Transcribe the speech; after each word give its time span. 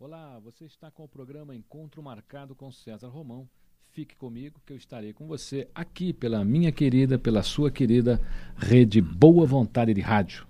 Olá, 0.00 0.38
você 0.44 0.64
está 0.64 0.92
com 0.92 1.02
o 1.02 1.08
programa 1.08 1.56
Encontro 1.56 2.00
Marcado 2.00 2.54
com 2.54 2.70
César 2.70 3.08
Romão. 3.08 3.48
Fique 3.90 4.14
comigo 4.14 4.60
que 4.64 4.72
eu 4.72 4.76
estarei 4.76 5.12
com 5.12 5.26
você 5.26 5.66
aqui 5.74 6.12
pela 6.12 6.44
minha 6.44 6.70
querida, 6.70 7.18
pela 7.18 7.42
sua 7.42 7.68
querida 7.68 8.20
rede 8.56 9.00
Boa 9.00 9.44
Vontade 9.44 9.92
de 9.92 10.00
Rádio. 10.00 10.46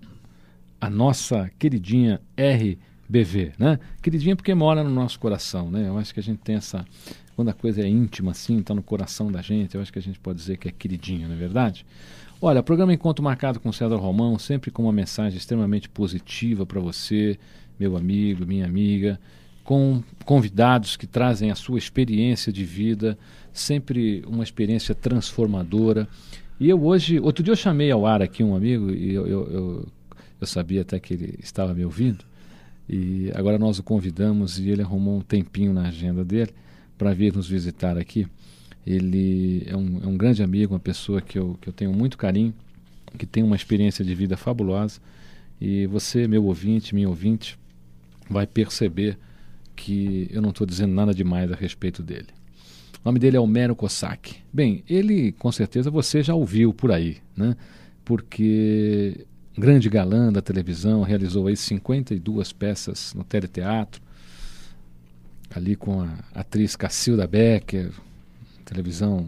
A 0.79 0.87
nossa 0.87 1.49
queridinha 1.57 2.21
RBV, 2.37 3.53
né? 3.57 3.79
Queridinha 4.03 4.35
porque 4.35 4.53
mora 4.53 4.83
no 4.83 4.91
nosso 4.91 5.19
coração, 5.19 5.71
né? 5.71 5.87
Eu 5.87 5.97
acho 5.97 6.13
que 6.13 6.19
a 6.19 6.23
gente 6.23 6.41
tem 6.41 6.57
essa. 6.57 6.85
Quando 7.35 7.49
a 7.49 7.53
coisa 7.53 7.81
é 7.81 7.87
íntima 7.87 8.29
assim, 8.29 8.59
está 8.59 8.75
no 8.75 8.83
coração 8.83 9.31
da 9.31 9.41
gente, 9.41 9.73
eu 9.73 9.81
acho 9.81 9.91
que 9.91 9.97
a 9.97 10.01
gente 10.01 10.19
pode 10.19 10.37
dizer 10.37 10.57
que 10.57 10.67
é 10.67 10.71
queridinha, 10.71 11.27
não 11.27 11.33
é 11.33 11.37
verdade? 11.39 11.87
Olha, 12.39 12.61
programa 12.61 12.93
Encontro 12.93 13.23
Marcado 13.23 13.59
com 13.59 13.71
César 13.71 13.95
Romão, 13.95 14.37
sempre 14.37 14.69
com 14.69 14.83
uma 14.83 14.93
mensagem 14.93 15.39
extremamente 15.39 15.89
positiva 15.89 16.67
para 16.67 16.79
você, 16.79 17.39
meu 17.79 17.95
amigo, 17.95 18.45
minha 18.45 18.65
amiga 18.65 19.19
com 19.69 20.01
convidados 20.25 20.97
que 20.97 21.05
trazem 21.05 21.51
a 21.51 21.55
sua 21.55 21.77
experiência 21.77 22.51
de 22.51 22.65
vida, 22.65 23.15
sempre 23.53 24.23
uma 24.25 24.43
experiência 24.43 24.95
transformadora. 24.95 26.07
E 26.59 26.67
eu 26.67 26.83
hoje, 26.83 27.19
outro 27.19 27.43
dia 27.43 27.51
eu 27.51 27.55
chamei 27.55 27.91
ao 27.91 28.03
ar 28.03 28.19
aqui 28.19 28.43
um 28.43 28.55
amigo 28.55 28.89
e 28.89 29.13
eu, 29.13 29.27
eu, 29.27 29.51
eu, 29.51 29.87
eu 30.41 30.47
sabia 30.47 30.81
até 30.81 30.99
que 30.99 31.13
ele 31.13 31.35
estava 31.39 31.71
me 31.75 31.85
ouvindo. 31.85 32.25
E 32.89 33.31
agora 33.35 33.59
nós 33.59 33.77
o 33.77 33.83
convidamos 33.83 34.57
e 34.57 34.71
ele 34.71 34.81
arrumou 34.81 35.19
um 35.19 35.21
tempinho 35.21 35.71
na 35.71 35.89
agenda 35.89 36.25
dele 36.25 36.49
para 36.97 37.13
vir 37.13 37.35
nos 37.35 37.47
visitar 37.47 37.95
aqui. 37.95 38.25
Ele 38.87 39.67
é 39.67 39.77
um, 39.77 39.99
é 40.03 40.07
um 40.07 40.17
grande 40.17 40.41
amigo, 40.41 40.73
uma 40.73 40.79
pessoa 40.79 41.21
que 41.21 41.37
eu, 41.37 41.55
que 41.61 41.69
eu 41.69 41.73
tenho 41.73 41.93
muito 41.93 42.17
carinho, 42.17 42.55
que 43.19 43.25
tem 43.27 43.43
uma 43.43 43.55
experiência 43.55 44.03
de 44.03 44.15
vida 44.15 44.35
fabulosa. 44.35 44.99
E 45.61 45.85
você, 45.85 46.27
meu 46.27 46.43
ouvinte, 46.45 46.95
minha 46.95 47.07
ouvinte, 47.07 47.58
vai 48.29 48.45
perceber 48.45 49.17
que 49.75 50.29
eu 50.31 50.41
não 50.41 50.49
estou 50.49 50.67
dizendo 50.67 50.93
nada 50.93 51.13
demais 51.13 51.51
a 51.51 51.55
respeito 51.55 52.03
dele. 52.03 52.27
O 52.95 53.05
nome 53.05 53.17
dele 53.17 53.37
é 53.37 53.39
Homero 53.39 53.75
Cossack. 53.75 54.35
Bem, 54.51 54.83
ele 54.89 55.31
com 55.33 55.51
certeza 55.51 55.89
você 55.89 56.21
já 56.21 56.35
ouviu 56.35 56.73
por 56.73 56.91
aí, 56.91 57.17
né? 57.35 57.55
Porque 58.03 59.25
grande 59.57 59.89
galã 59.89 60.31
da 60.31 60.41
televisão, 60.41 61.01
realizou 61.01 61.47
aí 61.47 61.55
52 61.55 62.53
peças 62.53 63.13
no 63.13 63.23
teleteatro, 63.23 64.01
ali 65.53 65.75
com 65.75 66.01
a 66.01 66.09
atriz 66.33 66.75
Cacilda 66.75 67.27
Becker, 67.27 67.91
televisão 68.63 69.27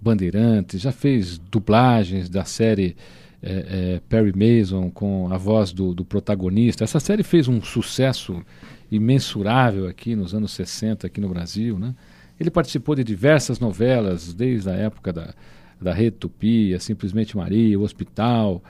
Bandeirantes, 0.00 0.80
já 0.80 0.92
fez 0.92 1.38
dublagens 1.38 2.28
da 2.28 2.44
série 2.44 2.96
é, 3.42 3.52
é, 3.52 4.00
Perry 4.08 4.32
Mason 4.34 4.90
com 4.90 5.32
a 5.32 5.36
voz 5.36 5.72
do, 5.72 5.94
do 5.94 6.04
protagonista. 6.04 6.84
Essa 6.84 7.00
série 7.00 7.22
fez 7.22 7.48
um 7.48 7.62
sucesso 7.62 8.42
imensurável 8.90 9.86
aqui 9.86 10.14
nos 10.14 10.34
anos 10.34 10.52
60 10.52 11.06
aqui 11.06 11.20
no 11.20 11.28
Brasil, 11.28 11.78
né? 11.78 11.94
Ele 12.38 12.50
participou 12.50 12.94
de 12.94 13.04
diversas 13.04 13.60
novelas, 13.60 14.32
desde 14.32 14.70
a 14.70 14.72
época 14.72 15.12
da, 15.12 15.34
da 15.78 15.92
Rede 15.92 16.16
Tupi, 16.16 16.74
Simplesmente 16.80 17.36
Maria, 17.36 17.78
o 17.78 17.82
Hospital. 17.82 18.62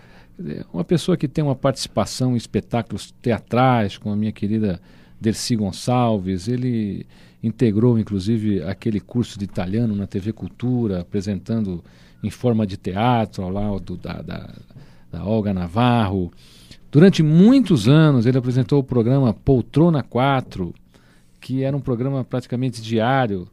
Uma 0.72 0.82
pessoa 0.82 1.16
que 1.16 1.28
tem 1.28 1.44
uma 1.44 1.54
participação 1.54 2.34
em 2.34 2.36
espetáculos 2.36 3.14
teatrais, 3.22 3.96
com 3.96 4.10
a 4.10 4.16
minha 4.16 4.32
querida 4.32 4.80
Dercy 5.20 5.54
Gonçalves. 5.54 6.48
Ele 6.48 7.06
integrou, 7.40 7.96
inclusive, 7.96 8.60
aquele 8.64 8.98
curso 8.98 9.38
de 9.38 9.44
italiano 9.44 9.94
na 9.94 10.06
TV 10.06 10.32
Cultura, 10.32 11.00
apresentando 11.00 11.84
em 12.22 12.30
forma 12.30 12.66
de 12.66 12.76
teatro 12.76 13.42
ao 13.42 13.50
lado 13.50 13.96
da, 13.96 14.22
da, 14.22 14.54
da 15.10 15.24
Olga 15.24 15.52
Navarro. 15.52 16.30
Durante 16.90 17.22
muitos 17.22 17.88
anos, 17.88 18.26
ele 18.26 18.38
apresentou 18.38 18.80
o 18.80 18.84
programa 18.84 19.32
Poltrona 19.32 20.02
4, 20.02 20.74
que 21.40 21.62
era 21.62 21.76
um 21.76 21.80
programa 21.80 22.24
praticamente 22.24 22.82
diário 22.82 23.48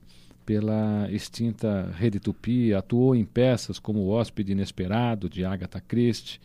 pela 0.46 1.08
extinta 1.12 1.94
Rede 1.98 2.20
Tupi. 2.20 2.74
Atuou 2.74 3.16
em 3.16 3.24
peças 3.26 3.78
como 3.80 4.00
O 4.00 4.10
Hóspede 4.10 4.54
Inesperado, 4.54 5.30
de 5.30 5.46
Agatha 5.46 5.80
Christie, 5.80 6.40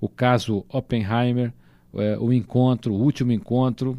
o 0.00 0.08
caso 0.08 0.64
Oppenheimer, 0.68 1.52
é, 1.94 2.18
o 2.18 2.32
encontro, 2.32 2.92
o 2.92 3.00
último 3.00 3.32
encontro, 3.32 3.96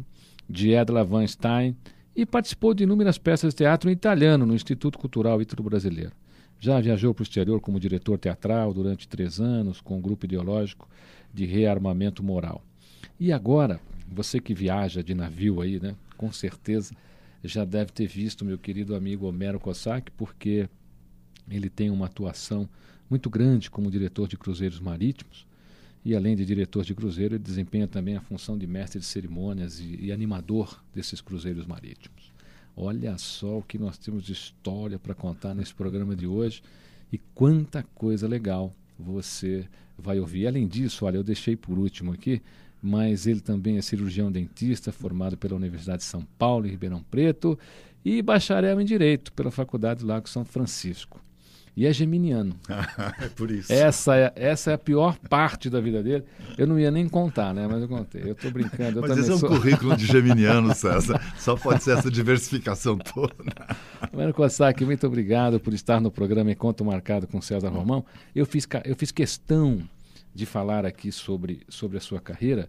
de 0.48 0.72
Edla 0.72 1.04
Van 1.04 1.26
Stein, 1.26 1.76
e 2.14 2.24
participou 2.24 2.72
de 2.72 2.84
inúmeras 2.84 3.18
peças 3.18 3.52
de 3.52 3.58
teatro 3.58 3.90
em 3.90 3.92
italiano 3.92 4.46
no 4.46 4.54
Instituto 4.54 4.98
Cultural 4.98 5.42
Ítalo-Brasileiro. 5.42 6.12
Já 6.60 6.80
viajou 6.80 7.14
para 7.14 7.22
o 7.22 7.24
exterior 7.24 7.60
como 7.60 7.78
diretor 7.78 8.18
teatral 8.18 8.74
durante 8.74 9.06
três 9.06 9.40
anos, 9.40 9.80
com 9.80 9.98
um 9.98 10.00
grupo 10.00 10.26
ideológico 10.26 10.88
de 11.32 11.46
rearmamento 11.46 12.22
moral. 12.22 12.64
E 13.18 13.32
agora, 13.32 13.80
você 14.10 14.40
que 14.40 14.54
viaja 14.54 15.02
de 15.02 15.14
navio 15.14 15.60
aí, 15.60 15.78
né, 15.80 15.94
com 16.16 16.32
certeza 16.32 16.94
já 17.44 17.64
deve 17.64 17.92
ter 17.92 18.06
visto 18.06 18.44
meu 18.44 18.58
querido 18.58 18.96
amigo 18.96 19.26
Homero 19.26 19.60
Cossack, 19.60 20.10
porque 20.12 20.68
ele 21.48 21.70
tem 21.70 21.90
uma 21.90 22.06
atuação 22.06 22.68
muito 23.08 23.30
grande 23.30 23.70
como 23.70 23.90
diretor 23.90 24.28
de 24.28 24.36
cruzeiros 24.36 24.80
marítimos. 24.80 25.46
E 26.04 26.14
além 26.14 26.36
de 26.36 26.44
diretor 26.44 26.84
de 26.84 26.94
cruzeiro, 26.94 27.34
ele 27.34 27.42
desempenha 27.42 27.86
também 27.86 28.16
a 28.16 28.20
função 28.20 28.56
de 28.56 28.66
mestre 28.66 28.98
de 28.98 29.06
cerimônias 29.06 29.80
e, 29.80 30.06
e 30.06 30.12
animador 30.12 30.82
desses 30.94 31.20
cruzeiros 31.20 31.66
marítimos. 31.66 32.17
Olha 32.80 33.18
só 33.18 33.58
o 33.58 33.62
que 33.62 33.76
nós 33.76 33.98
temos 33.98 34.22
de 34.22 34.32
história 34.32 35.00
para 35.00 35.12
contar 35.12 35.52
nesse 35.52 35.74
programa 35.74 36.14
de 36.14 36.28
hoje 36.28 36.62
e 37.12 37.18
quanta 37.34 37.82
coisa 37.92 38.28
legal 38.28 38.72
você 38.96 39.66
vai 39.98 40.20
ouvir. 40.20 40.46
Além 40.46 40.68
disso, 40.68 41.04
olha, 41.04 41.16
eu 41.16 41.24
deixei 41.24 41.56
por 41.56 41.76
último 41.76 42.12
aqui, 42.12 42.40
mas 42.80 43.26
ele 43.26 43.40
também 43.40 43.78
é 43.78 43.82
cirurgião 43.82 44.30
dentista, 44.30 44.92
formado 44.92 45.36
pela 45.36 45.56
Universidade 45.56 45.98
de 45.98 46.04
São 46.04 46.24
Paulo, 46.38 46.68
em 46.68 46.70
Ribeirão 46.70 47.02
Preto, 47.10 47.58
e 48.04 48.22
bacharel 48.22 48.80
em 48.80 48.84
Direito 48.84 49.32
pela 49.32 49.50
Faculdade 49.50 50.04
Lago 50.04 50.28
São 50.28 50.44
Francisco. 50.44 51.20
E 51.78 51.86
é 51.86 51.92
geminiano. 51.92 52.56
é 53.22 53.28
por 53.28 53.52
isso. 53.52 53.72
Essa 53.72 54.16
é, 54.16 54.32
essa 54.34 54.72
é 54.72 54.74
a 54.74 54.78
pior 54.78 55.16
parte 55.30 55.70
da 55.70 55.80
vida 55.80 56.02
dele. 56.02 56.24
Eu 56.58 56.66
não 56.66 56.76
ia 56.76 56.90
nem 56.90 57.08
contar, 57.08 57.54
né? 57.54 57.68
Mas 57.70 57.82
eu 57.82 57.88
contei. 57.88 58.20
Eu 58.24 58.32
estou 58.32 58.50
brincando. 58.50 58.98
Eu 58.98 59.02
Mas 59.02 59.16
esse 59.16 59.30
é 59.30 59.34
um 59.34 59.38
sou... 59.38 59.48
currículo 59.48 59.96
de 59.96 60.04
geminiano, 60.04 60.74
César. 60.74 61.22
Só 61.38 61.54
pode 61.54 61.84
ser 61.84 61.96
essa 61.96 62.10
diversificação 62.10 62.98
toda. 62.98 63.32
Mano 64.12 64.34
Kossak, 64.34 64.84
muito 64.84 65.06
obrigado 65.06 65.60
por 65.60 65.72
estar 65.72 66.00
no 66.00 66.10
programa 66.10 66.50
Encontro 66.50 66.84
Marcado 66.84 67.28
com 67.28 67.40
César 67.40 67.68
Romão. 67.68 68.04
Eu 68.34 68.44
fiz, 68.44 68.66
eu 68.84 68.96
fiz 68.96 69.12
questão 69.12 69.80
de 70.34 70.46
falar 70.46 70.84
aqui 70.84 71.12
sobre, 71.12 71.60
sobre 71.68 71.98
a 71.98 72.00
sua 72.00 72.18
carreira, 72.18 72.68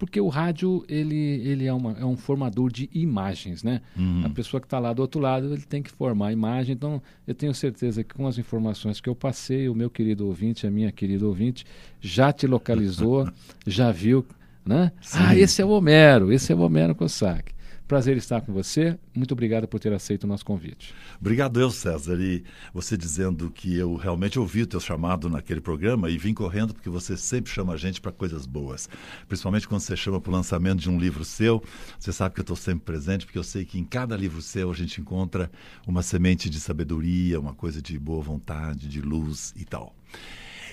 porque 0.00 0.18
o 0.18 0.28
rádio 0.28 0.82
ele, 0.88 1.14
ele 1.14 1.66
é, 1.66 1.72
uma, 1.72 1.92
é 1.92 2.04
um 2.06 2.16
formador 2.16 2.72
de 2.72 2.88
imagens, 2.94 3.62
né? 3.62 3.82
Uhum. 3.94 4.22
A 4.24 4.30
pessoa 4.30 4.58
que 4.58 4.66
está 4.66 4.78
lá 4.78 4.94
do 4.94 5.02
outro 5.02 5.20
lado 5.20 5.52
ele 5.52 5.60
tem 5.60 5.82
que 5.82 5.90
formar 5.90 6.28
a 6.28 6.32
imagem. 6.32 6.72
Então 6.72 7.02
eu 7.26 7.34
tenho 7.34 7.52
certeza 7.52 8.02
que 8.02 8.14
com 8.14 8.26
as 8.26 8.38
informações 8.38 8.98
que 8.98 9.10
eu 9.10 9.14
passei, 9.14 9.68
o 9.68 9.74
meu 9.74 9.90
querido 9.90 10.26
ouvinte, 10.26 10.66
a 10.66 10.70
minha 10.70 10.90
querida 10.90 11.26
ouvinte, 11.26 11.66
já 12.00 12.32
te 12.32 12.46
localizou, 12.46 13.28
já 13.66 13.92
viu, 13.92 14.24
né? 14.64 14.90
Sim. 15.02 15.18
Ah, 15.20 15.36
esse 15.36 15.60
é 15.60 15.66
o 15.66 15.68
Homero, 15.68 16.32
esse 16.32 16.50
é 16.50 16.56
o 16.56 16.60
Homero 16.60 16.94
Cossack. 16.94 17.52
Prazer 17.90 18.16
estar 18.16 18.40
com 18.40 18.52
você. 18.52 18.96
Muito 19.12 19.32
obrigado 19.32 19.66
por 19.66 19.80
ter 19.80 19.92
aceito 19.92 20.22
o 20.22 20.26
nosso 20.28 20.44
convite. 20.44 20.94
Obrigado 21.20 21.60
eu, 21.60 21.72
César. 21.72 22.20
E 22.20 22.44
você 22.72 22.96
dizendo 22.96 23.50
que 23.50 23.76
eu 23.76 23.96
realmente 23.96 24.38
ouvi 24.38 24.62
o 24.62 24.66
teu 24.68 24.78
chamado 24.78 25.28
naquele 25.28 25.60
programa 25.60 26.08
e 26.08 26.16
vim 26.16 26.32
correndo 26.32 26.72
porque 26.72 26.88
você 26.88 27.16
sempre 27.16 27.50
chama 27.50 27.72
a 27.72 27.76
gente 27.76 28.00
para 28.00 28.12
coisas 28.12 28.46
boas. 28.46 28.88
Principalmente 29.26 29.66
quando 29.66 29.80
você 29.80 29.96
chama 29.96 30.20
para 30.20 30.30
o 30.30 30.32
lançamento 30.32 30.78
de 30.78 30.88
um 30.88 31.00
livro 31.00 31.24
seu. 31.24 31.60
Você 31.98 32.12
sabe 32.12 32.32
que 32.32 32.40
eu 32.40 32.44
estou 32.44 32.54
sempre 32.54 32.84
presente 32.84 33.26
porque 33.26 33.38
eu 33.40 33.42
sei 33.42 33.64
que 33.64 33.76
em 33.76 33.84
cada 33.84 34.16
livro 34.16 34.40
seu 34.40 34.70
a 34.70 34.74
gente 34.74 35.00
encontra 35.00 35.50
uma 35.84 36.04
semente 36.04 36.48
de 36.48 36.60
sabedoria, 36.60 37.40
uma 37.40 37.54
coisa 37.54 37.82
de 37.82 37.98
boa 37.98 38.22
vontade, 38.22 38.86
de 38.86 39.00
luz 39.00 39.52
e 39.56 39.64
tal. 39.64 39.96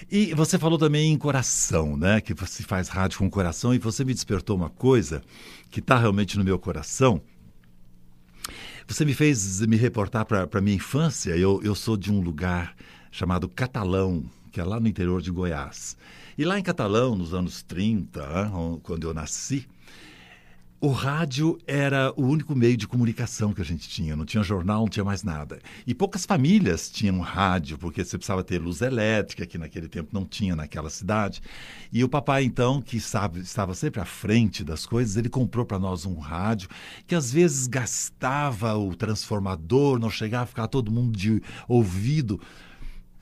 E 0.09 0.33
você 0.33 0.57
falou 0.57 0.77
também 0.77 1.11
em 1.11 1.17
coração, 1.17 1.97
né? 1.97 2.21
Que 2.21 2.33
você 2.33 2.63
faz 2.63 2.87
rádio 2.87 3.19
com 3.19 3.29
coração 3.29 3.73
e 3.73 3.77
você 3.77 4.03
me 4.05 4.13
despertou 4.13 4.55
uma 4.55 4.69
coisa 4.69 5.21
que 5.69 5.79
está 5.79 5.97
realmente 5.97 6.37
no 6.37 6.43
meu 6.43 6.57
coração. 6.59 7.21
Você 8.87 9.03
me 9.03 9.13
fez 9.13 9.59
me 9.61 9.75
reportar 9.75 10.25
para 10.25 10.47
a 10.51 10.61
minha 10.61 10.77
infância. 10.77 11.35
Eu, 11.35 11.61
eu 11.63 11.75
sou 11.75 11.97
de 11.97 12.11
um 12.11 12.21
lugar 12.21 12.75
chamado 13.11 13.49
Catalão, 13.49 14.23
que 14.51 14.61
é 14.61 14.63
lá 14.63 14.79
no 14.79 14.87
interior 14.87 15.21
de 15.21 15.29
Goiás. 15.29 15.97
E 16.37 16.45
lá 16.45 16.57
em 16.57 16.63
Catalão, 16.63 17.15
nos 17.15 17.33
anos 17.33 17.63
30, 17.63 18.51
quando 18.83 19.05
eu 19.07 19.13
nasci, 19.13 19.67
o 20.79 20.89
rádio 20.89 21.57
era 21.65 22.13
o 22.15 22.23
único 22.23 22.55
meio 22.55 22.77
de 22.77 22.87
comunicação 22.87 23.51
que 23.51 23.61
a 23.61 23.65
gente 23.65 23.89
tinha. 23.89 24.15
Não 24.15 24.25
tinha 24.25 24.43
jornal, 24.43 24.81
não 24.81 24.87
tinha 24.87 25.03
mais 25.03 25.23
nada. 25.23 25.59
E 25.87 25.93
poucas 25.93 26.23
famílias 26.23 26.91
tinham 26.91 27.19
rádio, 27.19 27.79
porque 27.79 28.05
você 28.05 28.15
precisava 28.15 28.43
ter 28.43 28.59
luz 28.59 28.81
elétrica, 28.81 29.45
que 29.47 29.57
naquele 29.57 29.87
tempo 29.87 30.09
não 30.13 30.23
tinha 30.23 30.55
naquela 30.55 30.91
cidade. 30.91 31.41
E 31.91 32.03
o 32.03 32.09
papai, 32.09 32.43
então, 32.43 32.79
que 32.79 32.99
sabe, 32.99 33.39
estava 33.39 33.73
sempre 33.73 33.99
à 33.99 34.05
frente 34.05 34.63
das 34.63 34.85
coisas, 34.85 35.17
ele 35.17 35.29
comprou 35.29 35.65
para 35.65 35.79
nós 35.79 36.05
um 36.05 36.19
rádio 36.19 36.69
que 37.07 37.15
às 37.15 37.31
vezes 37.31 37.65
gastava 37.65 38.77
o 38.77 38.95
transformador, 38.95 39.97
não 39.97 40.11
chegava 40.11 40.43
a 40.43 40.47
ficar 40.47 40.67
todo 40.67 40.91
mundo 40.91 41.17
de 41.17 41.41
ouvido. 41.67 42.39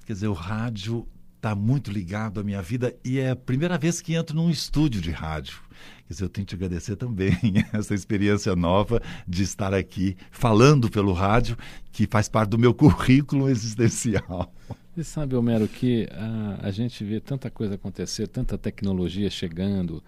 Quer 0.06 0.14
dizer, 0.14 0.28
o 0.28 0.34
rádio 0.34 1.08
está 1.38 1.56
muito 1.56 1.90
ligado 1.90 2.40
à 2.42 2.44
minha 2.44 2.62
vida 2.62 2.94
e 3.04 3.18
é 3.18 3.30
a 3.30 3.36
primeira 3.36 3.78
vez 3.78 4.02
que 4.02 4.14
entro 4.14 4.36
num 4.36 4.50
estúdio 4.50 5.00
de 5.00 5.12
rádio 5.12 5.64
Quer 6.08 6.14
dizer, 6.14 6.26
eu 6.26 6.30
tenho 6.30 6.46
que 6.46 6.56
te 6.56 6.56
agradecer 6.56 6.96
também 6.96 7.34
essa 7.74 7.96
experiência 7.96 8.56
nova 8.56 9.02
de 9.28 9.42
estar 9.42 9.74
aqui 9.74 10.16
falando 10.30 10.90
pelo 10.90 11.14
rádio, 11.14 11.58
que 11.92 12.06
faz 12.06 12.30
parte 12.30 12.50
do 12.52 12.60
meu 12.60 12.74
currículo 12.74 13.50
existencial. 13.50 14.54
Você 14.94 15.04
sabe, 15.04 15.36
Homero, 15.36 15.68
que 15.68 16.08
a, 16.12 16.68
a 16.68 16.72
gente 16.72 17.04
vê 17.04 17.20
tanta 17.20 17.50
coisa 17.50 17.76
acontecer, 17.76 18.28
tanta 18.28 18.58
tecnologia 18.58 19.30
chegando, 19.30 20.04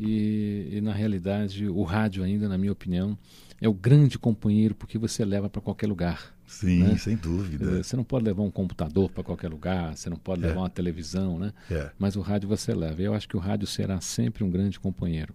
e, 0.00 0.68
e, 0.72 0.80
na 0.80 0.92
realidade 0.92 1.68
o 1.68 1.82
rádio 1.82 2.22
ainda, 2.22 2.48
na 2.48 2.56
minha 2.56 2.72
opinião, 2.72 3.18
é 3.60 3.68
o 3.68 3.74
grande 3.74 4.18
companheiro 4.18 4.74
porque 4.74 4.96
você 4.96 5.24
leva 5.24 5.50
para 5.50 5.60
qualquer 5.60 5.88
lugar. 5.88 6.32
Sim, 6.48 6.82
né? 6.82 6.96
sem 6.96 7.14
dúvida. 7.14 7.82
Você 7.82 7.94
não 7.96 8.02
pode 8.02 8.24
levar 8.24 8.42
um 8.42 8.50
computador 8.50 9.10
para 9.10 9.22
qualquer 9.22 9.48
lugar, 9.48 9.96
você 9.96 10.10
não 10.10 10.16
pode 10.16 10.42
é. 10.42 10.48
levar 10.48 10.62
uma 10.62 10.70
televisão, 10.70 11.38
né? 11.38 11.52
É. 11.70 11.90
Mas 11.98 12.16
o 12.16 12.20
rádio 12.20 12.48
você 12.48 12.74
leva. 12.74 13.00
Eu 13.00 13.14
acho 13.14 13.28
que 13.28 13.36
o 13.36 13.40
rádio 13.40 13.66
será 13.66 14.00
sempre 14.00 14.42
um 14.42 14.50
grande 14.50 14.80
companheiro. 14.80 15.32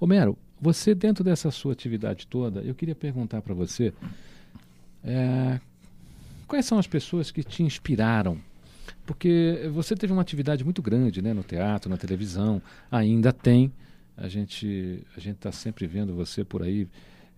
Homero, 0.00 0.36
você 0.60 0.94
dentro 0.94 1.22
dessa 1.22 1.50
sua 1.50 1.72
atividade 1.72 2.26
toda, 2.26 2.60
eu 2.62 2.74
queria 2.74 2.94
perguntar 2.94 3.42
para 3.42 3.54
você 3.54 3.92
é, 5.04 5.60
quais 6.48 6.66
são 6.66 6.78
as 6.78 6.86
pessoas 6.86 7.30
que 7.30 7.44
te 7.44 7.62
inspiraram 7.62 8.40
porque 9.06 9.70
você 9.72 9.94
teve 9.94 10.12
uma 10.12 10.20
atividade 10.20 10.64
muito 10.64 10.82
grande 10.82 11.22
né, 11.22 11.32
no 11.32 11.42
teatro, 11.42 11.88
na 11.88 11.96
televisão, 11.96 12.60
ainda 12.90 13.32
tem. 13.32 13.72
A 14.16 14.28
gente 14.28 15.06
a 15.16 15.20
gente 15.20 15.36
está 15.36 15.52
sempre 15.52 15.86
vendo 15.86 16.14
você 16.14 16.44
por 16.44 16.62
aí, 16.62 16.88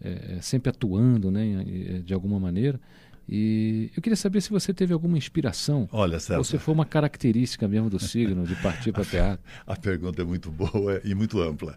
é, 0.01 0.39
sempre 0.41 0.71
atuando 0.71 1.31
né, 1.31 1.65
de 2.05 2.15
alguma 2.15 2.41
maneira. 2.41 2.81
E 3.29 3.91
eu 3.95 4.03
queria 4.03 4.17
saber 4.17 4.41
se 4.41 4.51
você 4.51 4.73
teve 4.73 4.93
alguma 4.93 5.19
inspiração. 5.19 5.89
Olha, 5.93 6.19
César. 6.19 6.39
Ou 6.39 6.45
se 6.45 6.59
foi 6.59 6.73
uma 6.73 6.87
característica 6.87 7.69
mesmo 7.69 7.91
do 7.91 7.99
signo 7.99 8.45
de 8.47 8.55
partir 8.57 8.91
para 8.93 9.05
teatro. 9.07 9.45
A 9.67 9.77
pergunta 9.77 10.23
é 10.23 10.25
muito 10.25 10.51
boa 10.51 11.01
e 11.05 11.15
muito 11.15 11.41
ampla, 11.41 11.77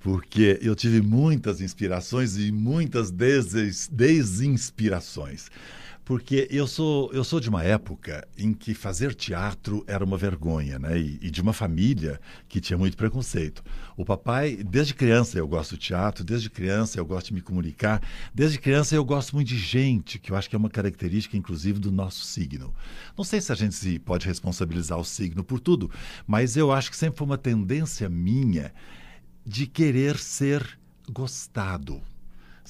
porque 0.00 0.58
eu 0.60 0.74
tive 0.74 1.00
muitas 1.00 1.60
inspirações 1.60 2.36
e 2.36 2.52
muitas 2.52 3.10
des 3.10 3.88
desinspirações 3.90 5.48
porque 6.10 6.48
eu 6.50 6.66
sou, 6.66 7.08
eu 7.12 7.22
sou 7.22 7.38
de 7.38 7.48
uma 7.48 7.62
época 7.62 8.26
em 8.36 8.52
que 8.52 8.74
fazer 8.74 9.14
teatro 9.14 9.84
era 9.86 10.04
uma 10.04 10.16
vergonha, 10.16 10.76
né? 10.76 10.98
E, 10.98 11.20
e, 11.22 11.30
de 11.30 11.40
uma 11.40 11.52
família 11.52 12.20
que 12.48 12.60
tinha 12.60 12.76
muito 12.76 12.96
preconceito. 12.96 13.62
O 13.96 14.04
papai, 14.04 14.56
desde 14.56 14.92
criança 14.92 15.38
eu 15.38 15.46
gosto 15.46 15.76
de 15.76 15.82
teatro, 15.82 16.24
desde 16.24 16.50
criança 16.50 16.98
eu 16.98 17.06
gosto 17.06 17.28
de 17.28 17.34
me 17.34 17.40
comunicar, 17.40 18.02
desde 18.34 18.58
criança 18.58 18.96
eu 18.96 19.04
gosto 19.04 19.36
muito 19.36 19.46
de 19.46 19.56
gente, 19.56 20.18
que 20.18 20.32
eu 20.32 20.36
acho 20.36 20.50
que 20.50 20.56
é 20.56 20.58
uma 20.58 20.68
característica, 20.68 21.36
inclusive, 21.36 21.78
do 21.78 21.92
nosso 21.92 22.24
signo. 22.24 22.74
Não 23.16 23.22
sei 23.22 23.40
se 23.40 23.52
a 23.52 23.54
gente 23.54 23.76
se 23.76 23.96
pode 24.00 24.26
responsabilizar 24.26 24.98
o 24.98 25.04
signo 25.04 25.44
por 25.44 25.60
tudo, 25.60 25.88
mas 26.26 26.56
eu 26.56 26.72
acho 26.72 26.90
que 26.90 26.96
sempre 26.96 27.18
foi 27.18 27.26
uma 27.28 27.38
tendência 27.38 28.08
minha 28.08 28.74
de 29.46 29.64
querer 29.64 30.18
ser 30.18 30.76
gostado 31.08 32.02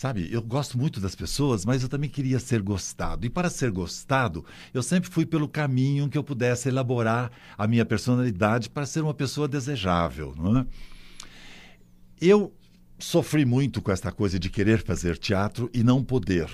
Sabe, 0.00 0.32
eu 0.32 0.40
gosto 0.40 0.78
muito 0.78 0.98
das 0.98 1.14
pessoas, 1.14 1.66
mas 1.66 1.82
eu 1.82 1.88
também 1.90 2.08
queria 2.08 2.38
ser 2.38 2.62
gostado. 2.62 3.26
E 3.26 3.28
para 3.28 3.50
ser 3.50 3.70
gostado, 3.70 4.42
eu 4.72 4.82
sempre 4.82 5.10
fui 5.10 5.26
pelo 5.26 5.46
caminho 5.46 6.08
que 6.08 6.16
eu 6.16 6.24
pudesse 6.24 6.70
elaborar 6.70 7.30
a 7.58 7.68
minha 7.68 7.84
personalidade 7.84 8.70
para 8.70 8.86
ser 8.86 9.02
uma 9.02 9.12
pessoa 9.12 9.46
desejável. 9.46 10.34
Não 10.38 10.60
é? 10.60 10.66
Eu 12.18 12.50
sofri 12.98 13.44
muito 13.44 13.82
com 13.82 13.92
esta 13.92 14.10
coisa 14.10 14.38
de 14.38 14.48
querer 14.48 14.82
fazer 14.82 15.18
teatro 15.18 15.68
e 15.70 15.84
não 15.84 16.02
poder. 16.02 16.48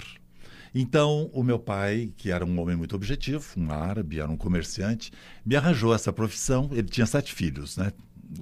Então, 0.75 1.31
o 1.33 1.45
meu 1.45 1.61
pai, 1.61 2.13
que 2.17 2.33
era 2.33 2.45
um 2.45 2.61
homem 2.61 2.75
muito 2.75 2.97
objetivo, 2.97 3.47
um 3.57 3.71
árabe, 3.71 4.19
era 4.19 4.29
um 4.29 4.37
comerciante, 4.37 5.13
me 5.45 5.55
arranjou 5.55 5.95
essa 5.95 6.13
profissão. 6.13 6.69
Ele 6.73 6.89
tinha 6.89 7.07
sete 7.07 7.33
filhos, 7.33 7.77
né? 7.77 7.93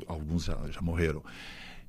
Alguns 0.06 0.46
já, 0.46 0.58
já 0.70 0.80
morreram. 0.80 1.22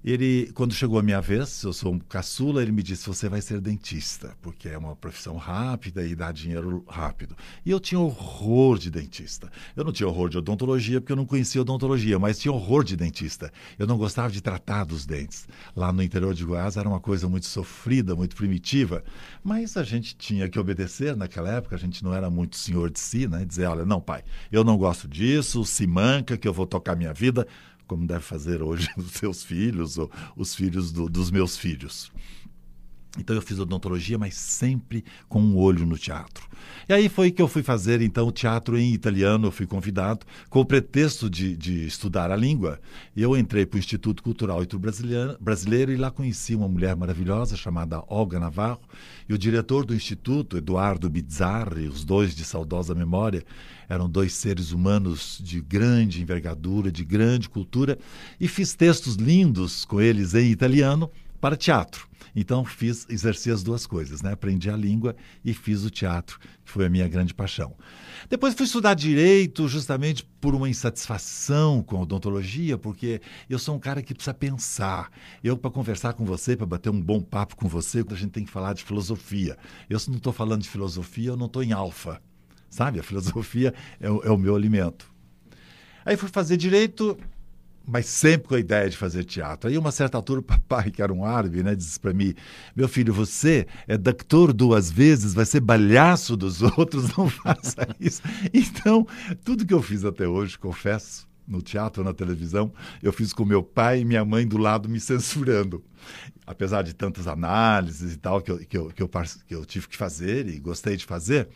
Ele, 0.05 0.51
quando 0.53 0.71
chegou 0.71 0.99
a 0.99 1.01
minha 1.01 1.19
vez, 1.19 1.63
eu 1.63 1.73
sou 1.73 1.91
um 1.91 1.97
caçula, 1.97 2.61
ele 2.61 2.71
me 2.71 2.83
disse: 2.83 3.07
você 3.07 3.27
vai 3.27 3.41
ser 3.41 3.59
dentista, 3.59 4.37
porque 4.39 4.69
é 4.69 4.77
uma 4.77 4.95
profissão 4.95 5.35
rápida 5.35 6.05
e 6.05 6.13
dá 6.13 6.31
dinheiro 6.31 6.85
rápido. 6.87 7.35
E 7.65 7.71
eu 7.71 7.79
tinha 7.79 7.99
horror 7.99 8.77
de 8.77 8.91
dentista. 8.91 9.51
Eu 9.75 9.83
não 9.83 9.91
tinha 9.91 10.07
horror 10.07 10.29
de 10.29 10.37
odontologia, 10.37 11.01
porque 11.01 11.11
eu 11.11 11.15
não 11.15 11.25
conhecia 11.25 11.59
odontologia, 11.59 12.19
mas 12.19 12.37
tinha 12.37 12.51
horror 12.51 12.83
de 12.83 12.95
dentista. 12.95 13.51
Eu 13.79 13.87
não 13.87 13.97
gostava 13.97 14.29
de 14.29 14.41
tratar 14.41 14.83
dos 14.83 15.07
dentes. 15.07 15.47
Lá 15.75 15.91
no 15.91 16.03
interior 16.03 16.35
de 16.35 16.45
Goiás 16.45 16.77
era 16.77 16.87
uma 16.87 16.99
coisa 16.99 17.27
muito 17.27 17.47
sofrida, 17.47 18.15
muito 18.15 18.35
primitiva, 18.35 19.03
mas 19.43 19.75
a 19.75 19.81
gente 19.81 20.15
tinha 20.15 20.47
que 20.47 20.59
obedecer 20.59 21.15
naquela 21.15 21.49
época, 21.49 21.75
a 21.75 21.79
gente 21.79 22.03
não 22.03 22.13
era 22.13 22.29
muito 22.29 22.57
senhor 22.57 22.91
de 22.91 22.99
si, 22.99 23.27
né? 23.27 23.43
Dizer: 23.43 23.65
olha, 23.65 23.83
não, 23.83 23.99
pai, 23.99 24.23
eu 24.51 24.63
não 24.63 24.77
gosto 24.77 25.07
disso, 25.07 25.65
se 25.65 25.87
manca 25.87 26.37
que 26.37 26.47
eu 26.47 26.53
vou 26.53 26.67
tocar 26.67 26.95
minha 26.95 27.11
vida 27.11 27.47
como 27.87 28.05
deve 28.05 28.21
fazer 28.21 28.61
hoje 28.61 28.89
os 28.97 29.11
seus 29.11 29.43
filhos 29.43 29.97
ou 29.97 30.11
os 30.35 30.55
filhos 30.55 30.91
do, 30.91 31.09
dos 31.09 31.31
meus 31.31 31.57
filhos. 31.57 32.11
Então 33.17 33.35
eu 33.35 33.41
fiz 33.41 33.59
odontologia, 33.59 34.17
mas 34.17 34.35
sempre 34.35 35.03
com 35.29 35.41
um 35.41 35.57
olho 35.57 35.85
no 35.85 35.97
teatro. 35.97 36.47
E 36.87 36.93
aí 36.93 37.07
foi 37.07 37.31
que 37.31 37.41
eu 37.41 37.47
fui 37.47 37.63
fazer 37.63 38.01
então 38.01 38.31
teatro 38.31 38.77
em 38.77 38.93
italiano, 38.93 39.47
eu 39.47 39.51
fui 39.51 39.65
convidado 39.65 40.25
com 40.49 40.59
o 40.59 40.65
pretexto 40.65 41.29
de, 41.29 41.55
de 41.55 41.85
estudar 41.85 42.29
a 42.29 42.35
língua. 42.35 42.79
E 43.15 43.21
eu 43.21 43.37
entrei 43.37 43.65
para 43.65 43.77
o 43.77 43.79
Instituto 43.79 44.21
Cultural 44.21 44.61
Brasileiro, 44.77 45.37
Brasileiro 45.39 45.91
e 45.91 45.97
lá 45.97 46.11
conheci 46.11 46.55
uma 46.55 46.67
mulher 46.67 46.95
maravilhosa 46.95 47.55
chamada 47.55 48.03
Olga 48.07 48.39
Navarro 48.39 48.81
e 49.29 49.33
o 49.33 49.37
diretor 49.37 49.85
do 49.85 49.95
instituto, 49.95 50.57
Eduardo 50.57 51.09
Bizzarri, 51.09 51.87
os 51.87 52.03
dois 52.03 52.35
de 52.35 52.43
saudosa 52.43 52.93
memória, 52.93 53.43
eram 53.87 54.09
dois 54.09 54.33
seres 54.33 54.71
humanos 54.71 55.39
de 55.43 55.61
grande 55.61 56.21
envergadura, 56.21 56.91
de 56.91 57.03
grande 57.03 57.49
cultura, 57.49 57.97
e 58.39 58.47
fiz 58.47 58.73
textos 58.73 59.15
lindos 59.15 59.85
com 59.85 60.01
eles 60.01 60.33
em 60.33 60.51
italiano 60.51 61.09
para 61.39 61.55
teatro. 61.55 62.07
Então 62.35 62.65
fiz, 62.65 63.05
exerci 63.09 63.49
as 63.49 63.63
duas 63.63 63.87
coisas, 63.87 64.21
né? 64.21 64.33
Aprendi 64.33 64.69
a 64.69 64.75
língua 64.75 65.15
e 65.43 65.53
fiz 65.53 65.85
o 65.85 65.89
teatro, 65.89 66.37
que 66.65 66.71
foi 66.71 66.85
a 66.85 66.89
minha 66.89 67.07
grande 67.07 67.33
paixão. 67.33 67.73
Depois 68.29 68.53
fui 68.53 68.65
estudar 68.65 68.93
direito, 68.93 69.67
justamente 69.67 70.27
por 70.41 70.53
uma 70.53 70.67
insatisfação 70.67 71.81
com 71.81 71.97
a 71.97 72.01
odontologia, 72.01 72.77
porque 72.77 73.21
eu 73.49 73.57
sou 73.57 73.75
um 73.75 73.79
cara 73.79 74.01
que 74.01 74.13
precisa 74.13 74.33
pensar. 74.33 75.09
Eu, 75.43 75.55
para 75.55 75.71
conversar 75.71 76.13
com 76.13 76.25
você, 76.25 76.57
para 76.57 76.65
bater 76.65 76.89
um 76.89 77.01
bom 77.01 77.21
papo 77.21 77.55
com 77.55 77.67
você, 77.67 78.03
a 78.09 78.15
gente 78.15 78.31
tem 78.31 78.43
que 78.43 78.51
falar 78.51 78.73
de 78.73 78.83
filosofia. 78.83 79.57
Eu, 79.89 79.99
se 79.99 80.09
não 80.09 80.17
estou 80.17 80.33
falando 80.33 80.63
de 80.63 80.69
filosofia, 80.69 81.29
eu 81.29 81.37
não 81.37 81.45
estou 81.45 81.63
em 81.63 81.71
alfa. 81.71 82.21
Sabe? 82.75 82.99
A 82.99 83.03
filosofia 83.03 83.73
é 84.01 84.11
o, 84.11 84.21
é 84.21 84.29
o 84.29 84.37
meu 84.37 84.53
alimento. 84.53 85.09
Aí 86.05 86.17
fui 86.17 86.27
fazer 86.27 86.57
direito, 86.57 87.17
mas 87.87 88.05
sempre 88.05 88.49
com 88.49 88.55
a 88.55 88.59
ideia 88.59 88.89
de 88.89 88.97
fazer 88.97 89.23
teatro. 89.23 89.69
Aí, 89.69 89.77
uma 89.77 89.93
certa 89.93 90.17
altura, 90.17 90.41
o 90.41 90.43
papai, 90.43 90.91
que 90.91 91.01
era 91.01 91.13
um 91.13 91.23
árabe, 91.23 91.63
né, 91.63 91.73
disse 91.73 91.97
para 91.97 92.13
mim: 92.13 92.33
Meu 92.75 92.89
filho, 92.89 93.13
você 93.13 93.65
é 93.87 93.97
doctor 93.97 94.51
duas 94.51 94.91
vezes, 94.91 95.33
vai 95.33 95.45
ser 95.45 95.61
balhaço 95.61 96.35
dos 96.35 96.61
outros, 96.77 97.15
não 97.15 97.29
faça 97.29 97.87
isso. 97.97 98.21
Então, 98.53 99.07
tudo 99.45 99.65
que 99.65 99.73
eu 99.73 99.81
fiz 99.81 100.03
até 100.03 100.27
hoje, 100.27 100.59
confesso, 100.59 101.25
no 101.47 101.61
teatro, 101.61 102.03
na 102.03 102.13
televisão, 102.13 102.73
eu 103.01 103.13
fiz 103.13 103.31
com 103.31 103.45
meu 103.45 103.61
pai 103.61 103.99
e 103.99 104.05
minha 104.05 104.25
mãe 104.25 104.47
do 104.47 104.57
lado 104.57 104.89
me 104.89 104.99
censurando. 104.99 105.83
Apesar 106.45 106.83
de 106.83 106.93
tantas 106.93 107.27
análises 107.27 108.13
e 108.13 108.17
tal 108.17 108.41
que 108.41 108.51
eu, 108.51 108.59
que 108.59 108.77
eu, 108.77 108.89
que 108.89 109.01
eu, 109.01 109.09
que 109.47 109.55
eu 109.55 109.65
tive 109.65 109.87
que 109.87 109.97
fazer 109.97 110.47
e 110.47 110.59
gostei 110.59 110.95
de 110.95 111.05
fazer, 111.05 111.49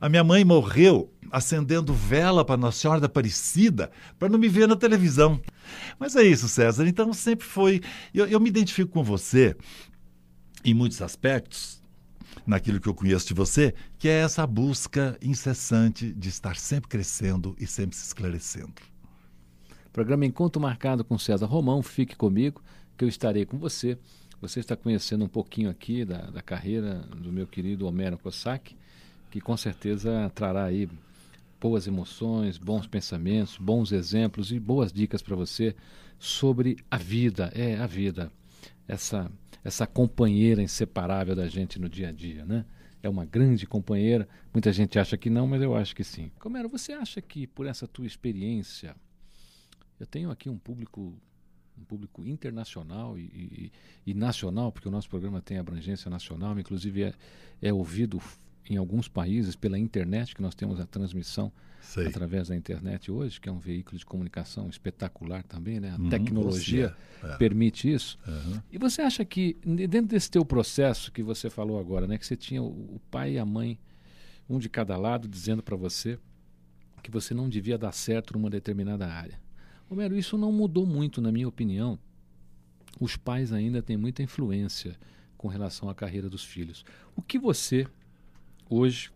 a 0.00 0.08
minha 0.08 0.24
mãe 0.24 0.44
morreu 0.44 1.12
acendendo 1.30 1.92
vela 1.92 2.44
para 2.44 2.56
Nossa 2.56 2.78
Senhora 2.78 3.00
da 3.00 3.06
Aparecida 3.06 3.90
para 4.18 4.28
não 4.28 4.38
me 4.38 4.48
ver 4.48 4.66
na 4.66 4.76
televisão. 4.76 5.40
Mas 5.98 6.16
é 6.16 6.22
isso, 6.22 6.48
César. 6.48 6.86
Então 6.86 7.12
sempre 7.12 7.46
foi. 7.46 7.80
Eu, 8.14 8.26
eu 8.26 8.40
me 8.40 8.48
identifico 8.48 8.90
com 8.90 9.04
você 9.04 9.54
em 10.64 10.74
muitos 10.74 11.00
aspectos, 11.02 11.82
naquilo 12.46 12.80
que 12.80 12.88
eu 12.88 12.94
conheço 12.94 13.28
de 13.28 13.34
você, 13.34 13.74
que 13.98 14.08
é 14.08 14.22
essa 14.22 14.46
busca 14.46 15.18
incessante 15.22 16.12
de 16.12 16.28
estar 16.28 16.56
sempre 16.56 16.88
crescendo 16.88 17.54
e 17.58 17.66
sempre 17.66 17.96
se 17.96 18.06
esclarecendo. 18.06 18.89
Programa 19.92 20.24
Encontro 20.24 20.62
Marcado 20.62 21.02
com 21.04 21.18
César 21.18 21.46
Romão. 21.46 21.82
Fique 21.82 22.14
comigo, 22.14 22.62
que 22.96 23.04
eu 23.04 23.08
estarei 23.08 23.44
com 23.44 23.58
você. 23.58 23.98
Você 24.40 24.60
está 24.60 24.76
conhecendo 24.76 25.24
um 25.24 25.28
pouquinho 25.28 25.68
aqui 25.68 26.04
da, 26.04 26.30
da 26.30 26.40
carreira 26.40 27.00
do 27.16 27.32
meu 27.32 27.44
querido 27.44 27.86
Homero 27.88 28.16
Cossack, 28.16 28.76
que 29.32 29.40
com 29.40 29.56
certeza 29.56 30.30
trará 30.32 30.64
aí 30.64 30.88
boas 31.60 31.88
emoções, 31.88 32.56
bons 32.56 32.86
pensamentos, 32.86 33.58
bons 33.58 33.90
exemplos 33.90 34.52
e 34.52 34.60
boas 34.60 34.92
dicas 34.92 35.22
para 35.22 35.34
você 35.34 35.74
sobre 36.20 36.76
a 36.88 36.96
vida. 36.96 37.50
É 37.52 37.76
a 37.76 37.86
vida. 37.86 38.30
Essa, 38.86 39.28
essa 39.64 39.88
companheira 39.88 40.62
inseparável 40.62 41.34
da 41.34 41.48
gente 41.48 41.80
no 41.80 41.88
dia 41.88 42.10
a 42.10 42.12
dia, 42.12 42.44
né? 42.44 42.64
É 43.02 43.08
uma 43.08 43.24
grande 43.24 43.66
companheira. 43.66 44.28
Muita 44.54 44.72
gente 44.72 45.00
acha 45.00 45.16
que 45.16 45.28
não, 45.28 45.48
mas 45.48 45.60
eu 45.60 45.74
acho 45.74 45.96
que 45.96 46.04
sim. 46.04 46.30
Comero, 46.38 46.68
você 46.68 46.92
acha 46.92 47.20
que 47.20 47.44
por 47.44 47.66
essa 47.66 47.88
tua 47.88 48.06
experiência 48.06 48.94
eu 50.00 50.06
tenho 50.06 50.30
aqui 50.30 50.48
um 50.48 50.58
público 50.58 51.14
um 51.78 51.84
público 51.84 52.26
internacional 52.26 53.18
e, 53.18 53.22
e, 53.22 53.72
e, 54.10 54.14
nacional, 54.14 54.70
porque 54.70 54.86
o 54.86 54.90
nosso 54.90 55.08
programa 55.08 55.40
tem 55.40 55.56
abrangência 55.56 56.10
nacional, 56.10 56.58
inclusive 56.58 57.04
é, 57.04 57.14
é 57.62 57.72
ouvido 57.72 58.20
em 58.68 58.76
alguns 58.76 59.08
países 59.08 59.56
pela 59.56 59.78
internet, 59.78 60.34
que 60.34 60.42
nós 60.42 60.54
temos 60.54 60.78
a 60.78 60.84
transmissão 60.84 61.50
Sei. 61.80 62.06
através 62.06 62.48
da 62.48 62.56
internet 62.56 63.10
hoje, 63.10 63.40
que 63.40 63.48
é 63.48 63.52
um 63.52 63.58
veículo 63.58 63.98
de 63.98 64.04
comunicação 64.04 64.68
espetacular 64.68 65.42
também, 65.42 65.80
né? 65.80 65.92
A 65.92 65.96
Uhum, 65.96 66.10
tecnologia 66.10 66.94
é. 67.22 67.36
Permite 67.36 67.90
isso. 67.90 68.18
Aham. 68.28 68.62
E 68.70 68.78
você 68.78 69.00
acha 69.02 69.24
que, 69.24 69.56
dentro 69.64 70.08
desse 70.08 70.30
teu 70.30 70.44
processo 70.44 71.10
que 71.10 71.22
você 71.22 71.48
falou 71.48 71.80
agora, 71.80 72.06
né, 72.06 72.18
que 72.18 72.26
você 72.26 72.36
tinha 72.36 72.62
o, 72.62 72.66
o 72.68 73.00
pai 73.10 73.32
e 73.32 73.38
a 73.38 73.44
mãe, 73.44 73.78
um 74.48 74.58
de 74.58 74.68
cada 74.68 74.96
lado, 74.96 75.26
dizendo 75.26 75.62
para 75.62 75.76
você 75.76 76.18
que 77.02 77.10
você 77.10 77.32
não 77.32 77.48
devia 77.48 77.78
dar 77.78 77.92
certo 77.92 78.34
numa 78.34 78.50
determinada 78.50 79.06
área. 79.06 79.40
Homero, 79.90 80.16
isso 80.16 80.38
não 80.38 80.52
mudou 80.52 80.86
muito, 80.86 81.20
na 81.20 81.32
minha 81.32 81.48
opinião. 81.48 81.98
Os 83.00 83.16
pais 83.16 83.52
ainda 83.52 83.82
têm 83.82 83.96
muita 83.96 84.22
influência 84.22 84.96
com 85.36 85.48
relação 85.48 85.90
à 85.90 85.94
carreira 85.96 86.30
dos 86.30 86.44
filhos. 86.44 86.84
O 87.16 87.20
que 87.20 87.40
você, 87.40 87.88
hoje, 88.68 89.10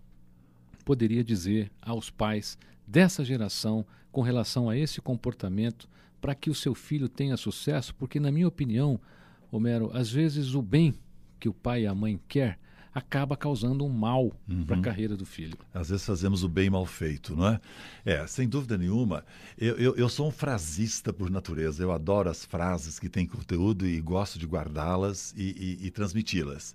poderia 0.84 1.22
dizer 1.22 1.70
aos 1.80 2.10
pais 2.10 2.58
dessa 2.84 3.24
geração 3.24 3.86
com 4.10 4.20
relação 4.20 4.68
a 4.68 4.76
esse 4.76 5.00
comportamento 5.00 5.88
para 6.20 6.34
que 6.34 6.50
o 6.50 6.54
seu 6.54 6.74
filho 6.74 7.08
tenha 7.08 7.36
sucesso? 7.36 7.94
Porque, 7.94 8.18
na 8.18 8.32
minha 8.32 8.48
opinião, 8.48 9.00
Homero, 9.52 9.92
às 9.94 10.10
vezes 10.10 10.54
o 10.54 10.60
bem 10.60 10.92
que 11.38 11.48
o 11.48 11.54
pai 11.54 11.82
e 11.82 11.86
a 11.86 11.94
mãe 11.94 12.18
quer 12.26 12.58
acaba 12.94 13.36
causando 13.36 13.84
um 13.84 13.88
mal 13.88 14.30
para 14.66 14.76
a 14.76 14.80
carreira 14.80 15.16
do 15.16 15.26
filho. 15.26 15.58
Às 15.72 15.88
vezes 15.88 16.06
fazemos 16.06 16.44
o 16.44 16.48
bem 16.48 16.70
mal 16.70 16.86
feito, 16.86 17.34
não 17.34 17.48
é? 17.48 17.60
É, 18.04 18.26
sem 18.26 18.48
dúvida 18.48 18.78
nenhuma. 18.78 19.24
Eu, 19.58 19.76
eu, 19.76 19.96
eu 19.96 20.08
sou 20.08 20.28
um 20.28 20.30
frasista 20.30 21.12
por 21.12 21.28
natureza. 21.28 21.82
Eu 21.82 21.90
adoro 21.90 22.30
as 22.30 22.44
frases 22.44 22.98
que 22.98 23.08
têm 23.08 23.26
conteúdo 23.26 23.86
e 23.86 24.00
gosto 24.00 24.38
de 24.38 24.46
guardá-las 24.46 25.34
e, 25.36 25.78
e- 25.82 25.86
e 25.86 25.90
transmiti-las. 25.90 26.74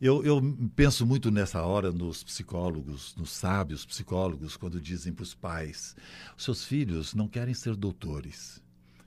Eu, 0.00 0.22
eu 0.22 0.40
penso 0.76 1.04
muito 1.04 1.30
nessa 1.30 1.62
hora 1.62 1.90
nos 1.90 2.22
psicólogos, 2.22 3.16
nos 3.16 3.30
sábios 3.30 3.84
psicólogos, 3.84 4.56
quando 4.56 4.80
dizem 4.80 5.12
para 5.12 5.24
os 5.24 5.34
pais: 5.34 5.96
seus 6.36 6.62
filhos 6.64 7.14
não 7.14 7.26
querem 7.26 7.52
ser 7.54 7.74
doutores, 7.74 8.62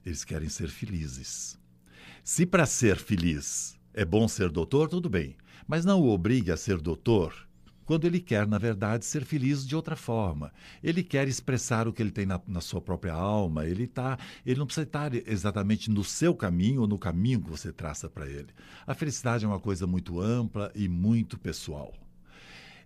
eles 0.06 0.26
querem 0.26 0.50
ser 0.50 0.70
felizes. 0.70 1.58
Se 2.24 2.46
para 2.46 2.66
ser 2.66 2.98
feliz 2.98 3.80
é 3.94 4.06
bom 4.06 4.28
ser 4.28 4.50
doutor, 4.50 4.90
tudo 4.90 5.10
bem. 5.10 5.36
Mas 5.68 5.86
não 5.86 6.02
o 6.02 6.10
obrigue 6.10 6.52
a 6.52 6.58
ser 6.58 6.78
doutor 6.78 7.48
quando 7.92 8.06
ele 8.06 8.22
quer, 8.22 8.48
na 8.48 8.58
verdade, 8.58 9.04
ser 9.04 9.26
feliz 9.26 9.68
de 9.68 9.76
outra 9.76 9.98
forma. 9.98 10.54
Ele 10.82 11.04
quer 11.04 11.28
expressar 11.28 11.90
o 11.90 11.94
que 11.94 12.02
ele 12.02 12.10
tem 12.10 12.26
na, 12.26 12.40
na 12.48 12.62
sua 12.62 12.80
própria 12.80 13.14
alma. 13.14 13.66
Ele, 13.66 13.86
tá, 13.86 14.18
ele 14.46 14.60
não 14.60 14.66
precisa 14.66 14.86
estar 14.86 15.14
exatamente 15.14 15.90
no 15.92 16.02
seu 16.02 16.34
caminho 16.34 16.82
ou 16.82 16.88
no 16.88 16.98
caminho 16.98 17.42
que 17.42 17.50
você 17.50 17.70
traça 17.70 18.10
para 18.10 18.28
ele. 18.28 18.48
A 18.88 18.94
felicidade 18.94 19.44
é 19.44 19.48
uma 19.48 19.60
coisa 19.60 19.86
muito 19.86 20.22
ampla 20.22 20.72
e 20.74 20.88
muito 20.88 21.38
pessoal. 21.38 21.94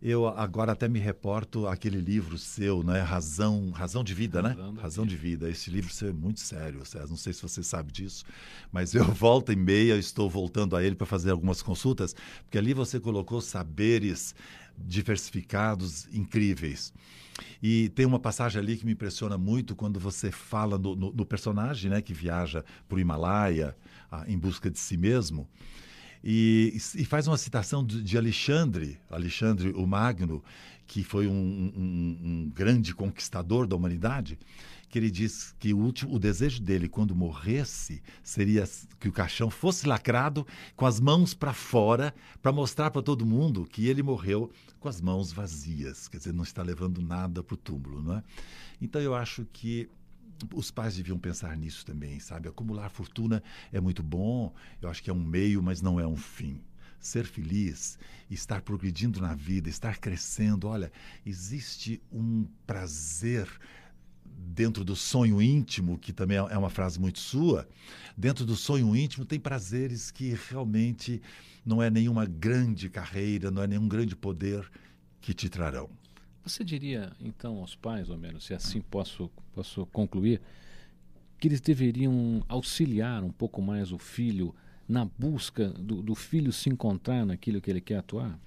Eu 0.01 0.27
agora 0.27 0.73
até 0.73 0.87
me 0.87 0.99
reporto 0.99 1.67
aquele 1.67 1.99
livro 1.99 2.37
seu, 2.37 2.83
né? 2.83 3.01
Razão, 3.01 3.71
Razão 3.71 4.03
de 4.03 4.13
Vida, 4.13 4.41
Razão 4.41 4.71
né? 4.73 4.81
Razão 4.81 5.05
de 5.05 5.15
Vida. 5.15 5.49
Esse 5.49 5.69
livro 5.71 5.91
seu 5.91 6.09
é 6.09 6.13
muito 6.13 6.39
sério, 6.41 6.85
César. 6.85 7.07
Não 7.07 7.17
sei 7.17 7.33
se 7.33 7.41
você 7.41 7.63
sabe 7.63 7.91
disso, 7.91 8.23
mas 8.71 8.93
eu 8.93 9.03
volta 9.13 9.51
e 9.53 9.55
meia 9.55 9.95
estou 9.97 10.29
voltando 10.29 10.75
a 10.75 10.83
ele 10.83 10.95
para 10.95 11.07
fazer 11.07 11.31
algumas 11.31 11.61
consultas, 11.61 12.15
porque 12.43 12.57
ali 12.57 12.73
você 12.73 12.99
colocou 12.99 13.41
saberes 13.41 14.35
diversificados, 14.77 16.07
incríveis. 16.13 16.93
E 17.61 17.89
tem 17.89 18.05
uma 18.05 18.19
passagem 18.19 18.61
ali 18.61 18.77
que 18.77 18.85
me 18.85 18.91
impressiona 18.93 19.37
muito 19.37 19.75
quando 19.75 19.99
você 19.99 20.31
fala 20.31 20.77
no, 20.77 20.95
no- 20.95 21.11
no 21.13 21.25
personagem, 21.25 21.89
né, 21.89 22.01
que 22.01 22.13
viaja 22.13 22.63
para 22.87 22.95
o 22.95 22.99
Himalaia 22.99 23.75
ah, 24.11 24.23
em 24.27 24.37
busca 24.37 24.69
de 24.69 24.79
si 24.79 24.97
mesmo. 24.97 25.47
E, 26.27 26.75
e 26.95 27.05
faz 27.05 27.27
uma 27.27 27.37
citação 27.37 27.85
de, 27.85 28.17
Alexandre, 28.17 28.97
Alexandre 29.11 29.69
o 29.75 29.85
Magno, 29.85 30.43
que 30.87 31.03
foi 31.03 31.27
um, 31.27 31.31
um- 31.31 32.17
um 32.23 32.51
grande 32.53 32.95
conquistador 32.95 33.67
da 33.67 33.75
humanidade, 33.75 34.39
que 34.89 34.97
ele 34.97 35.11
diz 35.11 35.53
que 35.59 35.71
o, 35.73 35.77
último, 35.77 36.15
o 36.15 36.19
desejo 36.19 36.61
dele, 36.63 36.87
quando 36.87 37.15
morresse, 37.15 38.01
seria 38.23 38.67
que 38.99 39.07
o 39.07 39.11
caixão 39.11 39.49
fosse 39.51 39.87
lacrado 39.87 40.47
com 40.75 40.85
as 40.87 40.99
mãos 40.99 41.33
para 41.35 41.53
fora, 41.53 42.13
para 42.41 42.51
mostrar 42.51 42.89
para 42.89 43.01
todo 43.03 43.25
mundo 43.25 43.65
que 43.65 43.87
ele 43.87 44.01
morreu 44.01 44.51
com 44.79 44.87
as 44.89 45.01
mãos 45.01 45.31
vazias, 45.31 46.07
quer 46.07 46.17
dizer, 46.17 46.33
não 46.33 46.43
está 46.43 46.63
levando 46.63 47.01
nada 47.01 47.43
para 47.43 47.53
o 47.53 47.57
túmulo, 47.57 48.01
não 48.01 48.15
é? 48.15 48.23
Então 48.81 48.99
eu 49.01 49.13
acho 49.13 49.45
que 49.53 49.87
os 50.53 50.71
pais 50.71 50.95
deviam 50.95 51.17
pensar 51.17 51.55
nisso 51.55 51.85
também, 51.85 52.19
sabe? 52.19 52.47
Acumular 52.47 52.89
fortuna 52.89 53.41
é 53.71 53.79
muito 53.79 54.03
bom, 54.03 54.53
eu 54.81 54.89
acho 54.89 55.01
que 55.01 55.09
é 55.09 55.13
um 55.13 55.23
meio, 55.23 55.61
mas 55.61 55.81
não 55.81 55.99
é 55.99 56.07
um 56.07 56.17
fim. 56.17 56.61
Ser 56.99 57.25
feliz, 57.25 57.99
estar 58.29 58.61
progredindo 58.61 59.21
na 59.21 59.35
vida, 59.35 59.69
estar 59.69 59.97
crescendo, 59.97 60.67
olha, 60.67 60.91
existe 61.25 62.01
um 62.11 62.47
prazer 62.65 63.47
dentro 64.37 64.83
do 64.83 64.95
sonho 64.95 65.41
íntimo, 65.41 65.97
que 65.97 66.11
também 66.11 66.37
é 66.37 66.57
uma 66.57 66.69
frase 66.69 66.99
muito 66.99 67.19
sua, 67.19 67.67
dentro 68.17 68.45
do 68.45 68.55
sonho 68.55 68.95
íntimo 68.95 69.25
tem 69.25 69.39
prazeres 69.39 70.11
que 70.11 70.37
realmente 70.49 71.21
não 71.65 71.81
é 71.81 71.89
nenhuma 71.89 72.25
grande 72.25 72.89
carreira, 72.89 73.49
não 73.49 73.61
é 73.61 73.67
nenhum 73.67 73.87
grande 73.87 74.15
poder 74.15 74.69
que 75.21 75.33
te 75.33 75.49
trarão. 75.49 75.89
Você 76.45 76.63
diria, 76.63 77.11
então, 77.19 77.57
aos 77.57 77.75
pais, 77.75 78.09
ou 78.09 78.17
menos, 78.17 78.45
se 78.45 78.53
assim 78.53 78.79
posso, 78.79 79.31
posso 79.51 79.85
concluir, 79.87 80.39
que 81.39 81.47
eles 81.47 81.59
deveriam 81.59 82.43
auxiliar 82.47 83.23
um 83.23 83.31
pouco 83.31 83.63
mais 83.63 83.91
o 83.91 83.97
filho 83.97 84.53
na 84.87 85.05
busca 85.17 85.69
do, 85.69 86.01
do 86.01 86.13
filho 86.13 86.53
se 86.53 86.69
encontrar 86.69 87.25
naquilo 87.25 87.59
que 87.59 87.71
ele 87.71 87.81
quer 87.81 87.97
atuar? 87.97 88.39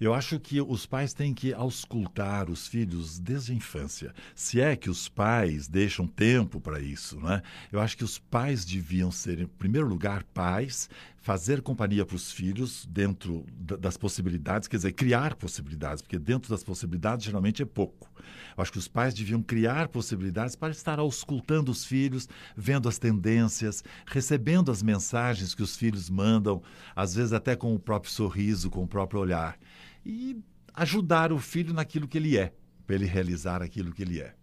Eu 0.00 0.14
acho 0.14 0.40
que 0.40 0.60
os 0.60 0.86
pais 0.86 1.12
têm 1.12 1.34
que 1.34 1.52
auscultar 1.52 2.50
os 2.50 2.66
filhos 2.66 3.18
desde 3.18 3.52
a 3.52 3.54
infância. 3.54 4.14
Se 4.34 4.58
é 4.58 4.74
que 4.74 4.88
os 4.88 5.08
pais 5.08 5.68
deixam 5.68 6.06
tempo 6.06 6.60
para 6.60 6.80
isso, 6.80 7.20
né? 7.20 7.42
Eu 7.70 7.80
acho 7.80 7.96
que 7.96 8.04
os 8.04 8.18
pais 8.18 8.64
deviam 8.64 9.10
ser, 9.10 9.38
em 9.38 9.46
primeiro 9.46 9.86
lugar, 9.86 10.24
pais, 10.24 10.88
fazer 11.22 11.62
companhia 11.62 12.04
para 12.04 12.16
os 12.16 12.32
filhos 12.32 12.84
dentro 12.84 13.46
da- 13.52 13.76
das 13.76 13.96
possibilidades, 13.96 14.66
quer 14.66 14.76
dizer, 14.76 14.92
criar 14.92 15.36
possibilidades, 15.36 16.02
porque 16.02 16.18
dentro 16.18 16.50
das 16.50 16.64
possibilidades 16.64 17.24
geralmente 17.24 17.62
é 17.62 17.64
pouco. 17.64 18.10
Eu 18.56 18.60
acho 18.62 18.72
que 18.72 18.78
os 18.78 18.88
pais 18.88 19.14
deviam 19.14 19.40
criar 19.40 19.86
possibilidades 19.88 20.56
para 20.56 20.72
estar 20.72 20.98
auscultando 20.98 21.70
os 21.70 21.84
filhos, 21.84 22.28
vendo 22.56 22.88
as 22.88 22.98
tendências, 22.98 23.84
recebendo 24.04 24.70
as 24.72 24.82
mensagens 24.82 25.54
que 25.54 25.62
os 25.62 25.76
filhos 25.76 26.10
mandam, 26.10 26.60
às 26.94 27.14
vezes 27.14 27.32
até 27.32 27.54
com 27.54 27.72
o 27.72 27.78
próprio 27.78 28.12
sorriso, 28.12 28.68
com 28.68 28.82
o 28.82 28.88
próprio 28.88 29.20
olhar, 29.20 29.56
e 30.04 30.36
ajudar 30.74 31.32
o 31.32 31.38
filho 31.38 31.72
naquilo 31.72 32.08
que 32.08 32.18
ele 32.18 32.36
é, 32.36 32.52
para 32.84 32.96
ele 32.96 33.06
realizar 33.06 33.62
aquilo 33.62 33.92
que 33.92 34.02
ele 34.02 34.20
é. 34.20 34.34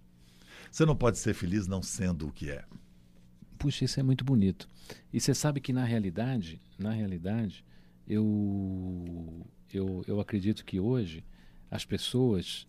Você 0.71 0.85
não 0.85 0.95
pode 0.95 1.17
ser 1.17 1.33
feliz 1.33 1.67
não 1.67 1.83
sendo 1.83 2.27
o 2.27 2.31
que 2.31 2.49
é. 2.49 2.63
Puxa, 3.59 3.85
isso 3.85 3.99
é 3.99 4.03
muito 4.03 4.23
bonito. 4.23 4.67
E 5.13 5.19
você 5.19 5.35
sabe 5.35 5.59
que 5.59 5.71
na 5.71 5.83
realidade, 5.83 6.59
na 6.79 6.91
realidade, 6.91 7.63
eu, 8.07 9.45
eu, 9.71 10.03
eu 10.07 10.19
acredito 10.19 10.65
que 10.65 10.79
hoje 10.79 11.23
as 11.69 11.85
pessoas 11.85 12.65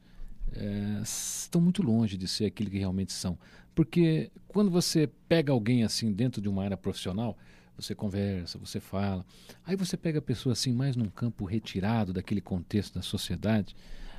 eh, 0.53 1.01
estão 1.03 1.61
muito 1.61 1.83
longe 1.83 2.17
de 2.17 2.27
ser 2.27 2.47
aquilo 2.47 2.71
que 2.71 2.79
realmente 2.79 3.13
são. 3.13 3.39
Porque 3.75 4.31
quando 4.49 4.71
você 4.71 5.09
pega 5.29 5.53
alguém 5.53 5.85
assim 5.85 6.13
dentro 6.13 6.43
de 6.43 6.49
uma 6.49 6.65
área 6.65 6.77
profissional, 6.77 7.39
você 7.77 7.95
conversa, 7.95 8.59
você 8.59 8.81
fala, 8.81 9.25
aí 9.65 9.77
você 9.77 9.97
pega 9.97 10.19
a 10.19 10.23
pessoa 10.23 10.53
assim 10.53 10.73
mais 10.73 10.97
num 10.97 11.09
campo 11.09 11.45
retirado 11.45 12.13
daquele 12.13 12.41
contexto 12.41 12.95
da 12.95 13.03
sociedade, 13.03 13.75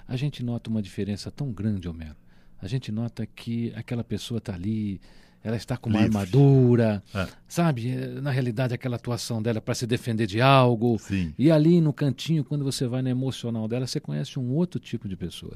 a 0.07 0.15
gente 0.15 0.41
nota 0.41 0.69
uma 0.69 0.81
diferença 0.81 1.29
tão 1.29 1.51
grande, 1.51 1.87
Homero. 1.87 2.15
A 2.61 2.67
gente 2.67 2.91
nota 2.91 3.25
que 3.25 3.73
aquela 3.75 4.03
pessoa 4.03 4.37
está 4.37 4.53
ali, 4.53 5.01
ela 5.43 5.55
está 5.55 5.75
com 5.77 5.89
uma 5.89 6.01
Livre. 6.01 6.17
armadura, 6.17 7.03
É. 7.13 7.27
sabe? 7.47 7.89
Eh, 7.89 8.21
Na 8.21 8.29
realidade, 8.31 8.73
aquela 8.73 8.95
atuação 8.95 9.41
dela 9.41 9.59
para 9.61 9.73
se 9.73 9.87
defender 9.87 10.27
de 10.27 10.39
algo. 10.41 10.97
Sim. 10.99 11.33
E 11.37 11.49
ali 11.51 11.81
no 11.81 11.91
cantinho, 11.93 12.43
quando 12.43 12.63
você 12.63 12.85
vai 12.87 13.01
na 13.01 13.09
emocional 13.09 13.67
dela, 13.67 13.87
você 13.87 13.99
conhece 13.99 14.37
um 14.39 14.51
outro 14.53 14.79
tipo 14.79 15.07
de 15.09 15.15
pessoa. 15.15 15.51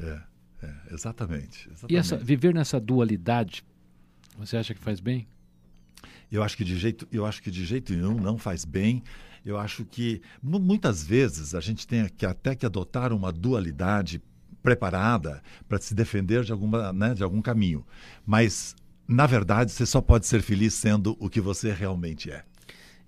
É, 0.61 0.65
é, 0.65 0.73
exatamente. 0.93 1.67
exatamente. 1.69 1.93
E 1.93 1.95
essa, 1.97 2.17
viver 2.17 2.53
nessa 2.53 2.79
dualidade, 2.79 3.63
você 4.37 4.57
acha 4.57 4.73
que 4.73 4.81
faz 4.81 4.99
bem? 4.99 5.27
Eu 6.31 6.41
acho 6.41 6.57
que 6.57 6.63
de 6.63 6.75
jeito, 6.77 7.07
eu 7.11 7.25
acho 7.25 7.41
que 7.41 7.51
de 7.51 7.63
jeito 7.65 7.93
nenhum 7.93 8.15
não 8.19 8.37
faz 8.37 8.65
bem. 8.65 9.03
Eu 9.45 9.57
acho 9.59 9.85
que 9.85 10.21
mu- 10.41 10.59
muitas 10.59 11.03
vezes 11.03 11.53
a 11.53 11.61
gente 11.61 11.85
tem 11.85 12.07
que 12.09 12.25
até 12.25 12.55
que 12.55 12.65
adotar 12.65 13.13
uma 13.13 13.31
dualidade 13.31 14.19
preparada 14.63 15.43
para 15.69 15.77
se 15.79 15.93
defender 15.93 16.43
de 16.43 16.51
alguma, 16.51 16.91
né, 16.91 17.13
de 17.13 17.21
algum 17.23 17.39
caminho. 17.41 17.85
Mas 18.25 18.75
na 19.07 19.25
verdade 19.25 19.71
você 19.71 19.85
só 19.85 20.01
pode 20.01 20.25
ser 20.27 20.41
feliz 20.41 20.73
sendo 20.73 21.15
o 21.19 21.29
que 21.29 21.41
você 21.41 21.71
realmente 21.71 22.31
é. 22.31 22.43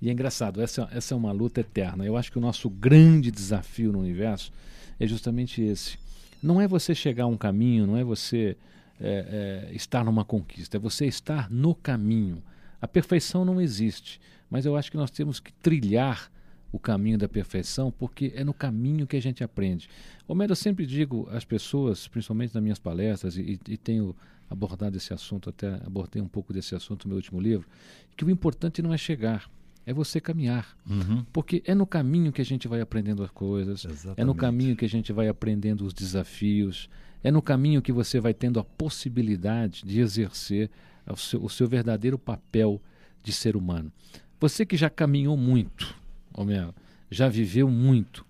E 0.02 0.10
é 0.10 0.12
engraçado, 0.12 0.62
essa, 0.62 0.88
essa 0.92 1.14
é 1.14 1.18
uma 1.18 1.32
luta 1.32 1.62
eterna. 1.62 2.06
Eu 2.06 2.16
acho 2.16 2.32
que 2.32 2.38
o 2.38 2.42
nosso 2.42 2.70
grande 2.70 3.32
desafio 3.32 3.92
no 3.92 4.00
universo 4.00 4.52
é 5.00 5.08
justamente 5.08 5.62
esse. 5.62 5.98
Não 6.42 6.62
é 6.62 6.68
você 6.68 6.94
chegar 6.94 7.24
a 7.24 7.28
um 7.28 7.38
caminho, 7.38 7.88
não 7.88 7.98
é 7.98 8.04
você 8.04 8.56
é, 9.00 9.68
é, 9.70 9.76
estar 9.76 10.04
numa 10.04 10.24
conquista, 10.24 10.78
é 10.78 10.80
você 10.80 11.08
estar 11.08 11.50
no 11.50 11.74
caminho. 11.74 12.44
A 12.80 12.88
perfeição 12.88 13.44
não 13.44 13.60
existe, 13.60 14.22
mas 14.50 14.66
eu 14.66 14.76
acho 14.76 14.92
que 14.92 14.98
nós 14.98 15.10
temos 15.10 15.40
que 15.40 15.52
trilhar 15.54 16.32
o 16.72 16.78
caminho 16.78 17.18
da 17.18 17.28
perfeição, 17.28 17.92
porque 17.92 18.32
é 18.36 18.44
no 18.44 18.54
caminho 18.54 19.08
que 19.08 19.16
a 19.16 19.22
gente 19.22 19.44
aprende. 19.44 19.90
Homero, 20.28 20.52
eu 20.52 20.56
sempre 20.56 20.86
digo 20.86 21.28
às 21.32 21.46
pessoas, 21.46 22.08
principalmente 22.08 22.54
nas 22.54 22.62
minhas 22.62 22.80
palestras, 22.80 23.38
e, 23.38 23.60
e 23.68 23.78
tenho 23.78 24.16
abordado 24.50 24.98
esse 24.98 25.14
assunto, 25.14 25.50
até 25.50 25.76
abordei 25.86 26.22
um 26.22 26.28
pouco 26.28 26.54
desse 26.54 26.76
assunto 26.76 27.06
no 27.06 27.10
meu 27.10 27.18
último 27.18 27.40
livro, 27.40 27.68
que 28.16 28.24
o 28.24 28.30
importante 28.30 28.82
não 28.82 28.94
é 28.94 28.98
chegar, 28.98 29.50
é 29.86 29.94
você 29.94 30.20
caminhar. 30.20 30.78
Uhum. 30.90 31.26
Porque 31.32 31.64
é 31.66 31.74
no 31.74 31.86
caminho 31.86 32.32
que 32.32 32.42
a 32.42 32.46
gente 32.46 32.68
vai 32.68 32.82
aprendendo 32.82 33.24
as 33.24 33.32
coisas, 33.32 33.86
Exatamente. 33.86 34.22
é 34.22 34.26
no 34.26 34.36
caminho 34.36 34.76
que 34.76 34.86
a 34.86 34.90
gente 34.90 35.12
vai 35.14 35.28
aprendendo 35.28 35.86
os 35.86 35.94
desafios, 35.94 36.90
é 37.24 37.32
no 37.32 37.42
caminho 37.42 37.82
que 37.82 37.92
você 37.92 38.20
vai 38.20 38.34
tendo 38.34 38.60
a 38.60 38.64
possibilidade 38.64 39.84
de 39.86 40.00
exercer 40.00 40.70
o 41.06 41.18
seu, 41.18 41.44
o 41.44 41.50
seu 41.50 41.68
verdadeiro 41.68 42.18
papel 42.18 42.82
de 43.24 43.32
ser 43.32 43.56
humano. 43.56 43.92
Você 44.40 44.66
que 44.66 44.78
já 44.78 44.90
caminhou 44.90 45.36
muito, 45.36 45.96
Homero, 46.34 46.74
já 47.10 47.28
viveu 47.28 47.70
muito, 47.70 48.26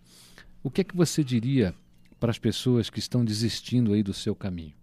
o 0.64 0.70
que 0.70 0.82
é 0.82 0.84
que 0.84 0.96
você 0.96 1.24
diria 1.24 1.74
para 2.20 2.32
as 2.32 2.40
pessoas 2.40 2.90
que 2.90 3.00
estão 3.00 3.24
desistindo 3.24 3.94
aí 3.94 4.02
do 4.02 4.14
seu 4.14 4.36
caminho? 4.36 4.74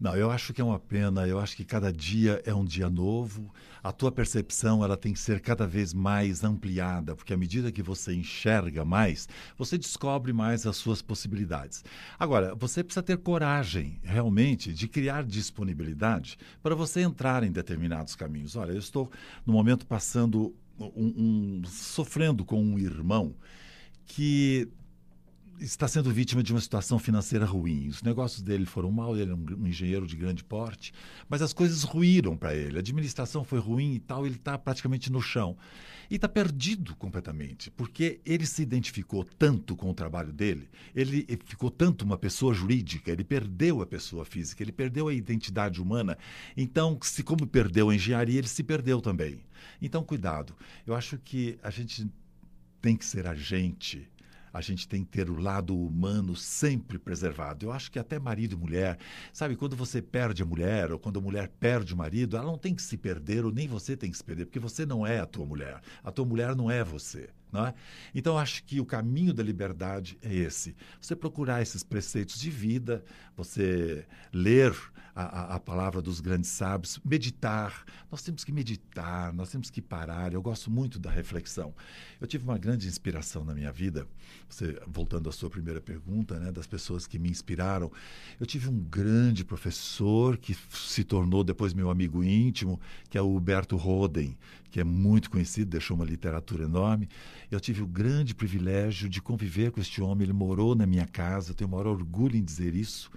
Não, 0.00 0.16
eu 0.16 0.30
acho 0.30 0.54
que 0.54 0.62
é 0.62 0.64
uma 0.64 0.78
pena. 0.78 1.28
Eu 1.28 1.38
acho 1.38 1.54
que 1.54 1.64
cada 1.64 1.92
dia 1.92 2.40
é 2.46 2.54
um 2.54 2.64
dia 2.64 2.88
novo. 2.88 3.52
A 3.82 3.92
tua 3.92 4.10
percepção 4.10 4.82
ela 4.82 4.96
tem 4.96 5.12
que 5.12 5.18
ser 5.18 5.40
cada 5.40 5.66
vez 5.66 5.92
mais 5.92 6.42
ampliada, 6.42 7.14
porque 7.14 7.34
à 7.34 7.36
medida 7.36 7.70
que 7.70 7.82
você 7.82 8.14
enxerga 8.14 8.82
mais, 8.82 9.28
você 9.58 9.76
descobre 9.76 10.32
mais 10.32 10.66
as 10.66 10.78
suas 10.78 11.02
possibilidades. 11.02 11.84
Agora, 12.18 12.54
você 12.54 12.82
precisa 12.82 13.02
ter 13.02 13.18
coragem, 13.18 14.00
realmente, 14.02 14.72
de 14.72 14.88
criar 14.88 15.22
disponibilidade 15.22 16.38
para 16.62 16.74
você 16.74 17.02
entrar 17.02 17.44
em 17.44 17.52
determinados 17.52 18.16
caminhos. 18.16 18.56
Olha, 18.56 18.72
eu 18.72 18.78
estou 18.78 19.10
no 19.44 19.52
momento 19.52 19.86
passando 19.86 20.54
um, 20.78 21.60
um 21.60 21.62
sofrendo 21.66 22.42
com 22.42 22.62
um 22.62 22.78
irmão 22.78 23.34
que 24.06 24.66
está 25.60 25.86
sendo 25.86 26.10
vítima 26.10 26.42
de 26.42 26.52
uma 26.52 26.60
situação 26.60 26.98
financeira 26.98 27.44
ruim. 27.44 27.88
Os 27.88 28.02
negócios 28.02 28.40
dele 28.40 28.64
foram 28.64 28.90
mal, 28.90 29.16
ele 29.16 29.30
é 29.30 29.34
um, 29.34 29.66
engenheiro 29.66 30.06
de 30.06 30.16
grande 30.16 30.42
porte, 30.42 30.92
mas 31.28 31.42
as 31.42 31.52
coisas 31.52 31.82
ruíram 31.82 32.36
para 32.36 32.54
ele. 32.54 32.76
A 32.76 32.80
administração 32.80 33.44
foi 33.44 33.58
ruim 33.58 33.94
e 33.94 34.00
tal, 34.00 34.26
ele 34.26 34.36
está 34.36 34.56
praticamente 34.56 35.12
no 35.12 35.20
chão. 35.20 35.56
E 36.10 36.16
está 36.16 36.28
perdido 36.28 36.96
completamente, 36.96 37.70
porque 37.70 38.20
ele 38.26 38.44
se 38.44 38.62
identificou 38.62 39.22
tanto 39.22 39.76
com 39.76 39.90
o 39.90 39.94
trabalho 39.94 40.32
dele, 40.32 40.68
ele 40.92 41.24
ficou 41.44 41.70
tanto 41.70 42.04
uma 42.04 42.18
pessoa 42.18 42.52
jurídica, 42.52 43.12
ele 43.12 43.22
perdeu 43.22 43.80
a 43.80 43.86
pessoa 43.86 44.24
física, 44.24 44.60
ele 44.60 44.72
perdeu 44.72 45.06
a 45.06 45.14
identidade 45.14 45.80
humana. 45.80 46.18
Então, 46.56 46.98
se 47.00 47.22
como 47.22 47.46
perdeu 47.46 47.90
a 47.90 47.94
engenharia, 47.94 48.38
ele 48.38 48.48
se 48.48 48.64
perdeu 48.64 49.00
também. 49.00 49.38
Então, 49.80 50.02
cuidado. 50.02 50.56
Eu 50.84 50.96
acho 50.96 51.16
que 51.18 51.58
a 51.62 51.70
gente 51.70 52.10
tem 52.80 52.96
que 52.96 53.04
ser 53.04 53.26
a 53.26 53.34
gente 53.34 54.08
a 54.52 54.60
gente 54.60 54.88
tem 54.88 55.04
que 55.04 55.10
ter 55.10 55.30
o 55.30 55.40
lado 55.40 55.76
humano 55.76 56.34
sempre 56.36 56.98
preservado. 56.98 57.66
Eu 57.66 57.72
acho 57.72 57.90
que 57.90 57.98
até 57.98 58.18
marido 58.18 58.54
e 58.54 58.58
mulher, 58.58 58.98
sabe, 59.32 59.56
quando 59.56 59.76
você 59.76 60.02
perde 60.02 60.42
a 60.42 60.46
mulher 60.46 60.92
ou 60.92 60.98
quando 60.98 61.18
a 61.18 61.22
mulher 61.22 61.48
perde 61.60 61.94
o 61.94 61.96
marido, 61.96 62.36
ela 62.36 62.46
não 62.46 62.58
tem 62.58 62.74
que 62.74 62.82
se 62.82 62.96
perder 62.96 63.44
ou 63.44 63.52
nem 63.52 63.68
você 63.68 63.96
tem 63.96 64.10
que 64.10 64.16
se 64.16 64.24
perder, 64.24 64.46
porque 64.46 64.58
você 64.58 64.84
não 64.84 65.06
é 65.06 65.20
a 65.20 65.26
tua 65.26 65.46
mulher. 65.46 65.80
A 66.02 66.10
tua 66.10 66.24
mulher 66.24 66.54
não 66.54 66.70
é 66.70 66.82
você. 66.82 67.30
Não 67.52 67.66
é? 67.66 67.74
Então, 68.14 68.38
acho 68.38 68.62
que 68.62 68.80
o 68.80 68.86
caminho 68.86 69.34
da 69.34 69.42
liberdade 69.42 70.16
é 70.22 70.32
esse. 70.32 70.76
Você 71.00 71.16
procurar 71.16 71.60
esses 71.60 71.82
preceitos 71.82 72.38
de 72.38 72.48
vida, 72.48 73.04
você 73.36 74.06
ler 74.32 74.72
a, 75.14 75.56
a, 75.56 75.60
palavra 75.60 76.00
dos 76.00 76.20
grandes 76.20 76.50
sábios, 76.50 77.00
meditar. 77.04 77.84
Nós 78.10 78.22
temos 78.22 78.44
que 78.44 78.52
meditar, 78.52 79.32
nós 79.32 79.50
temos 79.50 79.70
que 79.70 79.82
parar. 79.82 80.32
Eu 80.32 80.42
gosto 80.42 80.70
muito 80.70 80.98
da 80.98 81.10
reflexão. 81.10 81.74
Eu 82.20 82.26
tive 82.26 82.44
uma 82.44 82.58
grande 82.58 82.86
inspiração 82.86 83.44
na 83.44 83.54
minha 83.54 83.72
vida, 83.72 84.06
você, 84.48 84.80
voltando 84.86 85.28
à 85.28 85.32
sua 85.32 85.50
primeira 85.50 85.80
pergunta, 85.80 86.38
né, 86.38 86.52
das 86.52 86.66
pessoas 86.66 87.06
que 87.06 87.18
me 87.18 87.30
inspiraram. 87.30 87.90
Eu 88.38 88.46
tive 88.46 88.68
um 88.68 88.78
grande 88.78 89.44
professor 89.44 90.36
que 90.36 90.56
se 90.70 91.04
tornou 91.04 91.42
depois 91.42 91.74
meu 91.74 91.90
amigo 91.90 92.22
íntimo, 92.22 92.80
que 93.08 93.18
é 93.18 93.22
o 93.22 93.34
Huberto 93.34 93.76
Roden, 93.76 94.36
que 94.70 94.80
é 94.80 94.84
muito 94.84 95.30
conhecido, 95.30 95.70
deixou 95.70 95.96
uma 95.96 96.04
literatura 96.04 96.64
enorme. 96.64 97.08
Eu 97.50 97.58
tive 97.58 97.82
o 97.82 97.86
grande 97.86 98.34
privilégio 98.34 99.08
de 99.08 99.20
conviver 99.20 99.72
com 99.72 99.80
este 99.80 100.00
homem. 100.00 100.24
Ele 100.24 100.32
morou 100.32 100.74
na 100.74 100.86
minha 100.86 101.06
casa, 101.06 101.50
eu 101.50 101.54
tenho 101.54 101.68
o 101.68 101.70
maior 101.72 101.88
orgulho 101.88 102.36
em 102.36 102.44
dizer 102.44 102.74
isso. 102.74 103.10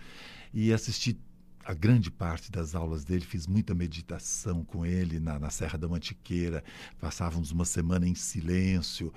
E 0.53 0.73
assisti 0.73 1.17
a 1.65 1.73
grande 1.73 2.11
parte 2.11 2.51
das 2.51 2.75
aulas 2.75 3.03
dele, 3.03 3.25
fiz 3.25 3.47
muita 3.47 3.73
meditação 3.73 4.63
com 4.63 4.85
ele 4.85 5.19
na, 5.19 5.39
na 5.39 5.49
Serra 5.49 5.77
da 5.77 5.87
Mantiqueira, 5.87 6.63
passávamos 6.99 7.51
uma 7.51 7.65
semana 7.65 8.07
em 8.07 8.15
silêncio. 8.15 9.13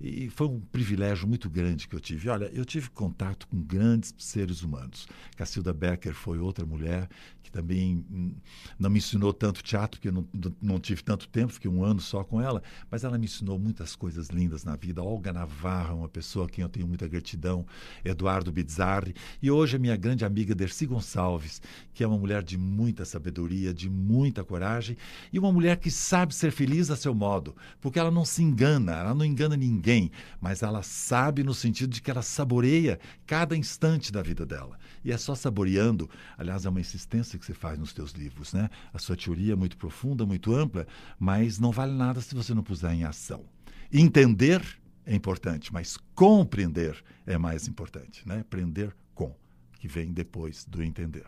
E 0.00 0.28
foi 0.30 0.46
um 0.46 0.60
privilégio 0.60 1.26
muito 1.26 1.48
grande 1.48 1.88
que 1.88 1.94
eu 1.94 2.00
tive. 2.00 2.28
Olha, 2.28 2.50
eu 2.52 2.64
tive 2.64 2.90
contato 2.90 3.46
com 3.46 3.60
grandes 3.62 4.14
seres 4.18 4.62
humanos. 4.62 5.06
Cacilda 5.36 5.72
Becker 5.72 6.14
foi 6.14 6.38
outra 6.38 6.66
mulher 6.66 7.08
que 7.42 7.50
também 7.50 8.04
hum, 8.10 8.34
não 8.78 8.88
me 8.90 8.98
ensinou 8.98 9.32
tanto 9.32 9.62
teatro, 9.62 10.00
porque 10.00 10.08
eu 10.08 10.12
não, 10.12 10.26
não 10.60 10.80
tive 10.80 11.02
tanto 11.02 11.28
tempo, 11.28 11.52
fiquei 11.52 11.70
um 11.70 11.84
ano 11.84 12.00
só 12.00 12.24
com 12.24 12.40
ela, 12.40 12.62
mas 12.90 13.04
ela 13.04 13.18
me 13.18 13.26
ensinou 13.26 13.58
muitas 13.58 13.94
coisas 13.94 14.28
lindas 14.28 14.64
na 14.64 14.76
vida. 14.76 15.02
Olga 15.02 15.32
Navarra, 15.32 15.94
uma 15.94 16.08
pessoa 16.08 16.46
a 16.46 16.48
quem 16.48 16.62
eu 16.62 16.68
tenho 16.68 16.88
muita 16.88 17.06
gratidão, 17.06 17.66
Eduardo 18.04 18.50
Bizzarri, 18.50 19.14
e 19.42 19.50
hoje 19.50 19.76
a 19.76 19.78
minha 19.78 19.96
grande 19.96 20.24
amiga 20.24 20.54
Dercy 20.54 20.86
Gonçalves, 20.86 21.60
que 21.92 22.02
é 22.02 22.06
uma 22.06 22.18
mulher 22.18 22.42
de 22.42 22.56
muita 22.56 23.04
sabedoria, 23.04 23.74
de 23.74 23.90
muita 23.90 24.42
coragem, 24.42 24.96
e 25.32 25.38
uma 25.38 25.52
mulher 25.52 25.76
que 25.76 25.90
sabe 25.90 26.34
ser 26.34 26.50
feliz 26.50 26.90
a 26.90 26.96
seu 26.96 27.14
modo, 27.14 27.54
porque 27.80 27.98
ela 27.98 28.10
não 28.10 28.24
se 28.24 28.42
engana, 28.42 28.92
ela 28.92 29.14
não 29.14 29.24
engana 29.24 29.56
ninguém 29.56 29.83
ninguém, 29.84 30.10
mas 30.40 30.62
ela 30.62 30.82
sabe 30.82 31.44
no 31.44 31.52
sentido 31.52 31.90
de 31.90 32.00
que 32.00 32.10
ela 32.10 32.22
saboreia 32.22 32.98
cada 33.26 33.54
instante 33.54 34.10
da 34.10 34.22
vida 34.22 34.46
dela. 34.46 34.78
E 35.04 35.12
é 35.12 35.18
só 35.18 35.34
saboreando, 35.34 36.08
aliás, 36.38 36.64
é 36.64 36.70
uma 36.70 36.80
insistência 36.80 37.38
que 37.38 37.44
você 37.44 37.52
faz 37.52 37.78
nos 37.78 37.92
teus 37.92 38.12
livros, 38.12 38.54
né? 38.54 38.70
A 38.92 38.98
sua 38.98 39.16
teoria 39.16 39.52
é 39.52 39.56
muito 39.56 39.76
profunda, 39.76 40.24
muito 40.24 40.54
ampla, 40.54 40.86
mas 41.18 41.58
não 41.58 41.70
vale 41.70 41.92
nada 41.92 42.20
se 42.22 42.34
você 42.34 42.54
não 42.54 42.62
puser 42.62 42.92
em 42.92 43.04
ação. 43.04 43.44
Entender 43.92 44.62
é 45.04 45.14
importante, 45.14 45.70
mas 45.70 45.98
compreender 46.14 46.96
é 47.26 47.36
mais 47.36 47.68
importante, 47.68 48.26
né? 48.26 48.40
Aprender 48.40 48.96
com, 49.14 49.34
que 49.78 49.86
vem 49.86 50.10
depois 50.10 50.64
do 50.64 50.82
entender. 50.82 51.26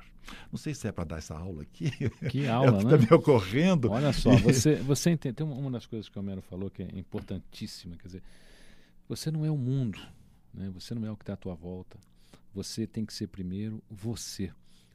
Não 0.51 0.59
sei 0.59 0.75
se 0.75 0.89
é 0.89 0.93
para 0.93 1.05
dar 1.05 1.19
essa 1.19 1.37
aula 1.37 1.63
aqui. 1.63 1.93
Que 2.31 2.47
aula, 2.49 2.69
é 2.69 2.71
o 2.71 2.79
que 2.79 2.85
né? 2.87 2.95
Está 2.95 3.07
me 3.07 3.21
ocorrendo. 3.21 3.91
Olha 3.91 4.13
só, 4.13 4.31
você, 4.39 4.77
você 4.77 5.11
entende. 5.11 5.35
Tem 5.35 5.47
uma 5.47 5.71
das 5.71 5.87
coisas 5.87 6.09
que 6.09 6.19
o 6.19 6.21
Homero 6.21 6.43
falou 6.43 6.71
que 6.71 6.83
é 6.83 6.89
importantíssima, 6.95 7.97
quer 7.97 8.09
dizer, 8.09 8.23
você 9.09 9.31
não 9.31 9.45
é 9.45 9.51
o 9.51 9.57
mundo, 9.57 10.01
né? 10.53 10.71
você 10.71 10.95
não 10.95 11.07
é 11.07 11.11
o 11.11 11.17
que 11.17 11.23
está 11.23 11.35
à 11.35 11.37
tua 11.37 11.55
volta. 11.55 11.99
Você 12.55 12.87
tem 12.87 13.05
que 13.05 13.13
ser 13.13 13.27
primeiro 13.29 13.83
você. 13.91 14.53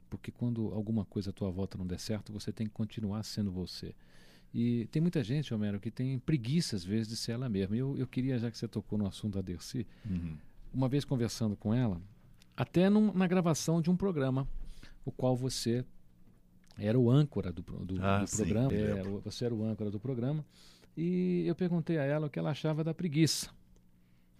Porque 0.10 0.32
quando 0.32 0.74
alguma 0.74 1.06
coisa 1.06 1.30
à 1.30 1.34
tua 1.34 1.50
volta 1.50 1.78
não 1.78 1.86
der 1.86 2.00
certo, 2.00 2.34
você 2.34 2.52
tem 2.52 2.68
que 2.68 2.74
continuar 2.74 3.24
sendo 3.24 3.52
você. 3.52 3.94
E 4.54 4.88
tem 4.88 5.02
muita 5.02 5.24
gente, 5.24 5.54
Homero, 5.54 5.80
que 5.80 5.90
tem 5.90 6.20
preguiça, 6.20 6.76
às 6.76 6.84
vezes, 6.84 7.08
de 7.08 7.16
ser 7.16 7.34
ela 7.34 7.48
mesma. 7.48 7.76
Eu, 7.76 7.98
eu 7.98 8.06
queria, 8.06 8.38
já 8.38 8.52
que 8.52 8.58
você 8.58 8.68
tocou 8.68 9.00
no 9.00 9.08
assunto 9.08 9.36
da 9.36 9.42
Dercy, 9.42 9.88
uhum. 10.06 10.36
uma 10.74 10.90
vez 10.90 11.06
conversando 11.06 11.56
com 11.56 11.74
ela, 11.74 12.02
até 12.58 12.90
num, 12.90 13.14
na 13.14 13.28
gravação 13.28 13.82
de 13.82 13.90
um 13.90 13.96
programa, 13.96 14.46
o 15.06 15.12
qual 15.12 15.38
você 15.38 15.86
era 16.78 17.00
o 17.00 17.10
âncora 17.10 17.52
do, 17.52 17.62
do, 17.62 18.04
ah, 18.04 18.20
do 18.20 18.28
sim, 18.28 18.38
programa. 18.38 18.70
Você 19.24 19.46
era 19.46 19.56
o 19.56 19.64
âncora 19.64 19.90
do 19.90 20.00
programa. 20.00 20.46
E 20.98 21.44
eu 21.48 21.56
perguntei 21.56 21.98
a 21.98 22.04
ela 22.04 22.28
o 22.28 22.30
que 22.30 22.38
ela 22.38 22.52
achava 22.52 22.84
da 22.84 22.94
preguiça. 22.94 23.50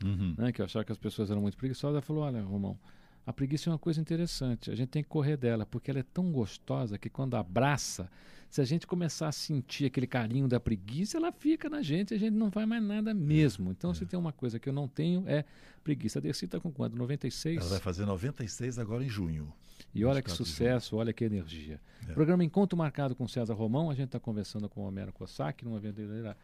Uhum. 0.04 0.36
Né, 0.38 0.52
que 0.52 0.62
eu 0.62 0.66
achava 0.66 0.86
que 0.86 0.92
as 0.92 0.98
pessoas 0.98 1.30
eram 1.30 1.42
muito 1.42 1.58
preguiçosas. 1.58 1.96
Ela 1.96 2.02
falou: 2.02 2.24
Olha, 2.24 2.42
Romão, 2.42 2.78
a 3.26 3.32
preguiça 3.32 3.70
é 3.70 3.74
uma 3.74 3.80
coisa 3.80 4.02
interessante. 4.02 4.72
A 4.72 4.76
gente 4.76 4.90
tem 4.90 5.04
que 5.04 5.10
correr 5.10 5.38
dela, 5.38 5.66
porque 5.66 5.92
ela 5.92 6.00
é 6.00 6.04
tão 6.04 6.32
gostosa 6.32 6.98
que 6.98 7.10
quando 7.10 7.36
abraça, 7.36 8.10
se 8.50 8.60
a 8.60 8.66
gente 8.66 8.88
começar 8.88 9.28
a 9.28 9.32
sentir 9.32 9.86
aquele 9.86 10.08
carinho 10.08 10.48
da 10.48 10.60
preguiça, 10.60 11.18
ela 11.18 11.32
fica 11.32 11.70
na 11.70 11.82
gente, 11.82 12.14
a 12.14 12.18
gente 12.18 12.34
não 12.34 12.52
faz 12.52 12.68
mais 12.68 12.84
nada 12.84 13.14
mesmo. 13.14 13.72
Então, 13.72 13.92
é. 13.92 13.94
se 13.94 14.06
tem 14.06 14.20
uma 14.20 14.34
coisa 14.34 14.60
que 14.60 14.68
eu 14.68 14.74
não 14.74 14.88
tenho, 14.88 15.24
é 15.28 15.46
preguiça. 15.84 16.20
A 16.20 16.22
Dercy 16.22 16.46
está 16.46 16.60
com 16.60 16.72
quanto? 16.72 16.98
96? 16.98 17.58
Ela 17.58 17.70
vai 17.70 17.80
fazer 17.80 18.06
96 18.06 18.80
agora 18.80 19.04
em 19.04 19.10
junho. 19.10 19.54
E 19.94 20.06
olha 20.06 20.22
que 20.22 20.32
sucesso, 20.32 20.96
olha 20.96 21.14
que 21.14 21.24
energia. 21.24 21.80
É. 22.08 22.14
Programa 22.14 22.44
Encontro 22.44 22.78
Marcado 22.78 23.16
com 23.16 23.28
César 23.28 23.54
Romão, 23.54 23.90
a 23.90 23.94
gente 23.94 24.08
está 24.08 24.20
conversando 24.20 24.70
com 24.70 24.82
o 24.82 24.88
Homero 24.88 25.12
Cossack, 25.12 25.64
numa 25.66 25.80
verdadeira 25.80 26.38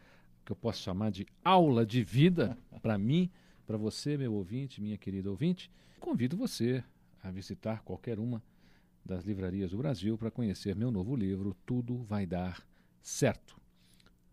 que 0.44 0.52
eu 0.52 0.56
posso 0.56 0.82
chamar 0.82 1.10
de 1.10 1.26
aula 1.44 1.84
de 1.84 2.02
vida 2.02 2.56
para 2.82 2.96
mim, 2.96 3.30
para 3.68 3.76
você, 3.76 4.16
meu 4.16 4.32
ouvinte, 4.32 4.80
minha 4.80 4.96
querida 4.96 5.28
ouvinte. 5.28 5.70
Convido 6.00 6.38
você 6.38 6.82
a 7.22 7.30
visitar 7.30 7.82
qualquer 7.82 8.18
uma 8.18 8.42
das 9.04 9.26
livrarias 9.26 9.72
do 9.72 9.76
Brasil 9.76 10.16
para 10.16 10.30
conhecer 10.30 10.74
meu 10.74 10.90
novo 10.90 11.14
livro, 11.14 11.54
Tudo 11.66 11.98
Vai 11.98 12.24
Dar 12.24 12.66
Certo. 13.02 13.60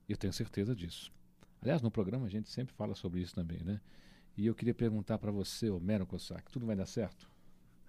Eu 0.08 0.16
tenho 0.16 0.32
certeza 0.32 0.74
disso. 0.74 1.12
Aliás, 1.62 1.82
no 1.82 1.92
programa 1.92 2.28
a 2.28 2.30
gente 2.30 2.50
sempre 2.50 2.74
fala 2.76 2.96
sobre 2.96 3.20
isso 3.20 3.36
também, 3.36 3.62
né? 3.62 3.82
E 4.38 4.46
eu 4.46 4.56
queria 4.56 4.74
perguntar 4.74 5.18
para 5.18 5.32
você, 5.32 5.70
Homero 5.70 6.06
Cossack, 6.06 6.50
tudo 6.50 6.66
vai 6.66 6.76
dar 6.78 6.86
certo? 6.86 7.30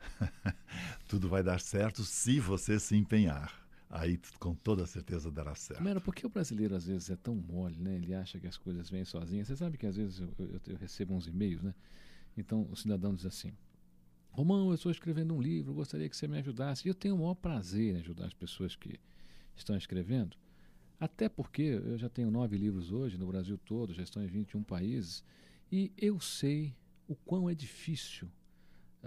tudo 1.06 1.28
vai 1.28 1.44
dar 1.44 1.61
certo 1.61 2.02
se 2.02 2.40
você 2.40 2.80
se 2.80 2.96
empenhar. 2.96 3.65
Aí 3.88 4.18
com 4.38 4.55
toda 4.55 4.87
certeza 4.87 5.31
dará 5.31 5.55
certo. 5.55 5.83
Mano, 5.83 6.01
por 6.01 6.14
que 6.14 6.27
o 6.27 6.29
brasileiro 6.29 6.75
às 6.75 6.87
vezes 6.87 7.11
é 7.11 7.16
tão 7.16 7.35
mole, 7.35 7.79
né? 7.79 7.96
Ele 7.96 8.14
acha 8.14 8.38
que 8.38 8.46
as 8.46 8.57
coisas 8.57 8.90
vêm 8.90 9.05
sozinhas. 9.05 9.49
Você 9.49 9.57
sabe 9.57 9.79
que 9.79 9.87
às 9.87 9.96
vezes 9.96 10.20
eu, 10.20 10.33
eu, 10.38 10.61
eu 10.66 10.77
recebo 10.77 11.14
uns 11.14 11.27
e-mails, 11.27 11.62
né? 11.62 11.75
Então 12.37 12.68
o 12.70 12.77
cidadão 12.77 13.14
diz 13.14 13.27
assim: 13.27 13.53
Romão, 14.31 14.68
eu 14.68 14.75
estou 14.75 14.90
escrevendo 14.90 15.35
um 15.35 15.40
livro, 15.40 15.72
gostaria 15.72 16.09
que 16.09 16.16
você 16.16 16.29
me 16.29 16.38
ajudasse. 16.38 16.87
E 16.87 16.90
eu 16.90 16.94
tenho 16.94 17.14
o 17.14 17.18
maior 17.18 17.35
prazer 17.35 17.94
em 17.94 17.99
ajudar 18.01 18.27
as 18.27 18.35
pessoas 18.35 18.77
que 18.77 19.01
estão 19.57 19.77
escrevendo, 19.77 20.37
até 21.01 21.29
porque 21.29 21.62
eu 21.62 21.96
já 21.96 22.09
tenho 22.09 22.31
nove 22.31 22.59
livros 22.59 22.92
hoje 22.92 23.16
no 23.16 23.27
Brasil 23.27 23.57
todo, 23.57 23.94
já 23.94 24.03
estão 24.03 24.22
em 24.22 24.27
21 24.27 24.62
países, 24.62 25.25
e 25.72 25.90
eu 25.96 26.20
sei 26.20 26.75
o 27.09 27.14
quão 27.14 27.49
é 27.49 27.55
difícil 27.55 28.29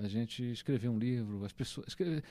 a 0.05 0.07
gente 0.07 0.43
escrever 0.51 0.89
um 0.89 0.97
livro, 0.97 1.43
as 1.43 1.51
pessoas 1.51 1.87
escrever, 1.87 2.23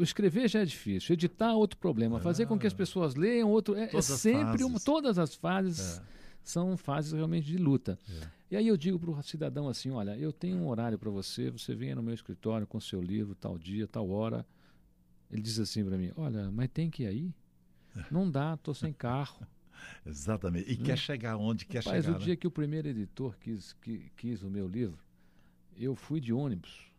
escrever 0.00 0.48
já 0.48 0.60
é 0.60 0.64
difícil, 0.64 1.12
editar 1.12 1.50
é 1.50 1.54
outro 1.54 1.78
problema, 1.78 2.20
fazer 2.20 2.46
com 2.46 2.58
que 2.58 2.66
as 2.66 2.72
ah. 2.72 2.76
pessoas 2.76 3.14
leiam 3.14 3.50
outro 3.50 3.76
é, 3.76 3.90
é 3.92 4.02
sempre 4.02 4.64
uma, 4.64 4.80
todas 4.80 5.18
as 5.18 5.34
fases 5.34 5.98
é. 5.98 6.02
são 6.42 6.76
fases 6.76 7.12
realmente 7.12 7.46
de 7.46 7.58
luta. 7.58 7.98
É. 8.08 8.28
E 8.50 8.56
aí 8.56 8.68
eu 8.68 8.76
digo 8.76 8.98
para 8.98 9.10
o 9.10 9.22
cidadão 9.22 9.68
assim, 9.68 9.90
olha, 9.90 10.16
eu 10.18 10.32
tenho 10.32 10.58
um 10.58 10.68
horário 10.68 10.98
para 10.98 11.10
você, 11.10 11.50
você 11.50 11.74
venha 11.74 11.96
no 11.96 12.02
meu 12.02 12.14
escritório 12.14 12.66
com 12.66 12.80
seu 12.80 13.00
livro 13.00 13.34
tal 13.34 13.58
dia, 13.58 13.86
tal 13.86 14.08
hora. 14.10 14.46
Ele 15.30 15.42
diz 15.42 15.58
assim 15.58 15.84
para 15.84 15.96
mim, 15.96 16.12
olha, 16.16 16.50
mas 16.50 16.68
tem 16.72 16.90
que 16.90 17.04
ir 17.04 17.06
aí? 17.06 17.34
Não 18.10 18.30
dá, 18.30 18.54
estou 18.54 18.74
sem 18.74 18.92
carro. 18.92 19.46
Exatamente. 20.06 20.70
E 20.70 20.74
hum. 20.74 20.84
quer 20.84 20.96
chegar 20.96 21.36
onde 21.36 21.64
quer 21.64 21.78
Rapaz, 21.78 22.04
chegar. 22.04 22.12
Mas 22.12 22.16
o 22.16 22.18
né? 22.20 22.24
dia 22.24 22.36
que 22.36 22.46
o 22.46 22.50
primeiro 22.50 22.88
editor 22.88 23.36
quis, 23.38 23.72
quis, 23.74 24.02
quis 24.16 24.42
o 24.42 24.50
meu 24.50 24.68
livro, 24.68 24.98
eu 25.76 25.94
fui 25.94 26.20
de 26.20 26.32
ônibus 26.32 26.93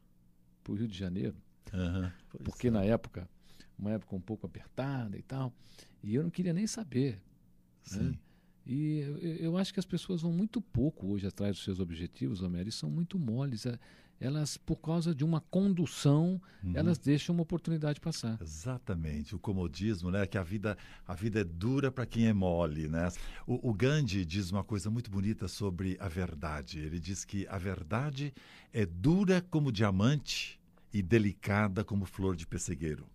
para 0.65 0.73
o 0.73 0.75
Rio 0.75 0.87
de 0.87 0.97
Janeiro, 0.97 1.35
uhum, 1.71 2.11
porque 2.43 2.67
é. 2.67 2.71
na 2.71 2.83
época, 2.83 3.29
uma 3.77 3.91
época 3.91 4.15
um 4.15 4.19
pouco 4.19 4.47
apertada 4.47 5.15
e 5.15 5.21
tal, 5.21 5.53
e 6.03 6.15
eu 6.15 6.23
não 6.23 6.31
queria 6.31 6.53
nem 6.53 6.65
saber. 6.65 7.13
Né? 7.13 7.19
Sim. 7.83 8.03
Né? 8.09 8.19
E 8.65 8.97
eu, 8.97 9.17
eu, 9.19 9.57
acho 9.57 9.71
que 9.71 9.79
as 9.79 9.85
pessoas 9.85 10.23
vão 10.23 10.31
muito 10.31 10.59
pouco 10.59 11.07
hoje 11.07 11.27
atrás 11.27 11.55
dos 11.55 11.63
seus 11.63 11.79
objetivos, 11.79 12.41
Homero, 12.41 12.67
e 12.67 12.71
são 12.71 12.89
muito 12.89 13.19
moles. 13.19 13.67
Elas, 14.19 14.57
por 14.57 14.77
causa 14.77 15.13
de 15.13 15.23
uma 15.23 15.41
condução, 15.41 16.41
uhum. 16.63 16.71
elas 16.75 16.97
deixam 16.97 17.35
uma 17.35 17.43
oportunidade 17.43 17.99
passar. 17.99 18.37
Exatamente. 18.41 19.35
O 19.35 19.39
comodismo, 19.39 20.09
né? 20.09 20.25
Que 20.25 20.37
a 20.37 20.43
vida, 20.43 20.77
a 21.05 21.13
vida 21.13 21.41
é 21.41 21.43
dura 21.43 21.91
para 21.91 22.05
quem 22.05 22.27
é 22.27 22.33
mole, 22.33 22.87
né? 22.87 23.09
O, 23.45 23.69
o 23.69 23.73
Gandhi 23.73 24.25
diz 24.25 24.51
uma 24.51 24.63
coisa 24.63 24.89
muito 24.89 25.11
bonita 25.11 25.47
sobre 25.47 25.97
a 25.99 26.07
verdade. 26.07 26.79
Ele 26.79 26.99
diz 26.99 27.25
que 27.25 27.45
a 27.47 27.57
verdade 27.57 28.33
é 28.71 28.85
dura 28.85 29.41
como 29.41 29.71
diamante 29.71 30.59
e 30.93 31.01
delicada 31.01 31.83
como 31.83 32.05
flor 32.05 32.35
de 32.35 32.47
pessegueiro. 32.47 33.05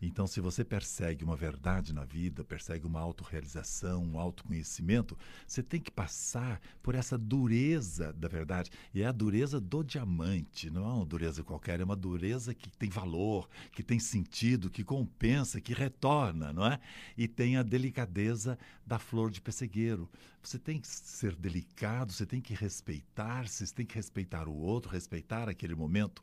Então, 0.00 0.26
se 0.26 0.40
você 0.40 0.64
persegue 0.64 1.24
uma 1.24 1.36
verdade 1.36 1.92
na 1.92 2.04
vida, 2.04 2.44
persegue 2.44 2.86
uma 2.86 3.00
autorrealização, 3.00 4.04
um 4.04 4.18
autoconhecimento, 4.18 5.16
você 5.46 5.62
tem 5.62 5.80
que 5.80 5.90
passar 5.90 6.60
por 6.82 6.94
essa 6.94 7.16
dureza 7.16 8.12
da 8.12 8.28
verdade. 8.28 8.70
E 8.92 9.02
é 9.02 9.06
a 9.06 9.12
dureza 9.12 9.60
do 9.60 9.82
diamante, 9.82 10.70
não 10.70 10.84
é 10.84 10.92
uma 10.94 11.06
dureza 11.06 11.42
qualquer, 11.42 11.80
é 11.80 11.84
uma 11.84 11.96
dureza 11.96 12.54
que 12.54 12.70
tem 12.70 12.90
valor, 12.90 13.48
que 13.72 13.82
tem 13.82 13.98
sentido, 13.98 14.70
que 14.70 14.84
compensa, 14.84 15.60
que 15.60 15.72
retorna, 15.72 16.52
não 16.52 16.66
é? 16.66 16.78
E 17.16 17.26
tem 17.26 17.56
a 17.56 17.62
delicadeza 17.62 18.58
da 18.86 18.98
flor 18.98 19.30
de 19.30 19.40
pessegueiro. 19.40 20.08
Você 20.42 20.58
tem 20.58 20.78
que 20.78 20.86
ser 20.86 21.34
delicado, 21.34 22.12
você 22.12 22.24
tem 22.24 22.40
que 22.40 22.54
respeitar, 22.54 23.48
você 23.48 23.66
tem 23.74 23.84
que 23.86 23.94
respeitar 23.94 24.46
o 24.46 24.54
outro, 24.54 24.90
respeitar 24.90 25.48
aquele 25.48 25.74
momento. 25.74 26.22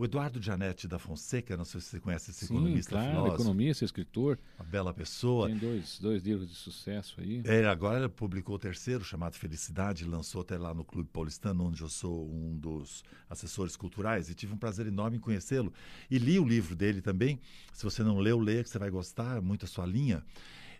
O 0.00 0.04
Eduardo 0.06 0.40
Janete 0.40 0.88
da 0.88 0.98
Fonseca, 0.98 1.58
não 1.58 1.64
sei 1.66 1.78
se 1.78 1.88
você 1.88 2.00
conhece 2.00 2.30
esse 2.30 2.46
Sim, 2.46 2.54
economista 2.54 2.92
claro, 2.92 3.10
filósofo. 3.10 3.34
economista, 3.34 3.84
escritor. 3.84 4.38
Uma 4.58 4.64
bela 4.64 4.94
pessoa. 4.94 5.46
Tem 5.46 5.58
dois, 5.58 5.98
dois 5.98 6.22
livros 6.22 6.48
de 6.48 6.54
sucesso 6.54 7.20
aí. 7.20 7.42
É, 7.44 7.66
agora 7.66 7.98
ele 7.98 8.08
publicou 8.08 8.54
o 8.56 8.58
terceiro, 8.58 9.04
chamado 9.04 9.36
Felicidade, 9.36 10.06
lançou 10.06 10.40
até 10.40 10.56
lá 10.56 10.72
no 10.72 10.86
Clube 10.86 11.10
Paulistano, 11.12 11.66
onde 11.66 11.82
eu 11.82 11.88
sou 11.90 12.26
um 12.32 12.56
dos 12.56 13.04
assessores 13.28 13.76
culturais, 13.76 14.30
e 14.30 14.34
tive 14.34 14.54
um 14.54 14.56
prazer 14.56 14.86
enorme 14.86 15.18
em 15.18 15.20
conhecê-lo. 15.20 15.70
E 16.10 16.16
li 16.16 16.38
o 16.38 16.48
livro 16.48 16.74
dele 16.74 17.02
também. 17.02 17.38
Se 17.70 17.84
você 17.84 18.02
não 18.02 18.18
leu, 18.20 18.38
leia, 18.38 18.62
que 18.64 18.70
você 18.70 18.78
vai 18.78 18.88
gostar, 18.88 19.42
muito 19.42 19.66
a 19.66 19.68
sua 19.68 19.84
linha. 19.84 20.24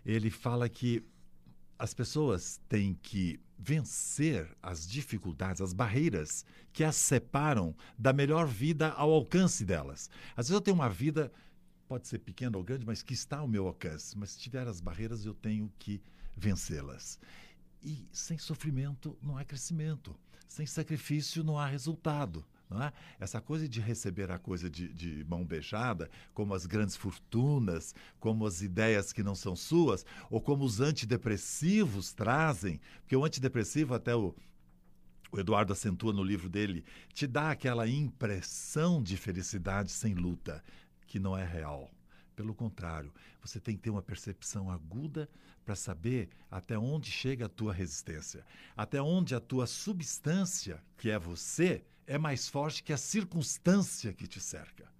Ele 0.03 0.31
fala 0.31 0.67
que 0.67 1.05
as 1.81 1.95
pessoas 1.95 2.61
têm 2.69 2.93
que 2.93 3.39
vencer 3.57 4.55
as 4.61 4.87
dificuldades, 4.87 5.61
as 5.61 5.73
barreiras 5.73 6.45
que 6.71 6.83
as 6.83 6.95
separam 6.95 7.75
da 7.97 8.13
melhor 8.13 8.45
vida 8.45 8.89
ao 8.89 9.11
alcance 9.11 9.65
delas. 9.65 10.07
Às 10.37 10.45
vezes 10.47 10.51
eu 10.51 10.61
tenho 10.61 10.75
uma 10.75 10.87
vida, 10.87 11.31
pode 11.87 12.07
ser 12.07 12.19
pequena 12.19 12.55
ou 12.55 12.63
grande, 12.63 12.85
mas 12.85 13.01
que 13.01 13.15
está 13.15 13.39
ao 13.39 13.47
meu 13.47 13.65
alcance. 13.65 14.15
Mas 14.15 14.29
se 14.29 14.39
tiver 14.39 14.67
as 14.67 14.79
barreiras, 14.79 15.25
eu 15.25 15.33
tenho 15.33 15.73
que 15.79 15.99
vencê-las. 16.37 17.19
E 17.81 18.07
sem 18.11 18.37
sofrimento 18.37 19.17
não 19.19 19.35
há 19.35 19.43
crescimento, 19.43 20.15
sem 20.47 20.67
sacrifício 20.67 21.43
não 21.43 21.57
há 21.57 21.65
resultado. 21.65 22.45
É? 22.79 22.93
Essa 23.19 23.41
coisa 23.41 23.67
de 23.67 23.81
receber 23.81 24.31
a 24.31 24.37
coisa 24.37 24.69
de, 24.69 24.93
de, 24.93 25.25
mão 25.25 25.45
beijada, 25.45 26.09
como 26.33 26.53
as 26.53 26.65
grandes 26.65 26.95
fortunas, 26.95 27.93
como 28.19 28.45
as 28.45 28.61
ideias 28.61 29.11
que 29.11 29.21
não 29.21 29.35
são 29.35 29.55
suas, 29.55 30.05
ou 30.29 30.39
como 30.39 30.63
os 30.63 30.79
antidepressivos 30.79 32.13
trazem, 32.13 32.79
porque 33.01 33.15
o 33.15 33.25
antidepressivo, 33.25 33.93
até 33.93 34.15
o, 34.15 34.33
o 35.31 35.39
Eduardo 35.39 35.73
acentua 35.73 36.13
no 36.13 36.23
livro 36.23 36.47
dele, 36.47 36.85
te 37.13 37.27
dá 37.27 37.51
aquela 37.51 37.87
impressão 37.87 39.03
de 39.03 39.17
felicidade 39.17 39.91
sem 39.91 40.13
luta, 40.13 40.63
que 41.05 41.19
não 41.19 41.37
é 41.37 41.45
real. 41.45 41.91
Pelo 42.35 42.55
contrário, 42.55 43.13
você 43.41 43.59
tem 43.59 43.75
que 43.75 43.81
ter 43.81 43.89
uma 43.89 44.01
percepção 44.01 44.71
aguda 44.71 45.29
para 45.63 45.75
saber 45.75 46.29
até 46.49 46.77
onde 46.77 47.11
chega 47.11 47.45
a 47.45 47.49
tua 47.49 47.73
resistência, 47.73 48.45
até 48.75 49.01
onde 49.01 49.35
a 49.35 49.39
tua 49.39 49.67
substância, 49.67 50.81
que 50.97 51.09
é 51.09 51.19
você, 51.19 51.83
é 52.11 52.17
mais 52.17 52.49
forte 52.49 52.83
que 52.83 52.91
a 52.91 52.97
circunstância 52.97 54.11
que 54.11 54.27
te 54.27 54.41
cerca. 54.41 54.91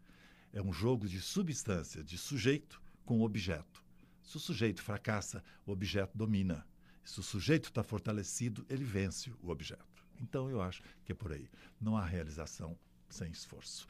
É 0.54 0.62
um 0.62 0.72
jogo 0.72 1.10
de 1.10 1.20
substância, 1.20 2.02
de 2.02 2.18
sujeito 2.18 2.82
com 3.04 3.22
objeto. 3.22 3.84
Se 4.24 4.38
o 4.38 4.40
sujeito 4.40 4.82
fracassa, 4.82 5.44
o 5.66 5.74
objeto 5.74 6.18
domina. 6.18 6.66
Se 7.04 7.20
o 7.20 7.24
sujeito 7.24 7.66
está 7.66 7.84
fortalecido, 7.84 8.66
ele 8.70 8.86
vence 8.86 9.30
o 9.42 9.50
objeto. 9.50 10.06
Então 10.22 10.50
eu 10.50 10.62
acho 10.62 10.82
que 11.04 11.12
é 11.12 11.16
por 11.16 11.34
aí. 11.34 11.50
Não 11.82 11.98
há 11.98 12.06
realização 12.06 12.78
sem 13.10 13.30
esforço 13.30 13.86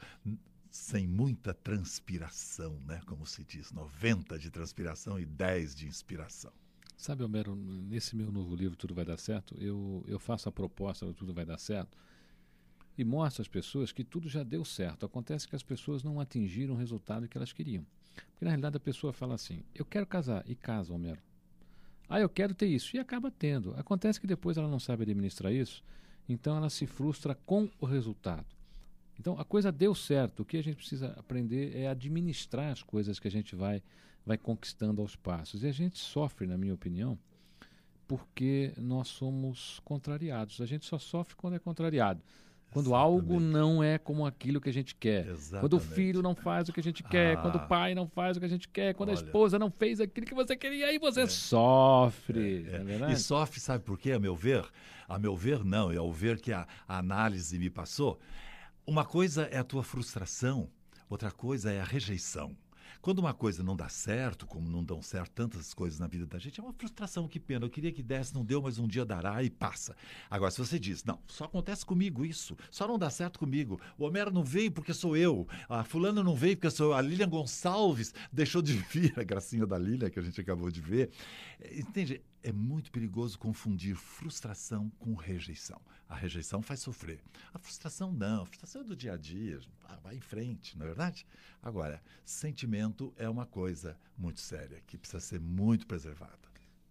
sem 0.68 1.06
muita 1.06 1.52
transpiração, 1.52 2.80
né? 2.86 3.02
Como 3.06 3.26
se 3.26 3.44
diz, 3.44 3.70
90 3.70 4.38
de 4.38 4.50
transpiração 4.50 5.20
e 5.20 5.26
10 5.26 5.74
de 5.74 5.86
inspiração. 5.86 6.50
Sabe, 6.96 7.22
Homero, 7.22 7.54
nesse 7.54 8.16
meu 8.16 8.32
novo 8.32 8.56
livro 8.56 8.74
Tudo 8.74 8.94
Vai 8.94 9.04
Dar 9.04 9.18
Certo, 9.18 9.54
eu, 9.60 10.02
eu 10.08 10.18
faço 10.18 10.48
a 10.48 10.52
proposta 10.52 11.04
do 11.04 11.12
Tudo 11.12 11.34
Vai 11.34 11.44
Dar 11.44 11.58
Certo 11.58 11.98
e 12.96 13.04
mostro 13.04 13.42
às 13.42 13.48
pessoas 13.48 13.92
que 13.92 14.04
tudo 14.04 14.28
já 14.28 14.42
deu 14.42 14.64
certo. 14.64 15.06
Acontece 15.06 15.48
que 15.48 15.56
as 15.56 15.62
pessoas 15.62 16.02
não 16.02 16.20
atingiram 16.20 16.74
o 16.74 16.76
resultado 16.76 17.28
que 17.28 17.36
elas 17.36 17.52
queriam. 17.52 17.86
Porque 18.14 18.44
na 18.44 18.50
realidade 18.50 18.76
a 18.76 18.80
pessoa 18.80 19.12
fala 19.12 19.34
assim: 19.34 19.62
eu 19.74 19.84
quero 19.84 20.06
casar, 20.06 20.44
e 20.46 20.54
casa, 20.54 20.92
Homero. 20.92 21.20
Ah, 22.08 22.20
eu 22.20 22.28
quero 22.28 22.54
ter 22.54 22.66
isso, 22.66 22.94
e 22.94 22.98
acaba 22.98 23.30
tendo. 23.30 23.74
Acontece 23.78 24.20
que 24.20 24.26
depois 24.26 24.58
ela 24.58 24.68
não 24.68 24.78
sabe 24.78 25.02
administrar 25.02 25.52
isso, 25.52 25.82
então 26.28 26.56
ela 26.56 26.68
se 26.68 26.86
frustra 26.86 27.34
com 27.34 27.68
o 27.80 27.86
resultado. 27.86 28.46
Então 29.18 29.38
a 29.38 29.44
coisa 29.44 29.72
deu 29.72 29.94
certo. 29.94 30.40
O 30.40 30.44
que 30.44 30.56
a 30.56 30.62
gente 30.62 30.76
precisa 30.76 31.14
aprender 31.18 31.76
é 31.76 31.88
administrar 31.88 32.72
as 32.72 32.82
coisas 32.82 33.18
que 33.18 33.28
a 33.28 33.30
gente 33.30 33.54
vai, 33.54 33.82
vai 34.26 34.36
conquistando 34.36 35.00
aos 35.00 35.16
passos. 35.16 35.62
E 35.62 35.66
a 35.66 35.72
gente 35.72 35.98
sofre, 35.98 36.46
na 36.46 36.58
minha 36.58 36.74
opinião, 36.74 37.18
porque 38.06 38.74
nós 38.76 39.08
somos 39.08 39.80
contrariados. 39.84 40.60
A 40.60 40.66
gente 40.66 40.84
só 40.84 40.98
sofre 40.98 41.34
quando 41.34 41.54
é 41.54 41.58
contrariado. 41.58 42.20
Quando 42.72 42.86
Exatamente. 42.86 43.04
algo 43.04 43.40
não 43.40 43.84
é 43.84 43.98
como 43.98 44.26
aquilo 44.26 44.60
que 44.60 44.68
a 44.68 44.72
gente 44.72 44.94
quer. 44.94 45.26
Exatamente. 45.26 45.60
Quando 45.60 45.74
o 45.74 45.80
filho 45.80 46.22
não 46.22 46.34
faz 46.34 46.68
o 46.68 46.72
que 46.72 46.80
a 46.80 46.82
gente 46.82 47.02
quer. 47.02 47.36
Ah. 47.36 47.42
Quando 47.42 47.56
o 47.56 47.68
pai 47.68 47.94
não 47.94 48.08
faz 48.08 48.36
o 48.36 48.40
que 48.40 48.46
a 48.46 48.48
gente 48.48 48.68
quer. 48.68 48.94
Quando 48.94 49.10
Olha. 49.10 49.18
a 49.18 49.22
esposa 49.22 49.58
não 49.58 49.70
fez 49.70 50.00
aquilo 50.00 50.26
que 50.26 50.34
você 50.34 50.56
queria. 50.56 50.86
Aí 50.86 50.98
você 50.98 51.22
é. 51.22 51.26
sofre. 51.26 52.66
É, 52.68 53.04
é. 53.04 53.10
É 53.10 53.12
e 53.12 53.16
sofre, 53.16 53.60
sabe 53.60 53.84
por 53.84 53.98
quê? 53.98 54.12
A 54.12 54.18
meu 54.18 54.34
ver? 54.34 54.64
A 55.08 55.18
meu 55.18 55.36
ver, 55.36 55.64
não. 55.64 55.92
É 55.92 55.98
ao 55.98 56.10
ver 56.10 56.40
que 56.40 56.52
a, 56.52 56.66
a 56.88 56.98
análise 56.98 57.58
me 57.58 57.68
passou 57.68 58.18
uma 58.86 59.04
coisa 59.04 59.44
é 59.44 59.58
a 59.58 59.64
tua 59.64 59.82
frustração, 59.82 60.68
outra 61.08 61.30
coisa 61.30 61.70
é 61.70 61.80
a 61.80 61.84
rejeição. 61.84 62.56
Quando 63.02 63.18
uma 63.18 63.34
coisa 63.34 63.64
não 63.64 63.74
dá 63.74 63.88
certo, 63.88 64.46
como 64.46 64.70
não 64.70 64.84
dão 64.84 65.02
certo 65.02 65.32
tantas 65.32 65.74
coisas 65.74 65.98
na 65.98 66.06
vida 66.06 66.24
da 66.24 66.38
gente, 66.38 66.60
é 66.60 66.62
uma 66.62 66.72
frustração, 66.72 67.26
que 67.26 67.40
pena. 67.40 67.66
Eu 67.66 67.70
queria 67.70 67.90
que 67.90 68.00
desse, 68.00 68.32
não 68.32 68.44
deu, 68.44 68.62
mas 68.62 68.78
um 68.78 68.86
dia 68.86 69.04
dará 69.04 69.42
e 69.42 69.50
passa. 69.50 69.96
Agora, 70.30 70.52
se 70.52 70.58
você 70.58 70.78
diz, 70.78 71.02
não, 71.02 71.18
só 71.26 71.46
acontece 71.46 71.84
comigo 71.84 72.24
isso, 72.24 72.56
só 72.70 72.86
não 72.86 72.96
dá 72.96 73.10
certo 73.10 73.40
comigo. 73.40 73.80
O 73.98 74.04
Homero 74.04 74.30
não 74.30 74.44
veio 74.44 74.70
porque 74.70 74.94
sou 74.94 75.16
eu, 75.16 75.48
a 75.68 75.82
fulana 75.82 76.22
não 76.22 76.36
veio 76.36 76.56
porque 76.56 76.70
sou 76.70 76.92
eu, 76.92 76.94
a 76.94 77.00
Lilian 77.00 77.28
Gonçalves 77.28 78.14
deixou 78.32 78.62
de 78.62 78.74
vir, 78.88 79.12
a 79.18 79.24
gracinha 79.24 79.66
da 79.66 79.76
Lilian 79.76 80.08
que 80.08 80.20
a 80.20 80.22
gente 80.22 80.40
acabou 80.40 80.70
de 80.70 80.80
ver. 80.80 81.10
Entende? 81.72 82.22
É 82.42 82.52
muito 82.52 82.90
perigoso 82.90 83.38
confundir 83.38 83.94
frustração 83.94 84.90
com 84.98 85.14
rejeição. 85.14 85.80
A 86.08 86.14
rejeição 86.14 86.60
faz 86.60 86.80
sofrer. 86.80 87.22
A 87.54 87.58
frustração 87.58 88.12
não. 88.12 88.42
A 88.42 88.46
frustração 88.46 88.82
é 88.82 88.84
do 88.84 88.96
dia 88.96 89.14
a 89.14 89.16
dia. 89.16 89.60
Vai 90.02 90.16
em 90.16 90.20
frente, 90.20 90.76
não 90.76 90.84
é 90.84 90.88
verdade? 90.88 91.24
Agora, 91.62 92.02
sentimento 92.24 93.12
é 93.16 93.28
uma 93.28 93.46
coisa 93.46 93.96
muito 94.18 94.40
séria 94.40 94.82
que 94.86 94.98
precisa 94.98 95.20
ser 95.20 95.40
muito 95.40 95.86
preservada. 95.86 96.42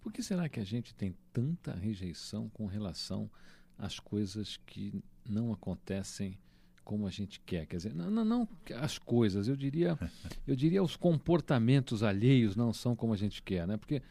Por 0.01 0.11
que 0.11 0.23
será 0.23 0.49
que 0.49 0.59
a 0.59 0.63
gente 0.63 0.95
tem 0.95 1.15
tanta 1.31 1.75
rejeição 1.75 2.49
com 2.49 2.65
relação 2.65 3.29
às 3.77 3.99
coisas 3.99 4.57
que 4.65 5.03
não 5.23 5.53
acontecem 5.53 6.39
como 6.83 7.05
a 7.05 7.11
gente 7.11 7.39
quer? 7.41 7.67
Quer 7.67 7.77
dizer, 7.77 7.93
não, 7.93 8.09
não, 8.09 8.25
não 8.25 8.49
as 8.77 8.97
coisas, 8.97 9.47
eu 9.47 9.55
diria, 9.55 9.99
eu 10.47 10.55
diria 10.55 10.81
os 10.81 10.95
comportamentos 10.95 12.01
alheios 12.01 12.55
não 12.55 12.73
são 12.73 12.95
como 12.95 13.13
a 13.13 13.17
gente 13.17 13.43
quer, 13.43 13.67
né? 13.67 13.77
Porque 13.77 14.01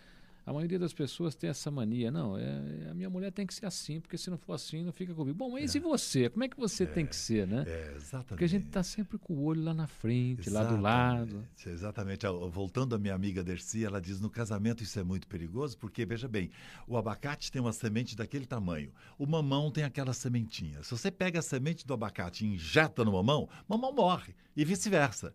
a 0.45 0.53
maioria 0.53 0.79
das 0.79 0.93
pessoas 0.93 1.35
tem 1.35 1.51
essa 1.51 1.71
mania. 1.71 2.11
Não, 2.11 2.37
é, 2.37 2.89
a 2.91 2.95
minha 2.95 3.11
mulher 3.11 3.31
tem 3.33 3.47
que 3.47 3.55
ser 3.55 3.67
assim, 3.67 4.01
porque 4.01 4.17
se 4.17 4.31
não 4.31 4.39
for 4.39 4.55
assim, 4.55 4.83
não 4.83 4.93
fica 4.93 5.15
comigo. 5.15 5.37
Bom, 5.37 5.51
mas 5.51 5.75
é. 5.75 5.79
e 5.79 5.81
você? 5.81 6.29
Como 6.29 6.45
é 6.45 6.49
que 6.49 6.57
você 6.57 6.85
é, 6.85 6.87
tem 6.87 7.07
que 7.07 7.15
ser, 7.15 7.47
né? 7.47 7.65
É, 7.67 7.95
exatamente. 7.97 8.29
Porque 8.29 8.45
a 8.45 8.49
gente 8.49 8.67
está 8.67 8.83
sempre 8.83 9.19
com 9.19 9.35
o 9.35 9.45
olho 9.45 9.63
lá 9.63 9.75
na 9.75 9.87
frente, 9.87 10.49
exatamente, 10.49 10.83
lá 10.83 11.25
do 11.25 11.27
lado. 11.27 11.49
Exatamente. 11.67 12.27
Voltando 12.51 12.95
à 12.95 12.99
minha 12.99 13.15
amiga 13.15 13.43
Dercy, 13.43 13.85
ela 13.85 14.01
diz: 14.01 14.21
no 14.21 14.31
casamento 14.31 14.83
isso 14.83 14.99
é 14.99 15.05
muito 15.05 15.27
perigoso, 15.27 15.77
porque, 15.79 16.05
veja 16.05 16.29
bem, 16.29 16.51
o 16.87 16.97
abacate 16.97 17.51
tem 17.53 17.61
uma 17.61 17.73
semente 17.73 18.17
daquele 18.17 18.47
tamanho, 18.47 18.93
o 19.19 19.27
mamão 19.27 19.71
tem 19.71 19.85
aquela 19.85 20.13
sementinha. 20.13 20.83
Se 20.83 20.91
você 20.91 21.11
pega 21.11 21.39
a 21.39 21.43
semente 21.43 21.87
do 21.87 21.95
abacate 21.95 22.45
e 22.45 22.55
injeta 22.55 23.05
no 23.05 23.13
mamão, 23.13 23.49
mamão 23.69 23.93
morre, 23.93 24.35
e 24.57 24.65
vice-versa 24.65 25.35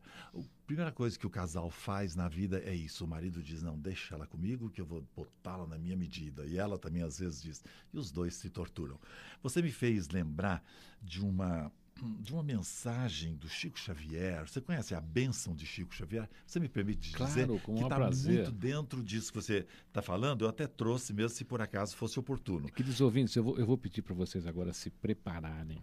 primeira 0.66 0.92
coisa 0.92 1.18
que 1.18 1.28
o 1.28 1.30
casal 1.30 1.70
faz 1.70 2.16
na 2.16 2.28
vida 2.28 2.60
é 2.66 2.74
isso. 2.74 3.06
O 3.06 3.08
marido 3.08 3.42
diz: 3.42 3.62
Não, 3.62 3.78
deixa 3.78 4.16
ela 4.16 4.26
comigo 4.26 4.70
que 4.70 4.82
eu 4.82 4.86
vou 4.86 5.06
botá-la 5.16 5.66
na 5.68 5.78
minha 5.78 5.96
medida. 5.96 6.46
E 6.46 6.58
ela 6.58 6.78
também 6.78 7.04
às 7.04 7.20
vezes 7.20 7.42
diz. 7.42 7.64
E 7.94 7.98
os 7.98 8.12
dois 8.12 8.36
se 8.36 8.50
torturam. 8.50 9.00
Você 9.42 9.62
me 9.62 9.72
fez 9.72 10.10
lembrar 10.10 10.64
de 11.02 11.24
uma. 11.24 11.72
De 12.20 12.34
uma 12.34 12.44
mensagem 12.44 13.38
do 13.38 13.48
Chico 13.48 13.80
Xavier. 13.80 14.46
Você 14.46 14.60
conhece 14.60 14.94
a 14.94 15.00
bênção 15.00 15.56
de 15.56 15.66
Chico 15.66 15.96
Xavier? 15.96 16.30
Você 16.46 16.60
me 16.60 16.68
permite 16.68 17.10
dizer 17.10 17.48
claro, 17.48 17.58
que 17.58 17.72
está 17.72 18.12
muito 18.12 18.52
dentro 18.52 19.02
disso 19.02 19.32
que 19.32 19.42
você 19.42 19.66
está 19.88 20.02
falando? 20.02 20.44
Eu 20.44 20.50
até 20.50 20.68
trouxe 20.68 21.14
mesmo, 21.14 21.30
se 21.30 21.46
por 21.46 21.62
acaso 21.62 21.96
fosse 21.96 22.20
oportuno. 22.20 22.68
Queridos 22.68 23.00
ouvintes, 23.00 23.34
eu 23.38 23.46
vou, 23.46 23.58
eu 23.58 23.66
vou 23.66 23.78
pedir 23.78 24.02
para 24.02 24.14
vocês 24.14 24.46
agora 24.46 24.74
se 24.74 24.90
prepararem. 24.90 25.82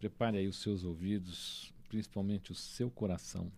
Prepare 0.00 0.38
aí 0.38 0.48
os 0.48 0.60
seus 0.60 0.82
ouvidos, 0.82 1.72
principalmente 1.88 2.52
o 2.52 2.54
seu 2.54 2.90
coração, 2.90 3.50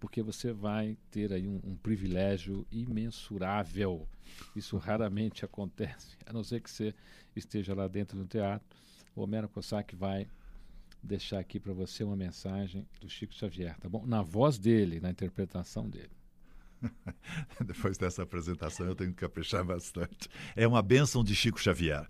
porque 0.00 0.22
você 0.22 0.52
vai 0.52 0.96
ter 1.10 1.32
aí 1.32 1.46
um, 1.46 1.60
um, 1.64 1.76
privilégio 1.76 2.66
imensurável. 2.70 4.08
Isso 4.54 4.76
raramente 4.76 5.44
acontece, 5.46 6.16
a 6.26 6.32
não 6.32 6.42
ser 6.42 6.60
que 6.60 6.70
você 6.70 6.94
esteja 7.34 7.74
lá 7.74 7.88
dentro 7.88 8.18
do 8.18 8.26
teatro. 8.26 8.66
O 9.14 9.22
Homero 9.22 9.48
Cossack 9.48 9.94
vai 9.96 10.28
deixar 11.02 11.38
aqui 11.38 11.60
para 11.60 11.72
você 11.72 12.04
uma 12.04 12.16
mensagem 12.16 12.86
do 13.00 13.08
Chico 13.08 13.34
Xavier, 13.34 13.78
tá 13.78 13.88
bom? 13.88 14.06
Na 14.06 14.22
voz 14.22 14.58
dele, 14.58 15.00
na 15.00 15.10
interpretação 15.10 15.88
dele. 15.88 16.17
Depois 17.64 17.98
dessa 17.98 18.22
apresentação 18.22 18.86
eu 18.86 18.94
tenho 18.94 19.10
que 19.10 19.16
caprichar 19.16 19.64
bastante. 19.64 20.28
É 20.54 20.66
uma 20.66 20.82
bênção 20.82 21.24
de 21.24 21.34
Chico 21.34 21.60
Xavier. 21.60 22.06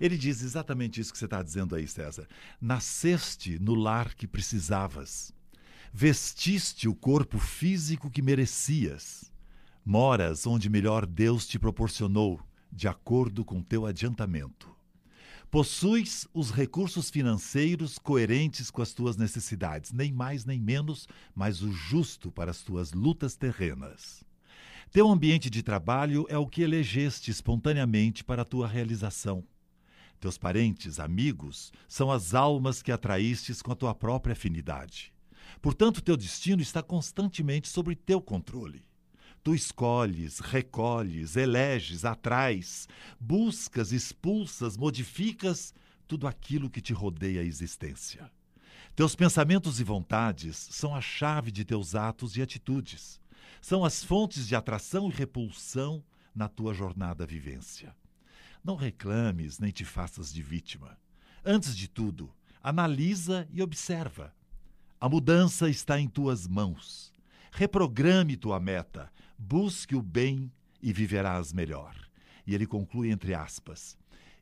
Ele 0.00 0.16
diz 0.16 0.42
exatamente 0.42 1.00
isso 1.00 1.12
que 1.12 1.18
você 1.18 1.24
está 1.24 1.42
dizendo 1.42 1.74
aí, 1.74 1.86
César. 1.86 2.26
Nasceste 2.60 3.58
no 3.58 3.74
lar 3.74 4.14
que 4.14 4.26
precisavas. 4.26 5.32
Vestiste 5.92 6.88
o 6.88 6.94
corpo 6.94 7.38
físico 7.38 8.10
que 8.10 8.22
merecias. 8.22 9.30
Moras 9.84 10.46
onde 10.46 10.70
melhor 10.70 11.04
Deus 11.04 11.46
te 11.46 11.58
proporcionou, 11.58 12.40
de 12.70 12.88
acordo 12.88 13.44
com 13.44 13.62
teu 13.62 13.84
adiantamento. 13.84 14.74
Possuis 15.52 16.26
os 16.32 16.50
recursos 16.50 17.10
financeiros 17.10 17.98
coerentes 17.98 18.70
com 18.70 18.80
as 18.80 18.94
tuas 18.94 19.18
necessidades, 19.18 19.92
nem 19.92 20.10
mais 20.10 20.46
nem 20.46 20.58
menos, 20.58 21.06
mas 21.34 21.60
o 21.60 21.70
justo 21.70 22.32
para 22.32 22.50
as 22.50 22.62
tuas 22.62 22.94
lutas 22.94 23.36
terrenas. 23.36 24.24
Teu 24.90 25.06
ambiente 25.06 25.50
de 25.50 25.62
trabalho 25.62 26.24
é 26.30 26.38
o 26.38 26.46
que 26.46 26.62
elegeste 26.62 27.30
espontaneamente 27.30 28.24
para 28.24 28.40
a 28.40 28.46
tua 28.46 28.66
realização. 28.66 29.44
Teus 30.18 30.38
parentes, 30.38 30.98
amigos, 30.98 31.70
são 31.86 32.10
as 32.10 32.32
almas 32.32 32.80
que 32.80 32.90
atraístes 32.90 33.60
com 33.60 33.72
a 33.72 33.76
tua 33.76 33.94
própria 33.94 34.32
afinidade. 34.32 35.12
Portanto, 35.60 36.00
teu 36.00 36.16
destino 36.16 36.62
está 36.62 36.82
constantemente 36.82 37.68
sob 37.68 37.94
teu 37.94 38.22
controle. 38.22 38.82
Tu 39.42 39.54
escolhes, 39.54 40.38
recolhes, 40.38 41.36
eleges, 41.36 42.04
atrais, 42.04 42.88
buscas, 43.18 43.90
expulsas, 43.90 44.76
modificas 44.76 45.74
tudo 46.06 46.26
aquilo 46.26 46.70
que 46.70 46.80
te 46.80 46.92
rodeia 46.92 47.40
a 47.40 47.44
existência. 47.44 48.30
Teus 48.94 49.16
pensamentos 49.16 49.80
e 49.80 49.84
vontades 49.84 50.56
são 50.70 50.94
a 50.94 51.00
chave 51.00 51.50
de 51.50 51.64
teus 51.64 51.94
atos 51.94 52.36
e 52.36 52.42
atitudes. 52.42 53.20
São 53.60 53.84
as 53.84 54.04
fontes 54.04 54.46
de 54.46 54.54
atração 54.54 55.08
e 55.08 55.12
repulsão 55.12 56.04
na 56.34 56.48
tua 56.48 56.74
jornada 56.74 57.26
vivência. 57.26 57.96
Não 58.62 58.76
reclames 58.76 59.58
nem 59.58 59.72
te 59.72 59.84
faças 59.84 60.32
de 60.32 60.42
vítima. 60.42 60.96
Antes 61.44 61.76
de 61.76 61.88
tudo, 61.88 62.32
analisa 62.62 63.48
e 63.50 63.60
observa. 63.60 64.32
A 65.00 65.08
mudança 65.08 65.68
está 65.68 65.98
em 65.98 66.06
tuas 66.06 66.46
mãos. 66.46 67.12
Reprograme 67.50 68.36
tua 68.36 68.60
meta, 68.60 69.10
busque 69.38 69.94
o 69.94 70.02
bem 70.02 70.50
e 70.82 70.92
viverás 70.92 71.52
melhor. 71.52 71.94
E 72.46 72.54
ele 72.54 72.66
conclui 72.66 73.10
entre 73.10 73.34
aspas: 73.34 73.96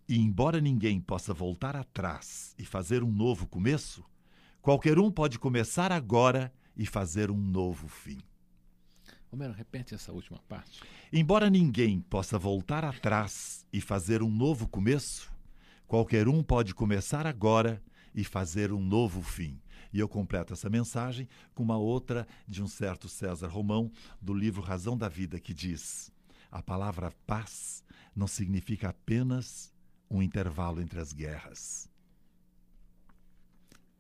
E 0.09 0.19
embora 0.19 0.61
ninguém 0.61 1.01
possa 1.01 1.35
voltar 1.35 1.77
atrás 1.77 2.55
e 2.59 2.65
fazer 2.65 3.03
um 3.03 3.13
novo 3.13 3.47
começo, 3.47 4.05
qualquer 4.61 4.99
um 4.99 5.11
pode 5.11 5.39
começar 5.39 5.93
agora 5.93 6.53
e 6.77 6.87
fazer 6.87 7.31
um 7.31 7.37
novo 7.37 7.89
fim. 7.89 8.19
Homero, 9.33 9.53
repete 9.53 9.95
essa 9.95 10.13
última 10.13 10.41
parte. 10.49 10.81
Embora 11.13 11.49
ninguém 11.49 12.01
possa 12.01 12.37
voltar 12.37 12.85
atrás 12.85 13.65
e 13.73 13.81
fazer 13.81 14.23
um 14.23 14.31
novo 14.31 14.67
começo, 14.67 15.31
qualquer 15.87 16.27
um 16.27 16.43
pode 16.43 16.75
começar 16.75 17.27
agora 17.27 17.81
e 18.13 18.25
fazer 18.25 18.73
um 18.73 18.81
novo 18.81 19.23
fim. 19.23 19.61
E 19.93 19.99
eu 19.99 20.09
completo 20.09 20.53
essa 20.53 20.71
mensagem 20.71 21.29
com 21.55 21.63
uma 21.63 21.77
outra 21.77 22.27
de 22.47 22.63
um 22.63 22.67
certo 22.67 23.09
César 23.09 23.49
Romão, 23.49 23.91
do 24.21 24.33
livro 24.33 24.63
Razão 24.63 24.97
da 24.97 25.09
Vida, 25.09 25.41
que 25.41 25.53
diz: 25.53 26.13
A 26.51 26.63
palavra 26.63 27.13
paz 27.27 27.85
não 28.15 28.27
significa 28.27 28.91
apenas 28.91 29.73
um 30.11 30.23
intervalo 30.23 30.81
entre 30.81 31.01
as 31.01 31.13
guerras. 31.13 31.89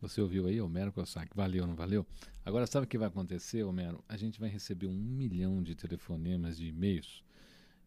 Você 0.00 0.20
ouviu 0.20 0.46
aí, 0.46 0.60
Homero 0.60 0.92
Cossack? 0.92 1.36
Valeu, 1.36 1.66
não 1.66 1.74
valeu? 1.74 2.06
Agora, 2.44 2.66
sabe 2.66 2.86
o 2.86 2.88
que 2.88 2.96
vai 2.96 3.08
acontecer, 3.08 3.62
Homero? 3.64 4.02
A 4.08 4.16
gente 4.16 4.40
vai 4.40 4.48
receber 4.48 4.86
um 4.86 4.94
milhão 4.94 5.62
de 5.62 5.74
telefonemas, 5.74 6.56
de 6.56 6.68
e-mails 6.68 7.22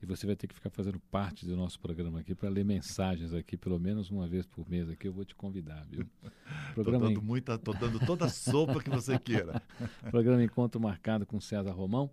e 0.04 0.06
você 0.06 0.28
vai 0.28 0.36
ter 0.36 0.48
que 0.48 0.54
ficar 0.54 0.70
fazendo 0.70 1.00
parte 1.00 1.46
do 1.46 1.56
nosso 1.56 1.80
programa 1.80 2.20
aqui 2.20 2.36
para 2.36 2.50
ler 2.50 2.66
mensagens 2.66 3.34
aqui, 3.34 3.56
pelo 3.56 3.80
menos 3.80 4.12
uma 4.12 4.28
vez 4.28 4.46
por 4.46 4.70
mês 4.70 4.90
aqui. 4.90 5.08
Eu 5.08 5.14
vou 5.14 5.24
te 5.24 5.34
convidar, 5.34 5.86
viu? 5.90 6.06
Programa 6.76 7.06
tô 7.06 7.14
dando, 7.14 7.22
muita, 7.22 7.58
tô 7.58 7.72
dando 7.72 8.06
toda 8.06 8.26
a 8.26 8.30
sopa 8.30 8.84
que 8.84 8.90
você 8.90 9.18
queira. 9.18 9.62
programa 10.12 10.44
Encontro 10.44 10.82
Marcado 10.82 11.26
com 11.26 11.40
César 11.40 11.72
Romão, 11.72 12.12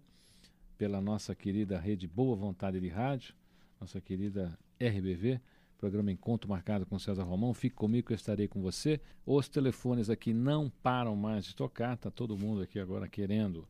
pela 0.78 1.00
nossa 1.00 1.34
querida 1.34 1.80
rede 1.80 2.06
Boa 2.06 2.36
Vontade 2.36 2.78
de 2.78 2.88
Rádio, 2.88 3.34
nossa 3.80 4.00
querida 4.00 4.56
RBV. 4.80 5.40
Programa 5.76 6.12
Encontro 6.12 6.48
Marcado 6.48 6.86
com 6.86 6.96
César 6.96 7.24
Romão. 7.24 7.52
Fique 7.52 7.74
comigo 7.74 8.06
que 8.06 8.12
eu 8.12 8.16
estarei 8.16 8.46
com 8.46 8.60
você. 8.60 9.00
Os 9.26 9.48
telefones 9.48 10.08
aqui 10.08 10.32
não 10.32 10.70
param 10.82 11.16
mais 11.16 11.44
de 11.44 11.56
tocar. 11.56 11.96
Tá 11.96 12.10
todo 12.10 12.36
mundo 12.36 12.60
aqui 12.60 12.78
agora 12.78 13.08
querendo 13.08 13.66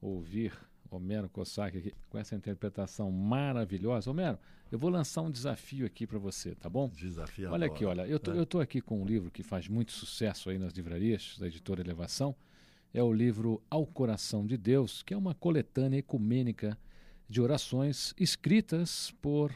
ouvir 0.00 0.52
Homero 0.90 1.28
Cossack 1.28 1.76
aqui, 1.78 1.94
com 2.08 2.18
essa 2.18 2.34
interpretação 2.34 3.10
maravilhosa. 3.10 4.10
Homero, 4.10 4.38
eu 4.70 4.78
vou 4.78 4.90
lançar 4.90 5.22
um 5.22 5.30
desafio 5.30 5.86
aqui 5.86 6.06
para 6.06 6.18
você, 6.18 6.54
tá 6.54 6.68
bom? 6.68 6.88
Desafio. 6.88 7.50
Olha 7.50 7.66
aqui, 7.66 7.84
olha, 7.84 8.06
eu 8.06 8.18
tô, 8.18 8.32
é. 8.32 8.38
eu 8.38 8.46
tô 8.46 8.60
aqui 8.60 8.80
com 8.80 9.02
um 9.02 9.04
livro 9.04 9.30
que 9.30 9.42
faz 9.42 9.68
muito 9.68 9.92
sucesso 9.92 10.50
aí 10.50 10.58
nas 10.58 10.72
livrarias 10.72 11.36
da 11.38 11.46
editora 11.46 11.80
Elevação. 11.80 12.34
É 12.92 13.02
o 13.02 13.12
livro 13.12 13.62
Ao 13.70 13.86
Coração 13.86 14.46
de 14.46 14.56
Deus, 14.56 15.02
que 15.02 15.12
é 15.12 15.16
uma 15.16 15.34
coletânea 15.34 15.98
ecumênica 15.98 16.78
de 17.28 17.40
orações 17.40 18.14
escritas 18.18 19.12
por 19.20 19.54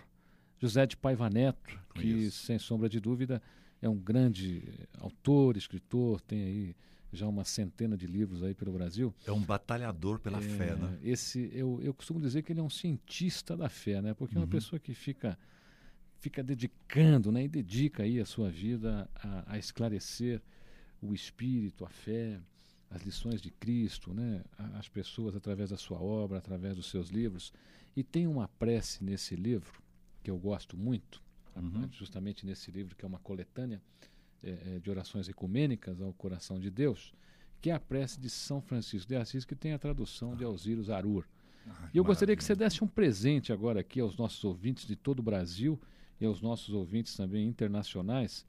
José 0.59 0.87
de 0.87 0.97
Paiva 0.97 1.31
Neto, 1.31 1.81
que, 1.95 2.07
Isso. 2.07 2.47
sem 2.47 2.59
sombra 2.59 2.89
de 2.89 3.01
dúvida, 3.01 3.43
é 3.81 3.89
um 3.89 3.97
grande 3.97 4.63
autor, 5.01 5.57
escritor, 5.57 6.21
tem 6.21 6.45
aí 6.45 6.77
já 7.13 7.29
uma 7.29 7.45
centena 7.45 7.97
de 7.97 8.07
livros 8.07 8.43
aí 8.43 8.55
pelo 8.55 8.73
Brasil. 8.73 9.15
É 9.27 9.33
um 9.33 9.41
batalhador 9.41 10.19
pela 10.19 10.39
é, 10.39 10.43
fé, 10.43 10.75
né? 10.75 10.99
Esse, 11.03 11.51
eu, 11.53 11.79
eu 11.83 11.93
costumo 11.93 12.19
dizer 12.21 12.43
que 12.43 12.53
ele 12.53 12.61
é 12.61 12.63
um 12.63 12.71
cientista 12.71 13.57
da 13.57 13.69
fé, 13.69 14.01
né? 14.01 14.15
Porque 14.15 14.35
é 14.35 14.39
uma 14.39 14.45
uhum. 14.45 14.51
pessoa 14.51 14.81
que 14.81 14.95
fica, 14.95 15.39
fica 16.21 16.43
dedicando, 16.43 17.31
né? 17.31 17.45
E 17.45 17.49
dedica 17.49 18.03
aí 18.03 18.19
a 18.19 18.25
sua 18.25 18.51
vida 18.51 19.09
a, 19.15 19.53
a 19.53 19.59
esclarecer 19.59 20.41
o 21.03 21.13
espírito, 21.13 21.85
a 21.85 21.91
fé, 21.91 22.41
as 22.89 23.03
lições 23.03 23.43
de 23.43 23.51
Cristo, 23.51 24.15
né? 24.15 24.43
As 24.75 24.89
pessoas 24.89 25.37
através 25.37 25.71
da 25.71 25.77
sua 25.77 26.01
obra, 26.01 26.39
através 26.39 26.77
dos 26.77 26.87
seus 26.87 27.09
livros. 27.09 27.53
E 27.95 28.03
tem 28.03 28.27
uma 28.27 28.49
prece 28.49 29.05
nesse 29.05 29.37
livro 29.37 29.83
que 30.23 30.31
eu 30.31 30.39
gosto 30.39 30.79
muito, 30.79 31.23
uhum. 31.55 31.89
justamente 31.91 32.47
nesse 32.47 32.71
livro 32.71 32.97
que 32.97 33.05
é 33.05 33.09
uma 33.09 33.19
coletânea 33.19 33.83
é, 34.43 34.79
de 34.79 34.91
orações 34.91 35.29
ecumênicas 35.29 36.01
ao 36.01 36.13
coração 36.13 36.59
de 36.59 36.71
Deus, 36.71 37.13
que 37.61 37.71
é 37.71 37.75
a 37.75 37.81
prece 37.81 38.21
de 38.21 38.29
São 38.29 38.61
Francisco 38.61 39.09
de 39.09 39.17
Assis, 39.17 39.45
que 39.45 39.55
tem 39.55 39.73
a 39.73 39.79
tradução 39.79 40.35
de 40.35 40.45
Alziro 40.45 40.83
Zarur. 40.83 41.25
Ah, 41.69 41.91
e 41.95 41.99
eu 41.99 42.05
gostaria 42.05 42.37
que 42.37 42.43
você 42.43 42.55
desse 42.55 42.83
um 42.83 42.89
presente 42.89 43.53
agora 43.53 43.81
aqui 43.81 44.01
aos 44.01 44.17
nossos 44.17 44.43
ouvintes 44.43 44.87
de 44.87 44.97
todo 44.97 45.21
o 45.21 45.23
Brasil 45.23 45.81
e 46.21 46.27
aos 46.27 46.41
nossos 46.41 46.75
ouvintes 46.75 47.17
também 47.17 47.47
internacionais, 47.47 48.45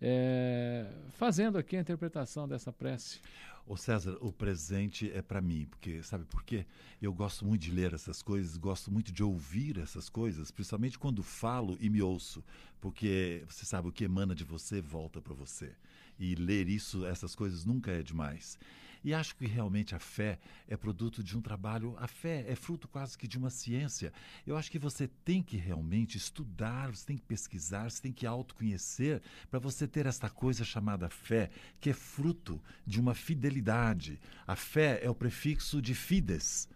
é, 0.00 0.86
fazendo 1.12 1.58
aqui 1.58 1.76
a 1.76 1.80
interpretação 1.80 2.48
dessa 2.48 2.72
prece. 2.72 3.20
Ô 3.66 3.76
César, 3.76 4.16
o 4.22 4.32
presente 4.32 5.12
é 5.12 5.20
para 5.20 5.42
mim, 5.42 5.66
porque 5.68 6.02
sabe 6.02 6.24
por 6.24 6.42
quê? 6.42 6.64
Eu 7.02 7.12
gosto 7.12 7.44
muito 7.44 7.60
de 7.60 7.70
ler 7.70 7.92
essas 7.92 8.22
coisas, 8.22 8.56
gosto 8.56 8.90
muito 8.90 9.12
de 9.12 9.22
ouvir 9.22 9.76
essas 9.78 10.08
coisas, 10.08 10.50
principalmente 10.50 10.98
quando 10.98 11.22
falo 11.22 11.76
e 11.78 11.90
me 11.90 12.00
ouço, 12.00 12.42
porque 12.80 13.44
você 13.46 13.66
sabe 13.66 13.88
o 13.88 13.92
que 13.92 14.04
emana 14.04 14.34
de 14.34 14.42
você 14.42 14.80
volta 14.80 15.20
para 15.20 15.34
você. 15.34 15.72
E 16.18 16.34
ler 16.34 16.66
isso, 16.66 17.04
essas 17.04 17.34
coisas 17.34 17.66
nunca 17.66 17.90
é 17.90 18.02
demais. 18.02 18.58
E 19.04 19.14
acho 19.14 19.36
que 19.36 19.46
realmente 19.46 19.94
a 19.94 19.98
fé 19.98 20.38
é 20.66 20.76
produto 20.76 21.22
de 21.22 21.36
um 21.36 21.40
trabalho, 21.40 21.96
a 21.98 22.06
fé 22.06 22.44
é 22.48 22.54
fruto 22.54 22.88
quase 22.88 23.16
que 23.16 23.28
de 23.28 23.38
uma 23.38 23.50
ciência. 23.50 24.12
Eu 24.46 24.56
acho 24.56 24.70
que 24.70 24.78
você 24.78 25.08
tem 25.24 25.42
que 25.42 25.56
realmente 25.56 26.16
estudar, 26.16 26.94
você 26.94 27.06
tem 27.06 27.16
que 27.16 27.24
pesquisar, 27.24 27.90
você 27.90 28.02
tem 28.02 28.12
que 28.12 28.26
autoconhecer 28.26 29.22
para 29.50 29.58
você 29.58 29.86
ter 29.86 30.06
esta 30.06 30.28
coisa 30.28 30.64
chamada 30.64 31.08
fé, 31.08 31.50
que 31.80 31.90
é 31.90 31.94
fruto 31.94 32.60
de 32.86 33.00
uma 33.00 33.14
fidelidade. 33.14 34.20
A 34.46 34.56
fé 34.56 35.00
é 35.02 35.10
o 35.10 35.14
prefixo 35.14 35.80
de 35.80 35.94
fides, 35.94 36.68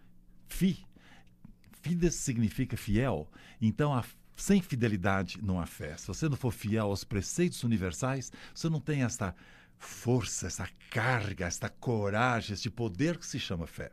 fi. 0.49 0.85
Fides 1.83 2.15
significa 2.15 2.77
fiel. 2.77 3.29
Então 3.61 3.93
a 3.93 4.05
sem 4.37 4.61
fidelidade 4.61 5.39
não 5.43 5.61
há 5.61 5.67
fé. 5.67 5.97
Se 5.97 6.07
você 6.09 6.29
não 6.29 6.37
for 6.37 6.53
fiel 6.53 6.87
aos 6.87 7.05
preceitos 7.05 7.63
universais, 7.65 8.33
você 8.55 8.69
não 8.69 8.81
tem 8.81 9.03
esta 9.03 9.35
força, 9.85 10.47
essa 10.47 10.69
carga, 10.91 11.47
esta 11.47 11.69
coragem, 11.69 12.55
este 12.55 12.71
poder 12.71 13.19
que 13.19 13.27
se 13.27 13.39
chama 13.39 13.67
fé. 13.67 13.91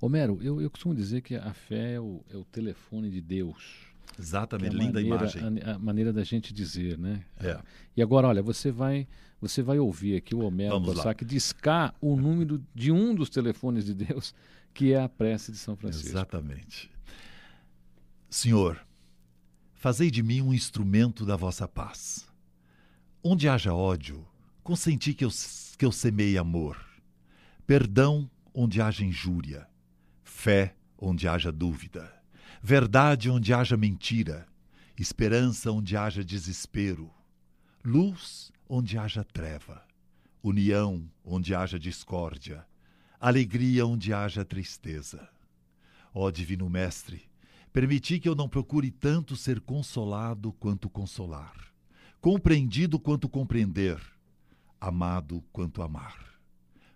Homero, 0.00 0.38
eu, 0.42 0.60
eu 0.60 0.70
costumo 0.70 0.94
dizer 0.94 1.20
que 1.20 1.36
a 1.36 1.52
fé 1.52 1.94
é 1.94 2.00
o, 2.00 2.24
é 2.30 2.36
o 2.36 2.44
telefone 2.44 3.10
de 3.10 3.20
Deus. 3.20 3.90
Exatamente, 4.18 4.74
é 4.74 4.78
linda 4.78 5.00
maneira, 5.00 5.16
imagem. 5.16 5.62
A, 5.62 5.74
a, 5.74 5.78
maneira 5.78 6.12
da 6.12 6.24
gente 6.24 6.52
dizer, 6.52 6.98
né? 6.98 7.22
É. 7.38 7.60
E 7.96 8.02
agora, 8.02 8.28
olha, 8.28 8.42
você 8.42 8.70
vai, 8.70 9.06
você 9.40 9.62
vai 9.62 9.78
ouvir 9.78 10.16
aqui 10.16 10.34
o 10.34 10.40
Homero 10.40 10.80
Bossac 10.80 11.24
discar 11.24 11.94
o 12.00 12.16
número 12.16 12.62
de 12.74 12.90
um 12.90 13.14
dos 13.14 13.28
telefones 13.28 13.84
de 13.84 13.94
Deus, 13.94 14.34
que 14.72 14.92
é 14.92 15.02
a 15.02 15.08
prece 15.08 15.52
de 15.52 15.58
São 15.58 15.76
Francisco. 15.76 16.08
Exatamente. 16.08 16.90
Senhor, 18.28 18.80
fazei 19.74 20.10
de 20.10 20.22
mim 20.22 20.40
um 20.40 20.54
instrumento 20.54 21.26
da 21.26 21.36
vossa 21.36 21.68
paz. 21.68 22.26
Onde 23.22 23.48
haja 23.48 23.74
ódio, 23.74 24.26
consenti 24.70 25.14
que 25.14 25.24
eu, 25.24 25.30
que 25.76 25.84
eu 25.84 25.90
semeie 25.90 26.38
amor, 26.38 26.80
perdão 27.66 28.30
onde 28.54 28.80
haja 28.80 29.04
injúria, 29.04 29.66
fé 30.22 30.76
onde 30.96 31.26
haja 31.26 31.50
dúvida, 31.50 32.14
verdade 32.62 33.28
onde 33.28 33.52
haja 33.52 33.76
mentira, 33.76 34.46
esperança 34.96 35.72
onde 35.72 35.96
haja 35.96 36.22
desespero, 36.22 37.12
luz 37.84 38.52
onde 38.68 38.96
haja 38.96 39.24
treva, 39.24 39.84
união 40.40 41.10
onde 41.24 41.52
haja 41.52 41.76
discórdia, 41.76 42.64
alegria 43.18 43.84
onde 43.84 44.14
haja 44.14 44.44
tristeza. 44.44 45.28
Ó 46.14 46.30
Divino 46.30 46.70
Mestre, 46.70 47.28
permiti 47.72 48.20
que 48.20 48.28
eu 48.28 48.36
não 48.36 48.48
procure 48.48 48.92
tanto 48.92 49.34
ser 49.34 49.58
consolado 49.58 50.52
quanto 50.52 50.88
consolar, 50.88 51.56
compreendido 52.20 53.00
quanto 53.00 53.28
compreender 53.28 54.00
amado 54.80 55.44
quanto 55.52 55.82
amar. 55.82 56.40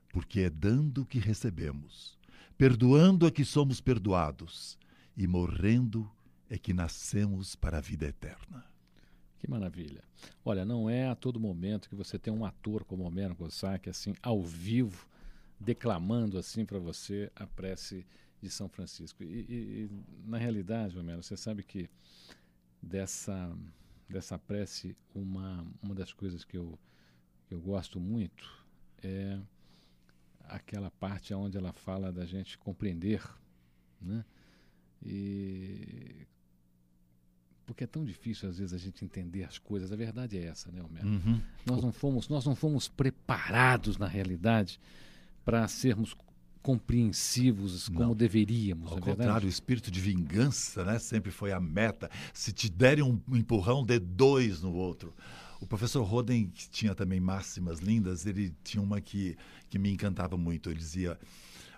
Porque 0.09 0.40
é 0.40 0.51
dando 0.51 1.05
que 1.05 1.18
recebemos, 1.18 2.18
perdoando 2.57 3.27
é 3.27 3.31
que 3.31 3.44
somos 3.44 3.81
perdoados, 3.81 4.79
e 5.16 5.27
morrendo 5.27 6.11
é 6.49 6.59
que 6.59 6.73
nascemos 6.73 7.55
para 7.55 7.79
a 7.79 7.81
vida 7.81 8.07
eterna. 8.07 8.64
Que 9.38 9.49
maravilha. 9.49 10.03
Olha, 10.44 10.64
não 10.64 10.88
é 10.88 11.09
a 11.09 11.14
todo 11.14 11.38
momento 11.38 11.88
que 11.88 11.94
você 11.94 12.18
tem 12.18 12.33
um 12.33 12.44
ator 12.44 12.85
como 12.85 13.05
Homero 13.05 13.35
Gossack, 13.35 13.88
assim, 13.88 14.14
ao 14.23 14.42
vivo, 14.42 15.07
declamando 15.61 16.38
assim 16.38 16.64
para 16.64 16.79
você 16.79 17.31
a 17.37 17.47
prece 17.47 18.07
de 18.40 18.51
São 18.51 18.68
Francisco. 18.68 19.23
E, 19.23 19.27
e, 19.27 19.55
e, 19.85 19.90
na 20.27 20.38
realidade, 20.38 20.99
Homero, 20.99 21.23
você 21.23 21.37
sabe 21.37 21.62
que 21.62 21.88
dessa, 22.81 23.55
dessa 24.09 24.38
prece, 24.38 24.97
uma, 25.14 25.66
uma 25.83 25.94
das 25.94 26.12
coisas 26.12 26.44
que 26.44 26.57
eu 26.57 26.79
que 27.46 27.54
eu 27.54 27.61
gosto 27.61 28.00
muito 28.00 28.50
é 29.02 29.38
aquela 30.48 30.90
parte 30.90 31.33
onde 31.35 31.57
ela 31.57 31.72
fala 31.72 32.12
da 32.12 32.24
gente 32.24 32.59
compreender, 32.59 33.22
né? 34.00 34.24
E 35.02 36.26
porque 37.66 37.85
é 37.85 37.87
tão 37.87 38.04
difícil 38.04 38.48
às 38.48 38.59
vezes 38.59 38.74
a 38.74 38.78
gente 38.78 39.04
entender 39.04 39.44
as 39.44 39.59
coisas. 39.59 39.90
A 39.90 39.96
verdade 39.96 40.38
é 40.38 40.44
essa, 40.44 40.70
né, 40.70 40.83
Homero? 40.83 41.09
Uhum. 41.09 41.40
Nós 41.64 41.83
não 41.83 41.92
fomos, 41.92 42.28
nós 42.28 42.44
não 42.44 42.54
fomos 42.54 42.88
preparados 42.88 43.96
na 43.96 44.07
realidade 44.07 44.78
para 45.44 45.66
sermos 45.66 46.14
compreensivos 46.62 47.88
como 47.88 48.00
não. 48.00 48.14
deveríamos. 48.14 48.90
Ao 48.90 48.98
é 48.98 49.00
contrário, 49.00 49.22
verdade? 49.22 49.46
o 49.46 49.48
espírito 49.48 49.90
de 49.90 50.00
vingança, 50.00 50.85
né, 50.85 50.98
sempre 50.98 51.30
foi 51.30 51.52
a 51.52 51.61
meta. 51.61 52.11
Se 52.33 52.52
te 52.52 52.70
derem 52.70 53.04
um 53.04 53.20
empurrão, 53.33 53.85
dê 53.85 53.98
dois 53.98 54.62
no 54.62 54.72
outro. 54.72 55.14
O 55.64 55.66
professor 55.66 56.03
Roden, 56.03 56.50
que 56.50 56.68
tinha 56.68 56.94
também 56.94 57.18
máximas 57.18 57.79
lindas, 57.79 58.27
ele 58.27 58.55
tinha 58.62 58.83
uma 58.83 59.00
que, 59.00 59.35
que 59.70 59.79
me 59.79 59.90
encantava 59.90 60.37
muito. 60.37 60.68
Ele 60.68 60.79
dizia: 60.79 61.18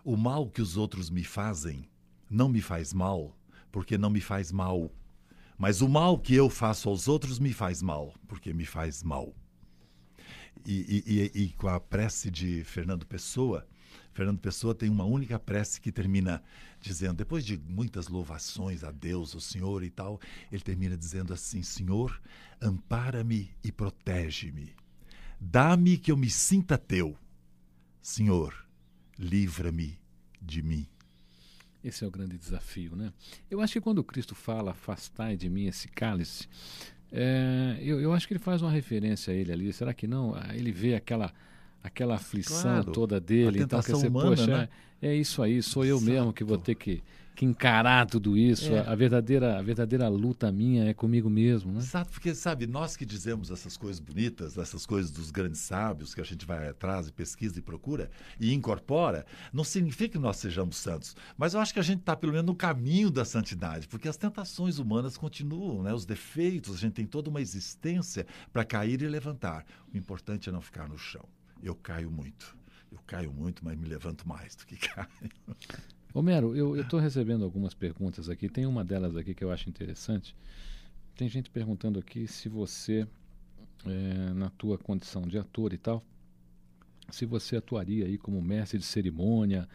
O 0.04 0.16
mal 0.16 0.50
que 0.50 0.60
os 0.60 0.76
outros 0.76 1.08
me 1.08 1.22
fazem 1.22 1.88
não 2.28 2.48
me 2.48 2.60
faz 2.60 2.92
mal, 2.92 3.38
porque 3.70 3.96
não 3.96 4.10
me 4.10 4.20
faz 4.20 4.50
mal. 4.50 4.90
Mas 5.56 5.82
o 5.82 5.88
mal 5.88 6.18
que 6.18 6.34
eu 6.34 6.50
faço 6.50 6.88
aos 6.88 7.06
outros 7.06 7.38
me 7.38 7.52
faz 7.52 7.80
mal, 7.80 8.12
porque 8.26 8.52
me 8.52 8.66
faz 8.66 9.04
mal. 9.04 9.32
E, 10.66 11.04
e, 11.06 11.30
e, 11.36 11.42
e 11.44 11.48
com 11.50 11.68
a 11.68 11.78
prece 11.78 12.28
de 12.28 12.64
Fernando 12.64 13.06
Pessoa, 13.06 13.64
Fernando 14.16 14.38
Pessoa 14.38 14.74
tem 14.74 14.88
uma 14.88 15.04
única 15.04 15.38
prece 15.38 15.78
que 15.78 15.92
termina 15.92 16.42
dizendo, 16.80 17.18
depois 17.18 17.44
de 17.44 17.58
muitas 17.58 18.08
louvações 18.08 18.82
a 18.82 18.90
Deus, 18.90 19.34
o 19.34 19.40
Senhor 19.42 19.84
e 19.84 19.90
tal, 19.90 20.18
ele 20.50 20.62
termina 20.62 20.96
dizendo 20.96 21.34
assim: 21.34 21.62
Senhor, 21.62 22.18
ampara-me 22.58 23.50
e 23.62 23.70
protege-me. 23.70 24.74
Dá-me 25.38 25.98
que 25.98 26.10
eu 26.10 26.16
me 26.16 26.30
sinta 26.30 26.78
teu. 26.78 27.14
Senhor, 28.00 28.54
livra-me 29.18 29.98
de 30.40 30.62
mim. 30.62 30.86
Esse 31.84 32.02
é 32.02 32.06
o 32.06 32.10
grande 32.10 32.38
desafio, 32.38 32.96
né? 32.96 33.12
Eu 33.50 33.60
acho 33.60 33.74
que 33.74 33.80
quando 33.82 34.02
Cristo 34.02 34.34
fala, 34.34 34.70
afastai 34.70 35.36
de 35.36 35.50
mim 35.50 35.66
esse 35.66 35.88
cálice, 35.88 36.48
é, 37.12 37.78
eu, 37.82 38.00
eu 38.00 38.14
acho 38.14 38.26
que 38.26 38.32
ele 38.32 38.40
faz 38.40 38.62
uma 38.62 38.70
referência 38.70 39.34
a 39.34 39.36
ele 39.36 39.52
ali. 39.52 39.70
Será 39.74 39.92
que 39.92 40.06
não? 40.06 40.34
Ele 40.54 40.72
vê 40.72 40.94
aquela 40.94 41.34
aquela 41.86 42.16
aflição 42.16 42.62
claro, 42.62 42.92
toda 42.92 43.20
dele. 43.20 43.62
então, 43.62 43.80
quer 43.80 43.92
dizer, 43.92 44.08
humana, 44.08 44.30
poxa, 44.30 44.46
né? 44.46 44.68
é, 45.00 45.08
é, 45.08 45.14
isso 45.14 45.42
aí, 45.42 45.62
sou 45.62 45.84
eu 45.84 45.96
Exato. 45.96 46.10
mesmo 46.10 46.32
que 46.32 46.42
vou 46.42 46.58
ter 46.58 46.74
que, 46.74 47.02
que 47.34 47.44
encarar 47.44 48.06
tudo 48.06 48.36
isso. 48.36 48.72
É. 48.72 48.80
A, 48.80 48.92
a, 48.92 48.94
verdadeira, 48.94 49.58
a 49.58 49.62
verdadeira 49.62 50.08
luta 50.08 50.50
minha 50.50 50.88
é 50.88 50.94
comigo 50.94 51.28
mesmo. 51.30 51.72
Né? 51.72 51.78
Exato, 51.78 52.10
porque, 52.10 52.34
sabe, 52.34 52.66
nós 52.66 52.96
que 52.96 53.04
dizemos 53.04 53.50
essas 53.50 53.76
coisas 53.76 54.00
bonitas, 54.00 54.56
essas 54.56 54.84
coisas 54.86 55.10
dos 55.10 55.30
grandes 55.30 55.60
sábios, 55.60 56.14
que 56.14 56.20
a 56.20 56.24
gente 56.24 56.44
vai 56.44 56.68
atrás 56.68 57.08
e 57.08 57.12
pesquisa 57.12 57.58
e 57.58 57.62
procura 57.62 58.10
e 58.40 58.52
incorpora, 58.52 59.24
não 59.52 59.62
significa 59.62 60.12
que 60.12 60.18
nós 60.18 60.38
sejamos 60.38 60.76
santos. 60.76 61.14
Mas 61.36 61.54
eu 61.54 61.60
acho 61.60 61.72
que 61.72 61.80
a 61.80 61.84
gente 61.84 62.00
está, 62.00 62.16
pelo 62.16 62.32
menos, 62.32 62.46
no 62.46 62.54
caminho 62.54 63.10
da 63.10 63.24
santidade, 63.24 63.86
porque 63.86 64.08
as 64.08 64.16
tentações 64.16 64.78
humanas 64.78 65.16
continuam, 65.16 65.82
né? 65.82 65.92
os 65.92 66.06
defeitos, 66.06 66.74
a 66.74 66.78
gente 66.78 66.94
tem 66.94 67.06
toda 67.06 67.30
uma 67.30 67.40
existência 67.40 68.26
para 68.52 68.64
cair 68.64 69.02
e 69.02 69.08
levantar. 69.08 69.64
O 69.92 69.96
importante 69.96 70.48
é 70.48 70.52
não 70.52 70.60
ficar 70.60 70.88
no 70.88 70.98
chão 70.98 71.24
eu 71.62 71.74
caio 71.74 72.10
muito. 72.10 72.56
Eu 72.90 72.98
caio 73.06 73.32
muito, 73.32 73.64
mas 73.64 73.76
me 73.78 73.86
levanto 73.86 74.26
mais 74.26 74.54
do 74.54 74.66
que 74.66 74.76
caio. 74.88 75.08
Homero, 76.14 76.56
eu 76.56 76.80
estou 76.80 76.98
recebendo 76.98 77.44
algumas 77.44 77.74
perguntas 77.74 78.28
aqui. 78.30 78.48
Tem 78.48 78.64
uma 78.64 78.84
delas 78.84 79.16
aqui 79.16 79.34
que 79.34 79.44
eu 79.44 79.50
acho 79.50 79.68
interessante. 79.68 80.34
Tem 81.14 81.28
gente 81.28 81.50
perguntando 81.50 81.98
aqui 81.98 82.26
se 82.26 82.48
você, 82.48 83.06
é, 83.84 84.32
na 84.32 84.50
tua 84.50 84.78
condição 84.78 85.22
de 85.22 85.38
ator 85.38 85.72
e 85.72 85.78
tal, 85.78 86.02
se 87.10 87.24
você 87.26 87.56
atuaria 87.56 88.06
aí 88.06 88.18
como 88.18 88.40
mestre 88.40 88.78
de 88.78 88.84
cerimônia 88.84 89.68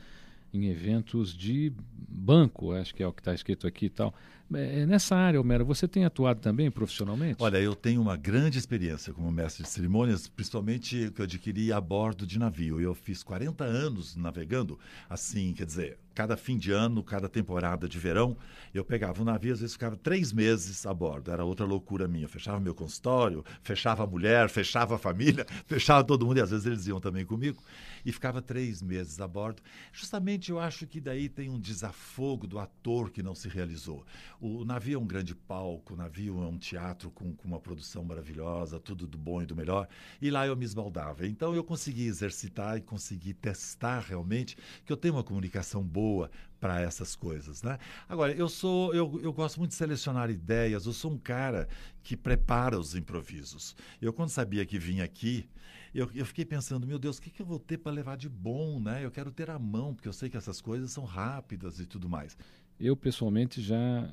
em 0.53 0.65
eventos 0.65 1.33
de 1.33 1.71
banco, 2.07 2.71
acho 2.71 2.93
que 2.93 3.01
é 3.01 3.07
o 3.07 3.13
que 3.13 3.21
está 3.21 3.33
escrito 3.33 3.67
aqui 3.67 3.85
e 3.85 3.89
tal. 3.89 4.13
É, 4.53 4.85
nessa 4.85 5.15
área, 5.15 5.39
Homero, 5.39 5.65
você 5.65 5.87
tem 5.87 6.05
atuado 6.05 6.39
também 6.39 6.69
profissionalmente? 6.69 7.37
Olha, 7.39 7.57
eu 7.57 7.75
tenho 7.75 8.01
uma 8.01 8.17
grande 8.17 8.57
experiência 8.57 9.13
como 9.13 9.31
mestre 9.31 9.63
de 9.63 9.69
cerimônias, 9.69 10.27
principalmente 10.27 11.11
que 11.11 11.21
eu 11.21 11.23
adquiri 11.23 11.71
a 11.71 11.79
bordo 11.79 12.25
de 12.25 12.37
navio. 12.37 12.79
Eu 12.79 12.93
fiz 12.93 13.23
40 13.23 13.63
anos 13.63 14.15
navegando, 14.15 14.77
assim, 15.09 15.53
quer 15.53 15.65
dizer, 15.65 15.97
cada 16.13 16.35
fim 16.35 16.57
de 16.57 16.71
ano, 16.71 17.03
cada 17.03 17.29
temporada 17.29 17.87
de 17.87 17.97
verão, 17.97 18.37
eu 18.73 18.83
pegava 18.83 19.21
um 19.21 19.25
navio, 19.25 19.53
às 19.53 19.59
vezes 19.59 19.73
ficava 19.73 19.95
três 19.95 20.31
meses 20.31 20.85
a 20.85 20.93
bordo. 20.93 21.31
Era 21.31 21.43
outra 21.43 21.65
loucura 21.65 22.07
minha. 22.07 22.25
Eu 22.25 22.29
fechava 22.29 22.59
meu 22.59 22.75
consultório, 22.75 23.43
fechava 23.61 24.03
a 24.03 24.07
mulher, 24.07 24.49
fechava 24.49 24.95
a 24.95 24.97
família, 24.97 25.45
fechava 25.65 26.03
todo 26.03 26.25
mundo, 26.25 26.37
e 26.37 26.41
às 26.41 26.51
vezes 26.51 26.65
eles 26.65 26.87
iam 26.87 26.99
também 26.99 27.25
comigo. 27.25 27.61
E 28.05 28.11
ficava 28.11 28.41
três 28.41 28.81
meses 28.81 29.19
a 29.19 29.27
bordo. 29.27 29.61
Justamente 29.91 30.51
eu 30.51 30.59
acho 30.59 30.87
que 30.87 30.99
daí 30.99 31.29
tem 31.29 31.49
um 31.49 31.59
desafogo 31.59 32.47
do 32.47 32.59
ator 32.59 33.11
que 33.11 33.21
não 33.21 33.35
se 33.35 33.47
realizou. 33.47 34.05
O 34.39 34.65
navio 34.65 34.97
é 34.97 35.01
um 35.01 35.05
grande 35.05 35.35
palco, 35.35 35.93
o 35.93 35.97
navio 35.97 36.41
é 36.43 36.47
um 36.47 36.57
teatro 36.57 37.11
com, 37.11 37.33
com 37.33 37.47
uma 37.47 37.59
produção 37.59 38.03
maravilhosa, 38.03 38.79
tudo 38.79 39.05
do 39.05 39.17
bom 39.17 39.41
e 39.41 39.45
do 39.45 39.55
melhor. 39.55 39.87
E 40.21 40.29
lá 40.29 40.47
eu 40.47 40.55
me 40.55 40.65
esbaldava. 40.65 41.27
Então 41.27 41.53
eu 41.53 41.63
consegui 41.63 42.05
exercitar 42.05 42.77
e 42.77 42.81
consegui 42.81 43.33
testar 43.33 43.99
realmente 43.99 44.57
que 44.85 44.91
eu 44.91 44.97
tenho 44.97 45.15
uma 45.15 45.23
comunicação 45.23 45.83
boa 45.83 46.00
boa 46.01 46.31
para 46.59 46.81
essas 46.81 47.15
coisas, 47.15 47.61
né? 47.61 47.77
Agora, 48.09 48.31
eu 48.33 48.49
sou, 48.49 48.93
eu, 48.93 49.19
eu 49.23 49.31
gosto 49.31 49.57
muito 49.59 49.71
de 49.71 49.77
selecionar 49.77 50.29
ideias, 50.29 50.85
eu 50.85 50.93
sou 50.93 51.11
um 51.11 51.17
cara 51.17 51.67
que 52.03 52.17
prepara 52.17 52.79
os 52.79 52.95
improvisos. 52.95 53.75
Eu, 54.01 54.11
quando 54.11 54.29
sabia 54.29 54.65
que 54.65 54.79
vinha 54.79 55.03
aqui, 55.03 55.47
eu, 55.93 56.09
eu 56.13 56.25
fiquei 56.25 56.45
pensando, 56.45 56.87
meu 56.87 56.97
Deus, 56.97 57.17
o 57.17 57.21
que, 57.21 57.29
que 57.29 57.41
eu 57.41 57.45
vou 57.45 57.59
ter 57.59 57.77
para 57.77 57.91
levar 57.91 58.17
de 58.17 58.29
bom, 58.29 58.79
né? 58.79 59.03
Eu 59.05 59.11
quero 59.11 59.31
ter 59.31 59.49
a 59.49 59.59
mão, 59.59 59.93
porque 59.93 60.07
eu 60.07 60.13
sei 60.13 60.29
que 60.29 60.37
essas 60.37 60.59
coisas 60.59 60.91
são 60.91 61.03
rápidas 61.03 61.79
e 61.79 61.85
tudo 61.85 62.09
mais. 62.09 62.37
Eu, 62.79 62.95
pessoalmente, 62.95 63.61
já 63.61 64.11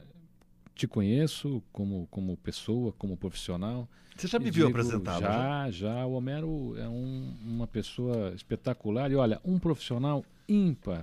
te 0.75 0.87
conheço 0.87 1.63
como, 1.73 2.07
como 2.11 2.37
pessoa, 2.37 2.93
como 2.93 3.17
profissional. 3.17 3.89
Você 4.17 4.27
já 4.27 4.39
me 4.39 4.51
viu 4.51 4.69
apresentado? 4.69 5.21
Já, 5.21 5.71
já, 5.71 5.71
já. 5.71 6.07
O 6.07 6.13
Homero 6.13 6.77
é 6.77 6.89
um, 6.89 7.35
uma 7.45 7.67
pessoa 7.67 8.33
espetacular. 8.35 9.11
E 9.11 9.17
olha, 9.17 9.41
um 9.45 9.59
profissional 9.59 10.25
ímpar 10.49 11.03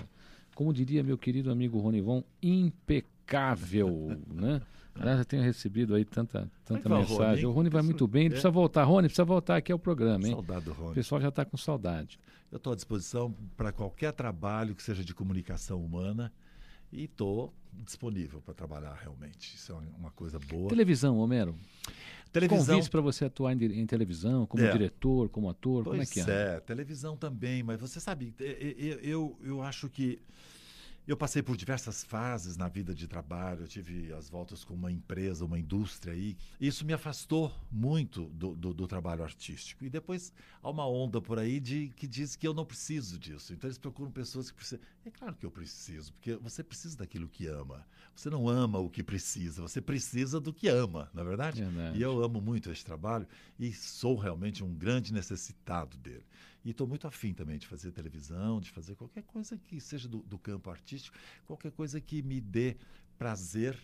como 0.55 0.73
diria 0.73 1.03
meu 1.03 1.17
querido 1.17 1.51
amigo 1.51 1.77
Ronivon, 1.77 2.23
impecável, 2.41 4.17
né? 4.33 4.61
Aliás, 4.97 5.19
eu 5.19 5.25
tenho 5.25 5.43
recebido 5.43 5.93
aí 5.93 6.05
tanta, 6.05 6.49
tanta 6.63 6.87
mensagem. 6.87 7.43
Rony, 7.43 7.45
o 7.45 7.51
Rony 7.51 7.69
vai 7.69 7.81
muito 7.81 8.07
bem, 8.07 8.21
ele 8.21 8.27
é. 8.27 8.31
precisa 8.31 8.49
voltar. 8.49 8.85
Rony, 8.85 9.09
precisa 9.09 9.25
voltar 9.25 9.57
aqui 9.57 9.69
ao 9.69 9.77
programa, 9.77 10.25
hein? 10.25 10.33
Saudade 10.33 10.65
do 10.65 10.71
Rony. 10.71 10.91
O 10.91 10.93
pessoal 10.93 11.19
já 11.19 11.27
está 11.27 11.43
com 11.43 11.57
saudade. 11.57 12.17
Eu 12.49 12.55
estou 12.55 12.71
à 12.71 12.75
disposição 12.77 13.35
para 13.57 13.73
qualquer 13.73 14.13
trabalho 14.13 14.73
que 14.73 14.81
seja 14.81 15.03
de 15.03 15.13
comunicação 15.13 15.83
humana 15.83 16.31
e 16.93 17.03
estou 17.03 17.53
disponível 17.73 18.41
para 18.41 18.53
trabalhar 18.53 18.93
realmente. 18.93 19.53
Isso 19.53 19.73
é 19.73 19.75
uma 19.99 20.11
coisa 20.11 20.39
boa. 20.39 20.69
Televisão, 20.69 21.17
Homero. 21.17 21.55
Televisão. 22.39 22.81
Para 22.89 23.01
você 23.01 23.25
atuar 23.25 23.53
em, 23.53 23.79
em 23.79 23.85
televisão, 23.85 24.45
como 24.45 24.63
é. 24.63 24.71
diretor, 24.71 25.29
como 25.29 25.49
ator, 25.49 25.83
pois 25.83 25.91
como 25.91 26.01
é 26.01 26.05
que 26.05 26.31
é? 26.31 26.55
é, 26.55 26.59
televisão 26.59 27.15
também, 27.15 27.63
mas 27.63 27.79
você 27.79 27.99
sabe, 27.99 28.33
eu, 28.39 28.99
eu, 28.99 29.39
eu 29.43 29.61
acho 29.61 29.89
que 29.89 30.19
eu 31.07 31.15
passei 31.15 31.43
por 31.43 31.55
diversas 31.55 32.03
fases 32.03 32.57
na 32.57 32.67
vida 32.67 32.93
de 32.93 33.07
trabalho, 33.07 33.61
eu 33.61 33.67
tive 33.67 34.11
as 34.13 34.27
voltas 34.27 34.63
com 34.63 34.73
uma 34.73 34.91
empresa, 34.91 35.45
uma 35.45 35.59
indústria 35.59 36.13
aí. 36.13 36.35
Isso 36.59 36.83
me 36.83 36.93
afastou 36.93 37.53
muito 37.71 38.25
do, 38.29 38.55
do, 38.55 38.73
do, 38.73 38.87
trabalho 38.87 39.23
artístico. 39.23 39.85
E 39.85 39.89
depois 39.89 40.33
há 40.63 40.69
uma 40.69 40.87
onda 40.87 41.21
por 41.21 41.37
aí 41.37 41.59
de 41.59 41.89
que 41.95 42.07
diz 42.07 42.35
que 42.35 42.47
eu 42.47 42.55
não 42.55 42.65
preciso 42.65 43.19
disso. 43.19 43.53
Então 43.53 43.67
eles 43.67 43.77
procuram 43.77 44.11
pessoas 44.11 44.49
que 44.49 44.57
precisam. 44.57 44.83
É 45.05 45.11
claro 45.11 45.35
que 45.35 45.45
eu 45.45 45.51
preciso, 45.51 46.11
porque 46.13 46.35
você 46.37 46.63
precisa 46.63 46.97
daquilo 46.97 47.27
que 47.27 47.45
ama. 47.45 47.85
Você 48.15 48.27
não 48.27 48.49
ama 48.49 48.79
o 48.79 48.89
que 48.89 49.03
precisa, 49.03 49.61
você 49.61 49.79
precisa 49.79 50.39
do 50.39 50.51
que 50.51 50.67
ama, 50.67 51.11
na 51.13 51.21
é 51.21 51.25
verdade? 51.25 51.61
verdade. 51.61 51.99
E 51.99 52.01
eu 52.01 52.23
amo 52.23 52.41
muito 52.41 52.71
esse 52.71 52.83
trabalho 52.83 53.27
e 53.59 53.71
sou 53.71 54.15
realmente 54.15 54.63
um 54.63 54.73
grande 54.73 55.13
necessitado 55.13 55.95
dele. 55.97 56.25
E 56.63 56.71
estou 56.71 56.87
muito 56.87 57.05
afim 57.05 57.33
também 57.33 57.59
de 57.59 57.67
fazer 57.67 57.91
televisão, 57.91 58.59
de 58.59 58.71
fazer 58.71 58.95
qualquer 58.95 59.21
coisa 59.23 59.55
que 59.57 59.79
seja 59.79 60.07
do, 60.07 60.23
do 60.23 60.39
campo 60.39 60.71
artístico, 60.71 61.15
qualquer 61.45 61.71
coisa 61.71 62.01
que 62.01 62.23
me 62.23 62.41
dê 62.41 62.75
prazer 63.15 63.77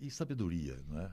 e 0.00 0.10
sabedoria, 0.10 0.82
não 0.88 0.98
é? 0.98 1.10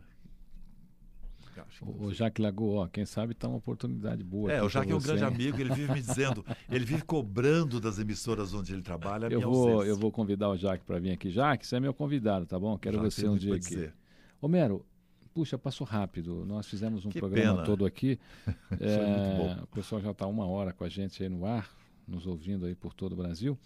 O, 1.82 2.06
o 2.06 2.14
Jacques 2.14 2.44
Lagoa, 2.44 2.90
quem 2.90 3.06
sabe 3.06 3.34
está 3.34 3.48
uma 3.48 3.58
oportunidade 3.58 4.24
boa. 4.24 4.52
É, 4.52 4.62
o 4.62 4.70
Jacques 4.70 4.92
é 4.92 4.96
um 4.96 5.02
grande 5.02 5.24
amigo, 5.24 5.60
ele 5.60 5.74
vive 5.74 5.94
me 5.94 6.02
dizendo, 6.02 6.46
ele 6.70 6.86
vive 6.86 7.04
cobrando 7.04 7.80
das 7.80 8.00
emissoras 8.00 8.54
onde 8.54 8.74
ele 8.74 8.82
trabalha. 8.82 9.28
eu 9.28 9.42
vou, 9.42 9.84
eu 9.84 9.98
vou 9.98 10.12
convidar 10.12 10.50
o 10.50 10.58
Jacques 10.58 10.86
para 10.86 11.00
vir 11.00 11.12
aqui. 11.12 11.30
Jacques, 11.30 11.68
você 11.68 11.76
é 11.76 11.80
meu 11.80 11.94
convidado, 11.94 12.46
tá 12.46 12.60
bom? 12.60 12.78
Quero 12.78 12.98
Jacques, 12.98 13.14
você 13.16 13.28
um 13.28 13.38
dia 13.38 13.56
aqui. 13.56 13.70
Dizer. 13.70 13.94
Homero, 14.42 14.86
puxa, 15.34 15.58
passou 15.58 15.86
rápido. 15.86 16.46
Nós 16.46 16.68
fizemos 16.68 17.06
um 17.06 17.10
que 17.10 17.20
programa 17.20 17.56
pena. 17.56 17.66
todo 17.66 17.86
aqui. 17.86 18.20
é, 18.80 19.62
o 19.62 19.68
pessoal 19.68 20.02
já 20.02 20.12
está 20.12 20.28
uma 20.28 20.46
hora 20.46 20.72
com 20.72 20.84
a 20.84 20.90
gente 20.90 21.24
aí 21.24 21.30
no 21.30 21.46
ar, 21.46 21.70
nos 22.08 22.28
ouvindo 22.28 22.66
aí 22.66 22.76
por 22.76 22.94
todo 22.94 23.14
o 23.14 23.16
Brasil. 23.16 23.58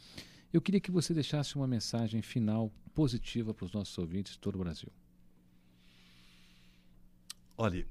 Eu 0.51 0.61
queria 0.61 0.79
que 0.79 0.91
você 0.91 1.13
deixasse 1.13 1.55
uma 1.55 1.67
mensagem 1.67 2.21
final 2.21 2.71
positiva 2.93 3.53
para 3.53 3.65
os 3.65 3.73
nossos 3.73 3.97
ouvintes 3.97 4.33
de 4.33 4.39
todo 4.39 4.55
o 4.55 4.59
Brasil. 4.59 4.89
Olha, 7.59 7.87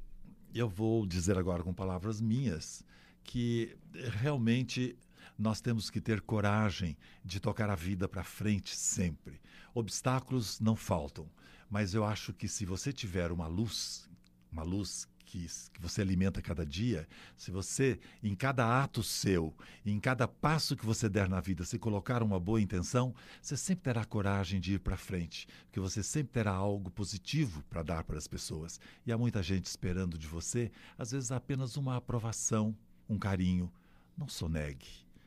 eu 0.54 0.68
vou 0.68 1.04
dizer 1.04 1.36
agora 1.36 1.60
com 1.64 1.74
palavras 1.74 2.20
minhas 2.20 2.84
que 3.24 3.76
realmente 3.92 4.96
nós 5.36 5.60
temos 5.60 5.90
que 5.90 6.00
ter 6.00 6.20
coragem 6.20 6.96
de 7.24 7.40
tocar 7.40 7.68
a 7.68 7.74
vida 7.74 8.08
para 8.08 8.22
frente 8.22 8.76
sempre. 8.76 9.40
Obstáculos 9.74 10.60
não 10.60 10.76
faltam, 10.76 11.28
mas 11.68 11.94
eu 11.94 12.04
acho 12.04 12.32
que 12.32 12.46
se 12.46 12.64
você 12.64 12.92
tiver 12.92 13.32
uma 13.32 13.48
luz, 13.48 14.08
uma 14.52 14.62
luz 14.62 15.08
que, 15.37 15.70
que 15.72 15.80
você 15.80 16.01
alimenta 16.01 16.41
cada 16.41 16.64
dia, 16.64 17.07
se 17.37 17.51
você, 17.51 17.99
em 18.22 18.34
cada 18.34 18.82
ato 18.82 19.03
seu, 19.03 19.55
em 19.84 20.01
cada 20.01 20.26
passo 20.26 20.74
que 20.74 20.87
você 20.87 21.09
der 21.09 21.28
na 21.28 21.41
vida, 21.41 21.64
se 21.64 21.78
colocar 21.78 22.22
uma 22.22 22.41
boa 22.41 22.61
intenção, 22.61 23.14
você 23.43 23.57
sempre 23.57 23.84
terá 23.84 24.05
coragem 24.05 24.59
de 24.61 24.74
ir 24.74 24.80
para 24.80 24.97
frente, 24.97 25.47
porque 25.66 25.80
você 25.80 26.03
sempre 26.03 26.32
terá 26.32 26.53
algo 26.53 26.91
positivo 26.91 27.62
para 27.68 27.82
dar 27.82 28.05
para 28.05 28.16
as 28.16 28.26
pessoas. 28.26 28.80
E 29.07 29.12
há 29.12 29.18
muita 29.18 29.43
gente 29.43 29.66
esperando 29.66 30.16
de 30.16 30.26
você, 30.26 30.70
às 30.97 31.11
vezes 31.11 31.30
apenas 31.30 31.76
uma 31.76 31.97
aprovação, 31.97 32.74
um 33.09 33.18
carinho. 33.18 33.70
Não 34.16 34.28
sonegue. 34.28 34.87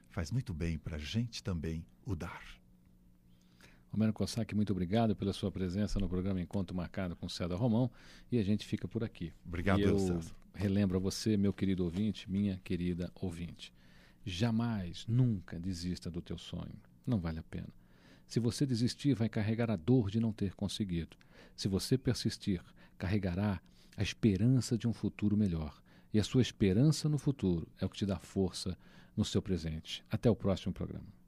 Faz 0.10 0.32
muito 0.32 0.51
bem 0.51 0.80
para 0.80 0.95
a 0.95 0.99
gente 0.99 1.43
também 1.43 1.86
o 2.03 2.16
dar. 2.16 2.59
Romero 3.91 4.13
Cossack, 4.13 4.55
muito 4.55 4.71
obrigado 4.71 5.15
pela 5.15 5.33
sua 5.33 5.51
presença 5.51 5.99
no 5.99 6.07
programa 6.07 6.39
Encontro 6.39 6.75
Marcado 6.75 7.15
com 7.15 7.27
César 7.27 7.55
Romão 7.55 7.89
e 8.31 8.37
a 8.37 8.43
gente 8.43 8.65
fica 8.65 8.87
por 8.87 9.03
aqui. 9.03 9.33
Obrigado, 9.45 9.79
e 9.79 9.83
eu 9.83 9.97
César. 9.97 10.35
relembro 10.53 10.97
a 10.97 10.99
você, 10.99 11.35
meu 11.35 11.51
querido 11.51 11.83
ouvinte, 11.83 12.29
minha 12.29 12.59
querida 12.63 13.11
ouvinte. 13.15 13.73
Jamais, 14.23 15.05
nunca 15.07 15.59
desista 15.59 16.09
do 16.11 16.21
teu 16.21 16.37
sonho. 16.37 16.75
Não 17.05 17.19
vale 17.19 17.39
a 17.39 17.43
pena. 17.43 17.69
Se 18.27 18.39
você 18.39 18.63
desistir, 18.63 19.15
vai 19.15 19.27
carregar 19.27 19.71
a 19.71 19.75
dor 19.75 20.11
de 20.11 20.19
não 20.19 20.31
ter 20.31 20.53
conseguido. 20.53 21.17
Se 21.55 21.67
você 21.67 21.97
persistir, 21.97 22.61
carregará 22.95 23.59
a 23.97 24.03
esperança 24.03 24.77
de 24.77 24.87
um 24.87 24.93
futuro 24.93 25.35
melhor. 25.35 25.81
E 26.13 26.19
a 26.19 26.23
sua 26.23 26.43
esperança 26.43 27.09
no 27.09 27.17
futuro 27.17 27.67
é 27.79 27.85
o 27.85 27.89
que 27.89 27.97
te 27.97 28.05
dá 28.05 28.19
força 28.19 28.77
no 29.17 29.25
seu 29.25 29.41
presente. 29.41 30.03
Até 30.11 30.29
o 30.29 30.35
próximo 30.35 30.71
programa. 30.71 31.18